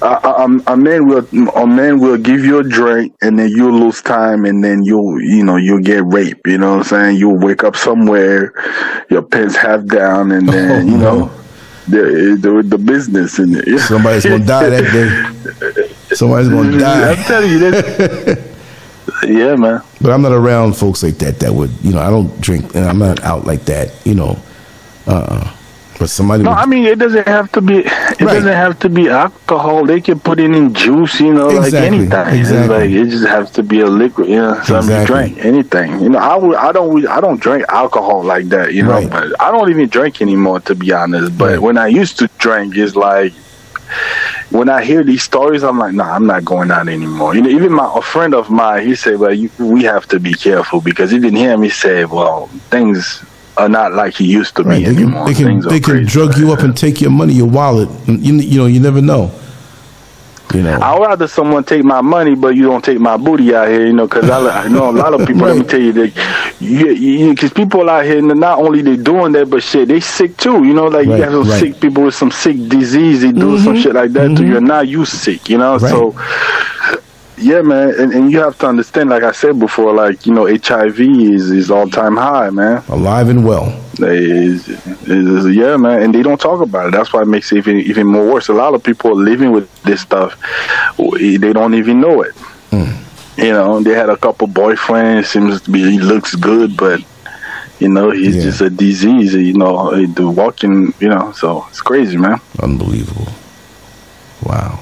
A, 0.00 0.60
a 0.68 0.76
man 0.76 1.08
will 1.08 1.26
a 1.56 1.66
man 1.66 1.98
will 1.98 2.16
give 2.18 2.44
you 2.44 2.58
a 2.58 2.62
drink 2.62 3.14
and 3.20 3.36
then 3.38 3.48
you'll 3.50 3.72
lose 3.76 4.00
time 4.00 4.44
and 4.44 4.62
then 4.62 4.84
you'll 4.84 5.20
you 5.20 5.42
know 5.44 5.56
you'll 5.56 5.82
get 5.82 6.04
raped. 6.04 6.46
You 6.46 6.58
know 6.58 6.70
what 6.70 6.78
I'm 6.78 6.84
saying? 6.84 7.16
You'll 7.16 7.38
wake 7.38 7.64
up 7.64 7.74
somewhere, 7.74 8.52
your 9.10 9.22
pants 9.22 9.56
half 9.56 9.84
down, 9.86 10.30
and 10.30 10.48
then 10.52 10.70
Oh, 10.70 10.90
you 10.90 10.98
no. 10.98 11.18
know 11.18 11.30
the, 11.88 12.38
the 12.40 12.62
the 12.64 12.78
business 12.78 13.38
in 13.40 13.54
it. 13.54 13.78
Somebody's 13.88 14.24
gonna 14.24 14.44
die 14.44 14.68
that 14.68 14.92
day. 14.92 16.14
Somebody's 16.14 16.48
gonna 16.48 16.78
die. 16.78 17.10
I'm 17.12 17.24
telling 17.24 17.50
you 17.50 17.58
that. 17.58 18.44
yeah, 19.26 19.56
man. 19.56 19.80
But 20.00 20.12
I'm 20.12 20.22
not 20.22 20.32
around 20.32 20.76
folks 20.76 21.02
like 21.02 21.16
that. 21.18 21.40
That 21.40 21.54
would 21.54 21.70
you 21.82 21.92
know 21.92 22.00
I 22.00 22.10
don't 22.10 22.40
drink 22.40 22.74
and 22.76 22.84
I'm 22.84 22.98
not 22.98 23.20
out 23.24 23.46
like 23.46 23.64
that. 23.64 23.90
You 24.06 24.14
know. 24.14 24.38
Uh. 25.08 25.54
But 25.98 26.10
somebody. 26.10 26.42
No, 26.44 26.50
would- 26.50 26.58
I 26.58 26.66
mean 26.66 26.84
it 26.84 26.98
doesn't 26.98 27.26
have 27.26 27.50
to 27.52 27.60
be. 27.60 27.78
It 27.78 27.86
Right. 28.20 28.34
doesn't 28.34 28.52
have 28.52 28.78
to 28.80 28.88
be 28.88 29.08
alcohol. 29.08 29.84
They 29.84 30.00
can 30.00 30.18
put 30.20 30.38
it 30.40 30.50
in 30.54 30.72
juice, 30.74 31.18
you 31.20 31.32
know, 31.34 31.48
like 31.48 31.66
Exactly, 31.66 31.86
anything. 31.98 32.38
exactly. 32.40 32.40
It's 32.40 32.68
like 32.68 32.90
it 32.90 33.06
just 33.10 33.26
has 33.26 33.50
to 33.52 33.62
be 33.62 33.80
a 33.80 33.86
liquid, 33.86 34.28
you 34.28 34.36
know, 34.36 34.54
something 34.64 34.76
Exactly. 34.76 35.00
you 35.00 35.06
drink, 35.34 35.44
anything. 35.44 36.00
You 36.00 36.08
know, 36.10 36.18
I 36.18 36.36
would, 36.36 36.56
I 36.56 36.72
don't, 36.72 37.06
I 37.06 37.20
don't 37.20 37.40
drink 37.40 37.64
alcohol 37.68 38.22
like 38.22 38.48
that, 38.50 38.74
you 38.74 38.82
know. 38.84 38.90
Right. 38.92 39.10
But 39.10 39.40
I 39.40 39.50
don't 39.52 39.70
even 39.70 39.88
drink 39.88 40.20
anymore, 40.22 40.60
to 40.60 40.74
be 40.74 40.92
honest. 40.92 41.36
But 41.36 41.50
Right. 41.50 41.62
when 41.62 41.78
I 41.78 41.88
used 41.88 42.18
to 42.20 42.28
drink, 42.38 42.76
it's 42.76 42.94
like 42.96 43.32
when 44.50 44.68
I 44.68 44.84
hear 44.84 45.02
these 45.02 45.22
stories, 45.22 45.62
I'm 45.62 45.78
like, 45.78 45.94
nah, 45.94 46.14
I'm 46.14 46.26
not 46.26 46.44
going 46.44 46.70
out 46.70 46.88
anymore. 46.88 47.34
You 47.34 47.42
know, 47.42 47.50
even 47.50 47.72
my 47.72 47.90
a 47.94 48.02
friend 48.02 48.34
of 48.34 48.50
mine, 48.50 48.86
he 48.86 48.94
said, 48.94 49.18
well, 49.18 49.32
you, 49.32 49.50
we 49.58 49.84
have 49.84 50.06
to 50.08 50.18
be 50.20 50.32
careful 50.34 50.80
because 50.80 51.12
even 51.12 51.34
him, 51.34 51.62
he 51.62 51.70
said, 51.70 52.10
well, 52.10 52.48
things 52.70 53.22
are 53.58 53.68
not 53.68 53.92
like 53.92 54.14
he 54.14 54.24
used 54.24 54.56
to 54.56 54.62
Right, 54.62 54.78
be 54.78 54.84
they 54.84 54.94
can 54.94 55.02
anymore. 55.02 55.26
they 55.26 55.34
can, 55.34 55.44
Things 55.44 55.66
they 55.66 55.80
can 55.80 56.04
drug 56.06 56.36
you 56.38 56.52
up 56.52 56.60
and 56.60 56.76
take 56.76 57.00
your 57.00 57.10
money, 57.10 57.34
your 57.34 57.48
wallet. 57.48 57.88
You, 58.06 58.34
you 58.34 58.60
know 58.60 58.66
you 58.66 58.80
never 58.80 59.02
know. 59.02 59.30
You 60.54 60.62
know. 60.62 60.78
I'd 60.80 60.98
rather 60.98 61.28
someone 61.28 61.62
take 61.64 61.84
my 61.84 62.00
money, 62.00 62.34
but 62.34 62.56
you 62.56 62.62
don't 62.62 62.82
take 62.82 62.98
my 62.98 63.18
booty 63.18 63.54
out 63.54 63.68
here, 63.68 63.84
you 63.84 63.92
know, 63.92 64.06
because 64.06 64.30
I, 64.30 64.64
I 64.64 64.68
know 64.68 64.88
a 64.88 64.92
lot 64.92 65.12
of 65.12 65.26
people. 65.26 65.42
Let 65.46 65.58
me 65.58 65.64
tell 65.64 65.80
you 65.80 65.92
that, 65.92 66.56
you, 66.58 66.88
you, 66.88 67.34
because 67.34 67.52
people 67.52 67.90
out 67.90 68.06
here, 68.06 68.22
not 68.22 68.58
only 68.58 68.80
they 68.80 68.96
doing 68.96 69.32
that, 69.32 69.50
but 69.50 69.62
shit, 69.62 69.88
they 69.88 70.00
sick 70.00 70.38
too. 70.38 70.64
You 70.64 70.72
know, 70.72 70.86
like 70.86 71.06
Right, 71.06 71.18
you 71.18 71.22
have 71.22 71.32
some 71.32 71.48
right. 71.50 71.60
sick 71.60 71.80
people 71.80 72.04
with 72.04 72.14
some 72.14 72.30
sick 72.30 72.56
disease, 72.66 73.20
they 73.20 73.32
do 73.32 73.58
some 73.58 73.74
mm-hmm. 73.74 73.82
shit 73.82 73.94
like 73.94 74.12
that 74.12 74.22
to 74.22 74.28
mm-hmm. 74.28 74.46
you, 74.46 74.56
and 74.56 74.66
now 74.66 74.80
you 74.80 75.04
sick. 75.04 75.50
You 75.50 75.58
know, 75.58 75.76
Right. 75.76 75.90
so 75.90 76.14
yeah, 77.40 77.62
man, 77.62 77.94
and, 77.98 78.12
and 78.12 78.30
you 78.32 78.38
have 78.40 78.58
to 78.58 78.66
understand, 78.66 79.10
like 79.10 79.22
I 79.22 79.32
said 79.32 79.58
before, 79.58 79.92
like 79.94 80.26
you 80.26 80.32
know, 80.34 80.46
HIV 80.46 81.00
is 81.00 81.50
is 81.50 81.70
all 81.70 81.88
time 81.88 82.16
high, 82.16 82.50
man. 82.50 82.82
Alive 82.88 83.28
and 83.28 83.44
well. 83.44 83.68
Is, 84.00 84.68
is, 85.08 85.56
yeah, 85.56 85.76
man, 85.76 86.02
and 86.02 86.14
they 86.14 86.22
don't 86.22 86.40
talk 86.40 86.60
about 86.60 86.88
it. 86.88 86.92
That's 86.92 87.12
why 87.12 87.22
it 87.22 87.26
makes 87.28 87.50
it 87.52 87.58
even 87.58 87.78
even 87.78 88.06
more 88.06 88.32
worse. 88.32 88.48
A 88.48 88.52
lot 88.52 88.74
of 88.74 88.82
people 88.82 89.10
are 89.10 89.14
living 89.14 89.50
with 89.52 89.68
this 89.82 90.00
stuff; 90.02 90.36
they 90.98 91.52
don't 91.52 91.74
even 91.74 92.00
know 92.00 92.22
it. 92.22 92.34
Hmm. 92.70 92.92
You 93.42 93.52
know, 93.52 93.80
they 93.80 93.94
had 93.94 94.08
a 94.10 94.16
couple 94.16 94.46
boyfriends. 94.48 95.26
Seems 95.26 95.60
to 95.62 95.70
be 95.70 95.80
he 95.90 95.98
looks 95.98 96.34
good, 96.36 96.76
but 96.76 97.00
you 97.80 97.88
know, 97.88 98.10
he's 98.10 98.36
Yeah. 98.36 98.42
just 98.42 98.60
a 98.60 98.70
disease. 98.70 99.34
You 99.34 99.54
know, 99.54 99.90
the 100.06 100.28
walking. 100.28 100.94
You 101.00 101.08
know, 101.08 101.32
so 101.32 101.66
it's 101.70 101.80
crazy, 101.80 102.16
man. 102.16 102.40
Unbelievable. 102.62 103.28
Wow. 104.44 104.80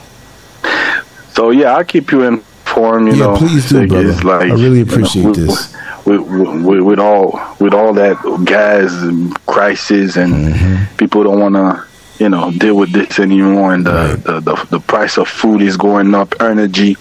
So 1.37 1.51
yeah, 1.51 1.74
I'll 1.76 1.84
keep 1.84 2.11
you 2.12 2.22
informed. 2.22 3.09
You 3.09 3.14
Yeah, 3.14 3.26
know, 3.26 3.37
please 3.37 3.68
do, 3.68 3.87
brother. 3.87 4.43
I 4.45 4.45
really 4.64 4.80
appreciate 4.80 5.26
with, 5.26 5.37
this. 5.37 5.74
With, 6.07 6.20
with, 6.68 6.82
with, 6.82 6.99
all 6.99 7.28
with 7.61 7.74
all 7.74 7.93
that 7.95 8.16
gas 8.45 8.91
and 9.09 9.34
crisis 9.47 10.16
and 10.16 10.32
Mm-hmm. 10.32 10.97
people 10.97 11.20
don't 11.24 11.41
want 11.47 11.57
to 11.57 11.68
you 12.22 12.30
know 12.30 12.51
deal 12.53 12.76
with 12.82 12.93
this 12.93 13.18
anymore 13.18 13.74
and 13.74 13.84
the, 13.84 13.93
Right. 13.93 14.24
the, 14.24 14.41
the 14.41 14.55
the 14.74 14.80
price 14.80 15.18
of 15.18 15.26
food 15.28 15.61
is 15.61 15.76
going 15.76 16.14
up 16.14 16.30
energy 16.41 16.97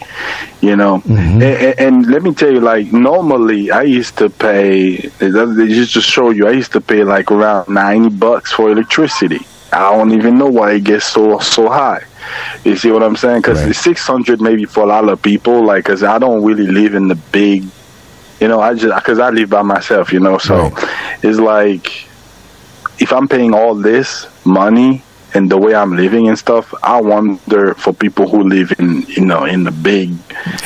you 0.60 0.76
know 0.76 0.94
Mm-hmm. 1.06 1.42
and, 1.42 1.44
and, 1.44 1.80
and 1.86 1.96
let 2.14 2.22
me 2.24 2.34
tell 2.34 2.52
you 2.52 2.60
like 2.74 2.92
normally 2.92 3.72
i 3.72 3.84
used 3.84 4.18
to 4.18 4.30
pay 4.30 4.98
they 5.20 5.68
just 5.80 5.94
to 5.94 6.02
show 6.02 6.28
you 6.32 6.48
i 6.48 6.52
used 6.62 6.74
to 6.74 6.82
pay 6.82 7.04
like 7.06 7.32
around 7.32 7.70
90 7.70 8.10
bucks 8.26 8.52
for 8.52 8.66
electricity 8.72 9.40
i 9.72 9.80
don't 9.96 10.12
even 10.20 10.38
know 10.38 10.48
why 10.58 10.74
it 10.74 10.84
gets 10.84 11.06
so 11.06 11.40
so 11.40 11.70
high 11.70 12.04
you 12.64 12.76
see 12.76 12.92
what 12.92 13.04
i'm 13.04 13.16
saying 13.16 13.42
because 13.42 13.64
Right. 13.64 13.76
600 13.76 14.42
maybe 14.42 14.66
for 14.66 14.84
a 14.84 14.88
lot 14.88 15.08
of 15.10 15.22
people 15.22 15.64
like 15.64 15.84
because 15.84 16.04
i 16.04 16.18
don't 16.20 16.44
really 16.44 16.68
live 16.68 16.96
in 16.96 17.08
the 17.08 17.16
big 17.16 17.64
you 18.40 18.48
know 18.48 18.60
i 18.62 18.74
just 18.74 18.96
because 18.96 19.20
i 19.20 19.30
live 19.30 19.50
by 19.50 19.62
myself 19.62 20.12
you 20.14 20.20
know 20.20 20.38
so 20.38 20.72
it's 21.24 21.40
like 21.40 22.06
if 22.98 23.12
I'm 23.12 23.28
paying 23.28 23.54
all 23.54 23.76
this 23.76 24.26
money 24.46 25.04
and 25.34 25.52
the 25.52 25.58
way 25.58 25.76
I'm 25.76 25.98
living 25.98 26.30
and 26.30 26.40
stuff, 26.40 26.74
I 26.82 27.02
wonder 27.02 27.74
for 27.76 27.92
people 27.94 28.30
who 28.30 28.44
live 28.44 28.72
in 28.80 29.02
you 29.04 29.26
know 29.26 29.44
in 29.44 29.66
the 29.66 29.72
big 29.72 30.12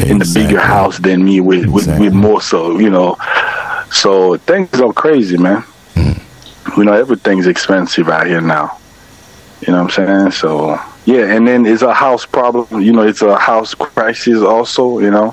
in 0.06 0.20
the 0.20 0.30
bigger 0.32 0.60
house 0.60 1.00
than 1.00 1.26
me 1.26 1.42
with 1.42 1.66
with, 1.66 1.88
with 2.00 2.14
more 2.14 2.42
so 2.42 2.78
you 2.78 2.90
know. 2.92 3.18
So 3.92 4.38
things 4.38 4.80
are 4.80 4.94
crazy, 4.94 5.38
man. 5.38 5.64
Mm. 5.96 6.78
You 6.78 6.84
know 6.84 6.94
everything's 6.94 7.48
expensive 7.48 8.10
out 8.10 8.28
here 8.28 8.42
now. 8.42 8.78
You 9.66 9.74
know 9.74 9.84
what 9.84 9.98
I'm 9.98 10.06
saying? 10.08 10.32
So 10.32 10.80
yeah, 11.12 11.26
and 11.34 11.48
then 11.48 11.66
it's 11.66 11.82
a 11.82 11.94
house 12.06 12.26
problem. 12.38 12.82
You 12.88 12.94
know, 12.96 13.02
it's 13.12 13.22
a 13.22 13.36
house 13.38 13.74
crisis 13.74 14.40
also. 14.54 15.00
You 15.00 15.12
know, 15.12 15.30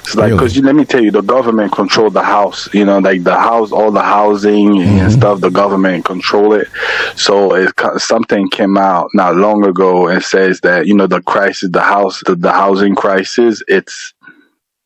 it's 0.00 0.14
like 0.14 0.28
Really? 0.30 0.38
because 0.38 0.56
let 0.68 0.74
me 0.80 0.84
tell 0.84 1.02
you, 1.06 1.10
the 1.10 1.20
government 1.36 1.72
control 1.72 2.08
the 2.10 2.22
house. 2.36 2.60
You 2.72 2.84
know, 2.88 2.98
like 2.98 3.22
the 3.24 3.38
house, 3.50 3.70
all 3.72 3.90
the 3.90 4.02
housing 4.16 4.70
Mm-hmm. 4.70 4.98
and 5.02 5.12
stuff. 5.12 5.40
The 5.40 5.50
government 5.62 6.04
control 6.04 6.54
it. 6.54 6.68
So 7.16 7.54
it, 7.54 7.72
something 7.98 8.48
came 8.50 8.76
out 8.78 9.06
not 9.14 9.36
long 9.36 9.64
ago 9.72 10.08
and 10.08 10.22
says 10.22 10.60
that 10.60 10.86
you 10.88 10.94
know 10.94 11.06
the 11.06 11.22
crisis, 11.22 11.68
the 11.70 11.82
house, 11.82 12.22
the, 12.26 12.34
the 12.36 12.52
housing 12.52 12.94
crisis. 12.94 13.62
It's 13.68 14.14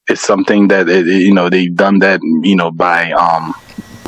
it's 0.09 0.21
something 0.23 0.69
that 0.69 0.89
it- 0.89 1.07
you 1.07 1.33
know 1.33 1.49
they've 1.49 1.75
done 1.75 1.99
that 2.01 2.21
you 2.51 2.57
know 2.57 2.71
by 2.71 3.13
um 3.13 3.55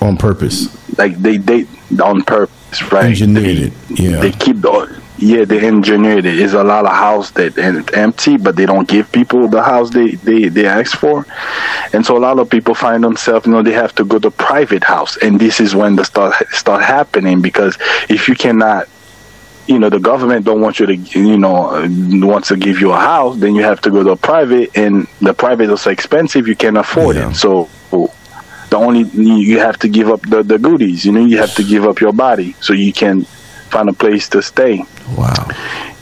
On 0.03 0.17
purpose. 0.17 0.57
like 0.99 1.15
they 1.23 1.37
they 1.39 1.67
on 2.03 2.23
purpose, 2.23 2.79
right? 2.93 3.07
Engineered 3.07 3.45
They- 3.45 3.63
it. 3.69 3.73
Yeah. 4.05 4.21
They 4.25 4.33
keep 4.33 4.61
the 4.61 4.73
yeah, 5.19 5.45
they 5.45 5.67
engineered 5.67 6.27
it. 6.27 6.39
It's 6.39 6.53
a 6.53 6.63
lot 6.65 6.85
of 6.85 6.93
house 6.93 7.31
that 7.33 7.57
and 7.59 7.93
empty, 7.95 8.37
but 8.37 8.57
they 8.57 8.67
don't 8.67 8.87
give 8.89 9.11
people 9.13 9.49
the 9.49 9.63
house 9.63 9.91
they 9.91 10.13
they 10.17 10.49
they 10.49 10.67
ask 10.67 10.97
for, 10.99 11.27
and 11.93 12.05
so 12.05 12.17
a 12.17 12.23
lot 12.29 12.39
of 12.39 12.51
people 12.51 12.75
find 12.75 13.03
themselves, 13.03 13.47
you 13.47 13.53
know, 13.53 13.63
they 13.63 13.73
have 13.73 13.95
to 13.97 14.05
go 14.05 14.19
to 14.19 14.31
private 14.31 14.85
house, 14.85 15.17
and 15.19 15.41
this 15.41 15.61
is 15.61 15.75
when 15.75 15.97
the 15.97 16.05
start 16.05 16.35
start 16.51 16.85
happening 16.85 17.41
because 17.41 17.77
if 18.09 18.29
you 18.29 18.35
cannot. 18.35 18.89
You 19.69 19.81
know 19.81 19.91
the 19.91 19.99
government 19.99 20.45
don't 20.47 20.61
want 20.61 20.79
you 20.79 20.87
to, 20.87 20.95
you 20.95 21.37
know, 21.37 21.71
uh, 21.75 21.89
wants 22.25 22.47
to 22.49 22.57
give 22.57 22.81
you 22.81 22.93
a 22.93 23.01
house. 23.01 23.37
Then 23.37 23.57
you 23.57 23.65
have 23.65 23.81
to 23.81 23.91
go 23.91 24.05
to 24.05 24.11
a 24.11 24.17
private, 24.17 24.71
and 24.79 25.09
the 25.21 25.35
private 25.35 25.69
is 25.71 25.81
so 25.81 25.91
expensive 25.91 26.47
you 26.47 26.55
can't 26.55 26.77
afford 26.77 27.17
Yeah. 27.17 27.31
it. 27.31 27.35
So 27.35 27.69
the 28.71 28.77
only 28.77 29.03
you 29.03 29.59
have 29.59 29.77
to 29.81 29.89
give 29.89 30.09
up 30.09 30.23
the, 30.23 30.45
the 30.45 30.59
goodies 30.59 31.05
you 31.05 31.11
know 31.13 31.25
you 31.25 31.39
have 31.39 31.55
to 31.55 31.65
give 31.65 31.85
up 31.85 32.01
your 32.01 32.13
body 32.13 32.55
so 32.61 32.73
you 32.73 32.93
can 32.93 33.23
find 33.71 33.89
a 33.89 33.93
place 33.93 34.29
to 34.29 34.41
stay 34.43 34.85
Wow. 35.17 35.49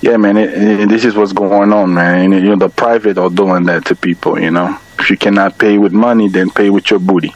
yeah 0.01 0.17
man 0.17 0.37
it, 0.37 0.51
it, 0.55 0.89
this 0.89 1.05
is 1.05 1.15
what's 1.15 1.33
going 1.33 1.73
on 1.73 1.93
man 1.95 2.33
and, 2.33 2.43
you 2.43 2.51
know 2.51 2.57
the 2.57 2.69
private 2.71 3.19
are 3.19 3.29
doing 3.31 3.65
that 3.65 3.85
to 3.87 3.95
people 3.97 4.39
you 4.41 4.51
know 4.51 4.79
if 4.99 5.11
you 5.11 5.17
cannot 5.17 5.59
pay 5.59 5.77
with 5.79 5.93
money 5.93 6.29
then 6.29 6.51
pay 6.51 6.71
with 6.71 6.91
your 6.91 7.01
booty 7.01 7.35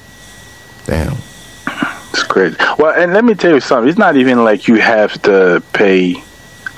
Damn. 0.86 1.16
it's 2.12 2.22
crazy 2.22 2.56
well 2.78 2.98
and 3.00 3.12
let 3.12 3.24
me 3.24 3.34
tell 3.34 3.52
you 3.52 3.60
something 3.60 3.88
it's 3.88 3.98
not 3.98 4.16
even 4.16 4.44
like 4.44 4.66
you 4.68 4.76
have 4.80 5.20
to 5.22 5.62
pay 5.72 6.22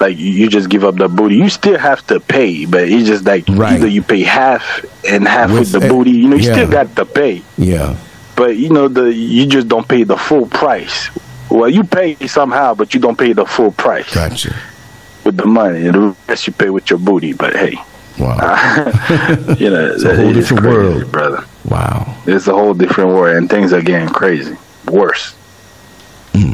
like 0.01 0.17
you, 0.19 0.49
just 0.49 0.71
give 0.71 0.83
up 0.83 0.95
the 0.97 1.09
booty. 1.09 1.37
You 1.37 1.51
still 1.51 1.77
have 1.79 2.07
to 2.07 2.21
pay, 2.21 2.65
but 2.65 2.85
it's 2.89 3.07
just 3.07 3.27
like 3.27 3.45
Right. 3.51 3.75
either 3.75 3.87
you 3.87 4.01
pay 4.01 4.23
half 4.23 4.83
and 5.07 5.29
half 5.29 5.51
with, 5.51 5.59
With 5.61 5.73
the 5.73 5.87
it- 5.87 5.91
booty. 5.91 6.13
You 6.13 6.29
know, 6.29 6.37
you 6.37 6.47
yeah. 6.49 6.53
still 6.55 6.71
got 6.71 6.97
to 6.97 7.05
pay, 7.05 7.43
Yeah. 7.59 7.97
but 8.35 8.57
you 8.57 8.71
know 8.71 8.89
the 8.89 9.13
you 9.13 9.45
just 9.45 9.69
don't 9.69 9.87
pay 9.87 10.05
the 10.05 10.17
full 10.17 10.47
price. 10.47 11.11
Well, 11.51 11.69
you 11.69 11.85
pay 11.85 12.17
somehow, 12.27 12.73
but 12.75 12.95
you 12.95 13.01
don't 13.01 13.19
pay 13.19 13.35
the 13.35 13.45
full 13.45 13.73
price 13.73 14.15
Gotcha. 14.15 14.57
With 15.25 15.37
the 15.37 15.47
money. 15.47 15.83
The 15.83 16.15
rest 16.29 16.47
you 16.47 16.53
pay 16.53 16.71
with 16.71 16.91
your 16.91 16.99
booty. 16.99 17.33
But 17.33 17.55
hey, 17.55 17.77
Wow. 18.19 18.35
you 19.59 19.71
know, 19.71 19.93
It's 19.95 20.05
a 20.05 20.15
whole 20.17 20.33
different 20.33 20.63
crazy, 20.63 20.77
world. 20.77 21.13
brother. 21.13 21.45
Wow. 21.65 22.17
It's 22.27 22.47
a 22.49 22.53
whole 22.53 22.75
different 22.75 23.11
world, 23.11 23.37
and 23.37 23.49
things 23.49 23.73
are 23.73 23.81
getting 23.83 24.09
crazy, 24.09 24.57
worse. 24.87 25.33
Hmm. 26.35 26.53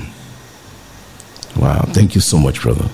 Wow. 1.60 1.82
Thank 1.88 2.14
you 2.14 2.20
so 2.20 2.38
much, 2.38 2.60
brother. 2.62 2.84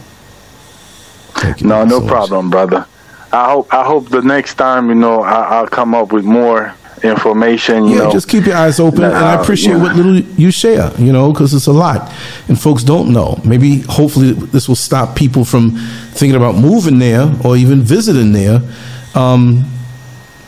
Thank 1.35 1.61
you. 1.61 1.67
No, 1.69 1.85
no 1.85 1.97
so 1.97 2.01
much. 2.01 2.09
problem, 2.11 2.51
brother. 2.51 2.87
I 3.33 3.51
hope 3.51 3.73
I 3.73 3.85
hope 3.85 4.09
the 4.11 4.21
next 4.23 4.55
time 4.55 4.89
you 4.91 4.95
know 4.95 5.23
I, 5.23 5.57
I'll 5.57 5.67
come 5.67 5.95
up 5.95 6.13
with 6.13 6.25
more 6.25 6.75
information. 7.03 7.87
You 7.87 7.97
Yeah, 7.97 8.05
know, 8.05 8.13
just 8.13 8.29
keep 8.29 8.47
your 8.47 8.57
eyes 8.57 8.79
open, 8.81 9.05
and 9.05 9.15
I 9.15 9.41
appreciate 9.41 9.75
yeah. 9.75 9.83
what 9.83 9.97
little 9.97 10.19
you 10.19 10.51
share. 10.51 10.91
You 10.99 11.13
know, 11.13 11.33
because 11.33 11.55
it's 11.55 11.67
a 11.67 11.73
lot, 11.73 12.13
and 12.49 12.59
folks 12.59 12.83
don't 12.85 13.13
know. 13.13 13.41
Maybe, 13.45 13.81
hopefully, 13.81 14.33
this 14.33 14.69
will 14.69 14.77
stop 14.77 15.17
people 15.17 15.45
from 15.45 15.73
thinking 16.13 16.37
about 16.37 16.55
moving 16.57 16.99
there 16.99 17.31
or 17.45 17.57
even 17.57 17.83
visiting 17.83 18.33
there. 18.33 18.61
Um, 19.15 19.65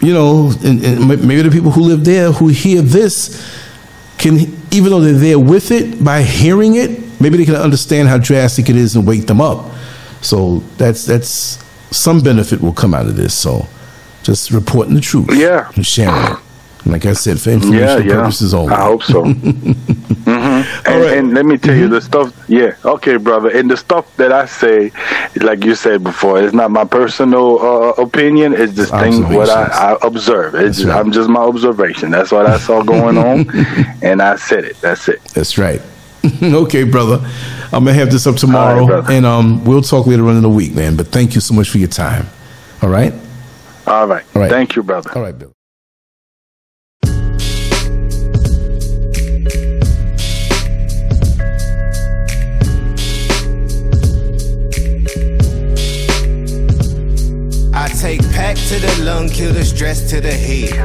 you 0.00 0.12
know, 0.12 0.52
and, 0.62 0.84
and 0.84 1.08
maybe 1.08 1.42
the 1.42 1.50
people 1.50 1.70
who 1.70 1.82
live 1.82 2.04
there 2.04 2.30
who 2.32 2.48
hear 2.48 2.82
this 2.82 3.40
can, 4.18 4.34
even 4.70 4.90
though 4.90 5.00
they're 5.00 5.12
there 5.14 5.38
with 5.38 5.70
it, 5.70 6.02
by 6.04 6.22
hearing 6.22 6.74
it, 6.74 7.20
maybe 7.20 7.36
they 7.38 7.44
can 7.44 7.56
understand 7.56 8.08
how 8.08 8.18
drastic 8.18 8.68
it 8.68 8.76
is 8.76 8.96
and 8.96 9.06
wake 9.06 9.26
them 9.26 9.40
up. 9.40 9.70
So 10.20 10.58
that's 10.78 11.04
that's 11.06 11.58
some 11.90 12.20
benefit 12.22 12.60
will 12.60 12.72
come 12.72 12.92
out 12.94 13.06
of 13.06 13.16
this. 13.16 13.34
So 13.34 13.66
just 14.22 14.50
reporting 14.50 14.94
the 14.94 15.00
truth, 15.00 15.28
Yeah. 15.32 15.70
and 15.76 15.86
sharing 15.86 16.32
it. 16.32 16.38
Like 16.86 17.06
I 17.06 17.14
said, 17.14 17.40
for 17.40 17.48
yeah, 17.50 17.56
informational 17.56 18.02
yeah. 18.06 18.14
purposes 18.14 18.52
only. 18.54 18.74
I 18.74 18.82
hope 18.84 19.02
so. 19.02 19.24
hmm 20.24 20.28
And, 20.30 20.66
right. 20.86 21.18
and 21.18 21.32
let 21.34 21.46
me 21.46 21.56
tell 21.56 21.72
Mm-hmm. 21.74 21.80
you 21.82 21.88
the 21.88 22.00
stuff. 22.02 22.32
Yeah, 22.48 22.74
okay, 22.84 23.16
brother. 23.16 23.48
And 23.56 23.70
the 23.70 23.76
stuff 23.76 24.14
that 24.16 24.32
I 24.32 24.44
say, 24.46 24.92
like 25.40 25.64
you 25.64 25.74
said 25.74 26.04
before, 26.04 26.40
it's 26.42 26.52
not 26.54 26.70
my 26.70 26.84
personal 26.84 27.58
uh, 27.60 27.90
opinion. 28.02 28.52
It's 28.52 28.74
just 28.74 28.92
things 28.92 29.20
what 29.20 29.48
I, 29.48 29.94
I 29.94 29.96
observe. 30.02 30.54
It's 30.56 30.76
just, 30.78 30.88
right. 30.88 30.98
I'm 31.00 31.10
just 31.10 31.28
my 31.30 31.40
observation. 31.40 32.10
That's 32.10 32.30
what 32.30 32.46
I 32.46 32.58
saw 32.58 32.82
going 32.82 33.16
on, 33.18 33.48
and 34.02 34.20
I 34.20 34.36
said 34.36 34.64
it. 34.64 34.76
That's 34.82 35.08
it. 35.08 35.22
That's 35.34 35.56
right. 35.56 35.80
okay, 36.42 36.84
brother. 36.84 37.18
I'm 37.72 37.84
gonna 37.84 37.94
have 37.94 38.10
this 38.10 38.26
up 38.26 38.36
tomorrow, 38.36 38.86
right, 38.86 39.10
and 39.10 39.24
um, 39.26 39.64
we'll 39.64 39.82
talk 39.82 40.06
later 40.06 40.26
on 40.28 40.36
in 40.36 40.42
the 40.42 40.48
week, 40.50 40.74
man. 40.74 40.96
But 40.96 41.08
thank 41.08 41.34
you 41.34 41.40
so 41.40 41.54
much 41.54 41.68
for 41.70 41.78
your 41.78 41.88
time. 41.88 42.26
All 42.82 42.88
right. 42.90 43.12
All 43.86 44.06
right. 44.06 44.24
All 44.34 44.42
right. 44.42 44.50
Thank 44.50 44.76
you, 44.76 44.82
brother. 44.82 45.10
All 45.16 45.22
right, 45.22 45.36
Bill. 45.38 45.52
Take 58.04 58.30
pack 58.32 58.54
to 58.54 58.78
the 58.78 59.02
lung, 59.02 59.30
kill 59.30 59.50
the 59.50 59.64
stress 59.64 60.10
to 60.10 60.20
the 60.20 60.30
head. 60.30 60.78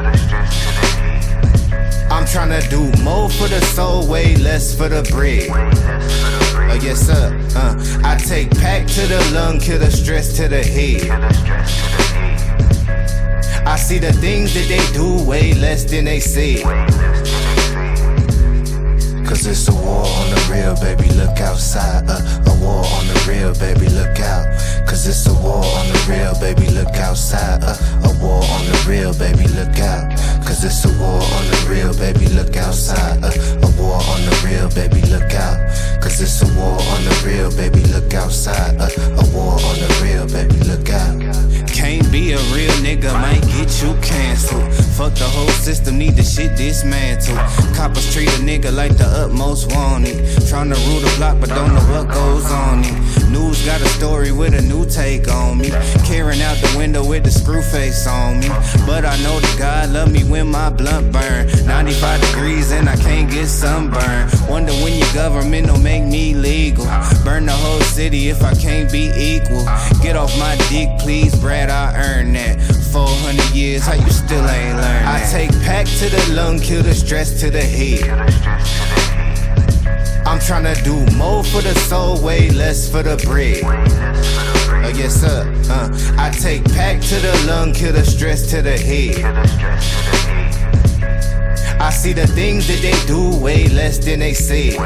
I'm 2.10 2.24
tryna 2.24 2.62
do 2.70 2.80
more 3.02 3.28
for 3.28 3.46
the 3.46 3.60
soul, 3.60 4.08
way 4.08 4.36
less 4.36 4.74
for 4.74 4.88
the 4.88 5.02
bread. 5.12 5.50
Oh 5.50 6.78
yes 6.82 7.00
sir. 7.00 7.38
Uh, 7.54 7.76
I 8.04 8.16
take 8.16 8.50
pack 8.52 8.86
to 8.86 9.02
the 9.02 9.20
lung, 9.34 9.60
kill 9.60 9.78
the 9.78 9.90
stress 9.90 10.34
to 10.38 10.48
the 10.48 10.64
head. 10.64 11.10
I 13.66 13.76
see 13.76 13.98
the 13.98 14.14
things 14.14 14.54
that 14.54 14.66
they 14.68 14.82
do 14.94 15.22
way 15.22 15.52
less 15.52 15.84
than 15.84 16.06
they 16.06 16.20
say. 16.20 16.62
Cause 19.30 19.46
it's 19.46 19.68
a 19.68 19.72
war 19.72 20.02
on 20.02 20.30
the 20.34 20.48
real, 20.50 20.74
baby, 20.82 21.08
look 21.14 21.38
outside. 21.38 22.02
Uh, 22.08 22.18
a 22.50 22.54
war 22.58 22.82
on 22.82 23.06
the 23.06 23.24
real, 23.30 23.54
baby, 23.54 23.88
look 23.88 24.18
out. 24.18 24.44
Cause 24.88 25.06
it's 25.06 25.24
a 25.24 25.32
war 25.34 25.62
on 25.62 25.86
the 25.86 26.04
real, 26.10 26.34
baby, 26.40 26.66
look 26.74 26.96
outside. 26.96 27.62
Uh, 27.62 27.78
a 28.02 28.12
war 28.18 28.42
on 28.42 28.66
the 28.66 28.84
real, 28.88 29.14
baby, 29.14 29.46
look 29.54 29.78
out. 29.78 30.10
Cause 30.42 30.64
it's 30.64 30.84
a 30.84 30.90
war 30.98 31.22
on 31.22 31.44
the 31.46 31.66
real, 31.70 31.94
baby, 31.94 32.26
look 32.34 32.56
outside. 32.56 33.22
Uh, 33.22 33.69
war 33.80 34.00
on 34.12 34.20
the 34.28 34.34
real, 34.44 34.68
baby, 34.70 35.00
look 35.08 35.32
out. 35.34 35.58
Cause 36.02 36.20
it's 36.20 36.42
a 36.42 36.48
war 36.58 36.76
on 36.76 37.00
the 37.04 37.14
real, 37.26 37.50
baby, 37.56 37.80
look 37.92 38.12
outside. 38.14 38.76
Uh, 38.78 38.88
a 39.22 39.24
war 39.34 39.54
on 39.54 39.76
the 39.80 39.90
real, 40.02 40.26
baby, 40.28 40.58
look 40.68 40.88
out. 40.90 41.16
Can't 41.72 42.10
be 42.12 42.32
a 42.32 42.38
real 42.52 42.74
nigga, 42.84 43.12
might 43.12 43.42
get 43.56 43.70
you 43.82 43.94
canceled. 44.02 44.72
Fuck 44.96 45.14
the 45.14 45.24
whole 45.24 45.48
system, 45.64 45.98
need 45.98 46.16
the 46.16 46.22
shit 46.22 46.56
dismantled. 46.56 47.38
Coppers 47.74 48.12
treat 48.12 48.28
a 48.28 48.40
nigga 48.42 48.70
like 48.72 48.96
the 48.98 49.06
utmost 49.06 49.72
wanted. 49.72 50.16
Tryna 50.50 50.76
rule 50.88 51.00
the 51.00 51.12
block, 51.16 51.40
but 51.40 51.48
don't 51.48 51.72
know 51.74 51.86
what 51.92 52.12
goes 52.12 52.50
on 52.52 52.84
it. 52.84 53.10
News 53.30 53.64
got 53.64 53.80
a 53.80 53.88
story 53.88 54.32
with 54.32 54.54
a 54.54 54.62
new 54.62 54.84
take 54.84 55.28
on 55.28 55.58
me. 55.58 55.70
Carrying 56.04 56.42
out 56.42 56.58
the 56.58 56.74
window 56.76 57.06
with 57.06 57.24
the 57.24 57.30
screw 57.30 57.62
face 57.62 58.06
on 58.06 58.40
me. 58.40 58.48
But 58.86 59.04
I 59.04 59.16
know 59.22 59.38
that 59.38 59.56
God 59.58 59.90
love 59.90 60.12
me 60.12 60.24
when 60.24 60.48
my 60.48 60.68
blunt 60.68 61.12
burn. 61.12 61.46
95 61.64 62.20
degrees 62.20 62.72
and 62.72 62.88
I 62.88 62.96
can't 62.96 63.30
get 63.30 63.46
sunburn. 63.70 64.28
Wonder 64.48 64.72
when 64.82 64.94
your 64.98 65.12
government 65.14 65.68
don't 65.68 65.82
make 65.82 66.04
me 66.04 66.34
legal. 66.34 66.86
Burn 67.24 67.46
the 67.46 67.52
whole 67.52 67.80
city 67.80 68.28
if 68.28 68.42
I 68.42 68.54
can't 68.54 68.90
be 68.90 69.04
equal. 69.14 69.64
Get 70.02 70.16
off 70.16 70.36
my 70.38 70.56
dick, 70.68 70.88
please, 70.98 71.34
Brad, 71.38 71.70
I 71.70 71.86
earn 71.96 72.32
that. 72.32 72.60
400 72.92 73.54
years, 73.54 73.86
how 73.86 73.94
you 73.94 74.10
still 74.10 74.44
ain't 74.48 74.76
learned 74.76 75.06
I 75.06 75.18
take 75.30 75.52
pack 75.62 75.86
to 76.00 76.06
the 76.08 76.32
lung, 76.34 76.58
kill 76.58 76.82
the 76.82 76.94
stress 76.94 77.40
to 77.40 77.50
the 77.50 77.62
head. 77.62 78.02
I'm 80.26 80.40
tryna 80.40 80.74
do 80.84 80.96
more 81.16 81.44
for 81.44 81.62
the 81.62 81.74
soul, 81.88 82.20
way 82.22 82.50
less 82.50 82.90
for 82.90 83.02
the 83.02 83.16
bread. 83.24 83.62
Oh 84.82 84.92
yes 84.96 85.14
sir. 85.14 85.40
Uh, 85.70 85.88
I 86.18 86.30
take 86.30 86.64
pack 86.72 87.00
to 87.02 87.16
the 87.26 87.44
lung, 87.46 87.72
kill 87.72 87.92
the 87.92 88.04
stress 88.04 88.50
to 88.50 88.62
the 88.62 88.76
head. 88.76 90.39
I 91.80 91.88
see 91.88 92.12
the 92.12 92.26
things 92.26 92.68
that 92.68 92.82
they 92.82 92.92
do 93.06 93.34
way 93.40 93.66
less 93.68 93.96
than 94.04 94.20
they 94.20 94.34
say. 94.34 94.76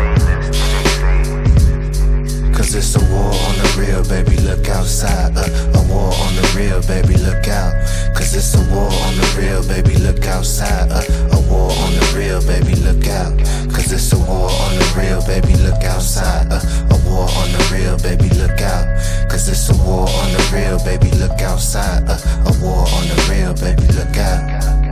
Cause 2.54 2.72
it's 2.72 2.94
a 2.94 3.02
war 3.10 3.34
on 3.34 3.54
the 3.58 3.68
real, 3.76 4.04
baby, 4.06 4.40
look 4.42 4.68
outside. 4.68 5.36
Uh, 5.36 5.42
a 5.74 5.82
war 5.90 6.14
on 6.14 6.32
the 6.38 6.46
real, 6.56 6.80
baby, 6.86 7.18
look 7.18 7.48
out. 7.48 7.74
Cause 8.14 8.32
it's 8.36 8.54
a 8.54 8.62
war 8.70 8.86
on 8.86 9.14
the 9.18 9.26
real, 9.36 9.66
baby, 9.66 9.98
look 10.06 10.24
outside. 10.24 10.86
Uh, 10.92 11.02
a 11.34 11.40
war 11.50 11.74
on 11.82 11.92
the 11.98 12.14
real, 12.14 12.40
baby, 12.46 12.78
look 12.86 13.08
out. 13.08 13.34
Cause 13.74 13.90
it's 13.90 14.12
a 14.12 14.18
war 14.30 14.46
on 14.46 14.78
the 14.78 14.86
real, 14.94 15.20
baby, 15.26 15.52
look 15.66 15.82
outside. 15.82 16.46
Uh, 16.46 16.62
a 16.94 16.96
war 17.10 17.26
on 17.26 17.50
the 17.50 17.62
real, 17.74 17.98
baby, 18.06 18.30
look 18.38 18.62
out. 18.62 18.86
Cause 19.28 19.48
it's 19.48 19.68
a 19.68 19.76
war 19.82 20.06
on 20.06 20.30
the 20.30 20.42
real, 20.54 20.78
baby, 20.86 21.10
look 21.18 21.42
outside. 21.42 22.06
Uh, 22.06 22.22
a 22.46 22.52
war 22.62 22.86
on 22.86 23.04
the 23.10 23.18
real, 23.26 23.52
baby, 23.58 23.82
look 23.98 24.16
out. 24.16 24.83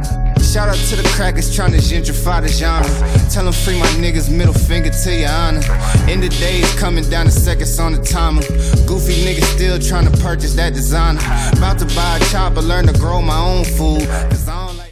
Shout 0.53 0.69
out 0.69 0.77
to 0.91 0.97
the 0.97 1.09
crackers 1.17 1.57
trying 1.57 1.73
to 1.73 1.79
gentrify 1.79 2.43
the 2.43 2.49
genre. 2.49 2.87
Tell 3.31 3.45
them 3.45 3.55
free 3.55 3.79
my 3.81 3.87
niggas, 3.97 4.31
middle 4.31 4.53
finger 4.53 4.91
to 4.91 5.17
your 5.17 5.31
honor. 5.31 5.63
End 6.11 6.23
of 6.25 6.31
days 6.39 6.71
coming 6.75 7.09
down 7.09 7.25
the 7.25 7.33
seconds 7.33 7.81
on 7.81 7.93
the 7.93 8.03
timer. 8.03 8.43
Goofy 8.85 9.25
niggas 9.25 9.49
still 9.55 9.79
trying 9.79 10.05
to 10.05 10.17
purchase 10.19 10.53
that 10.57 10.75
designer. 10.75 11.21
About 11.57 11.79
to 11.79 11.87
buy 11.97 12.19
a 12.19 12.25
chopper, 12.27 12.61
learn 12.61 12.87
to 12.87 12.93
grow 13.01 13.23
my 13.23 13.39
own 13.39 13.65
food. 13.65 14.07
Cause 14.29 14.47
I 14.47 14.67
don't 14.67 14.77
like 14.77 14.83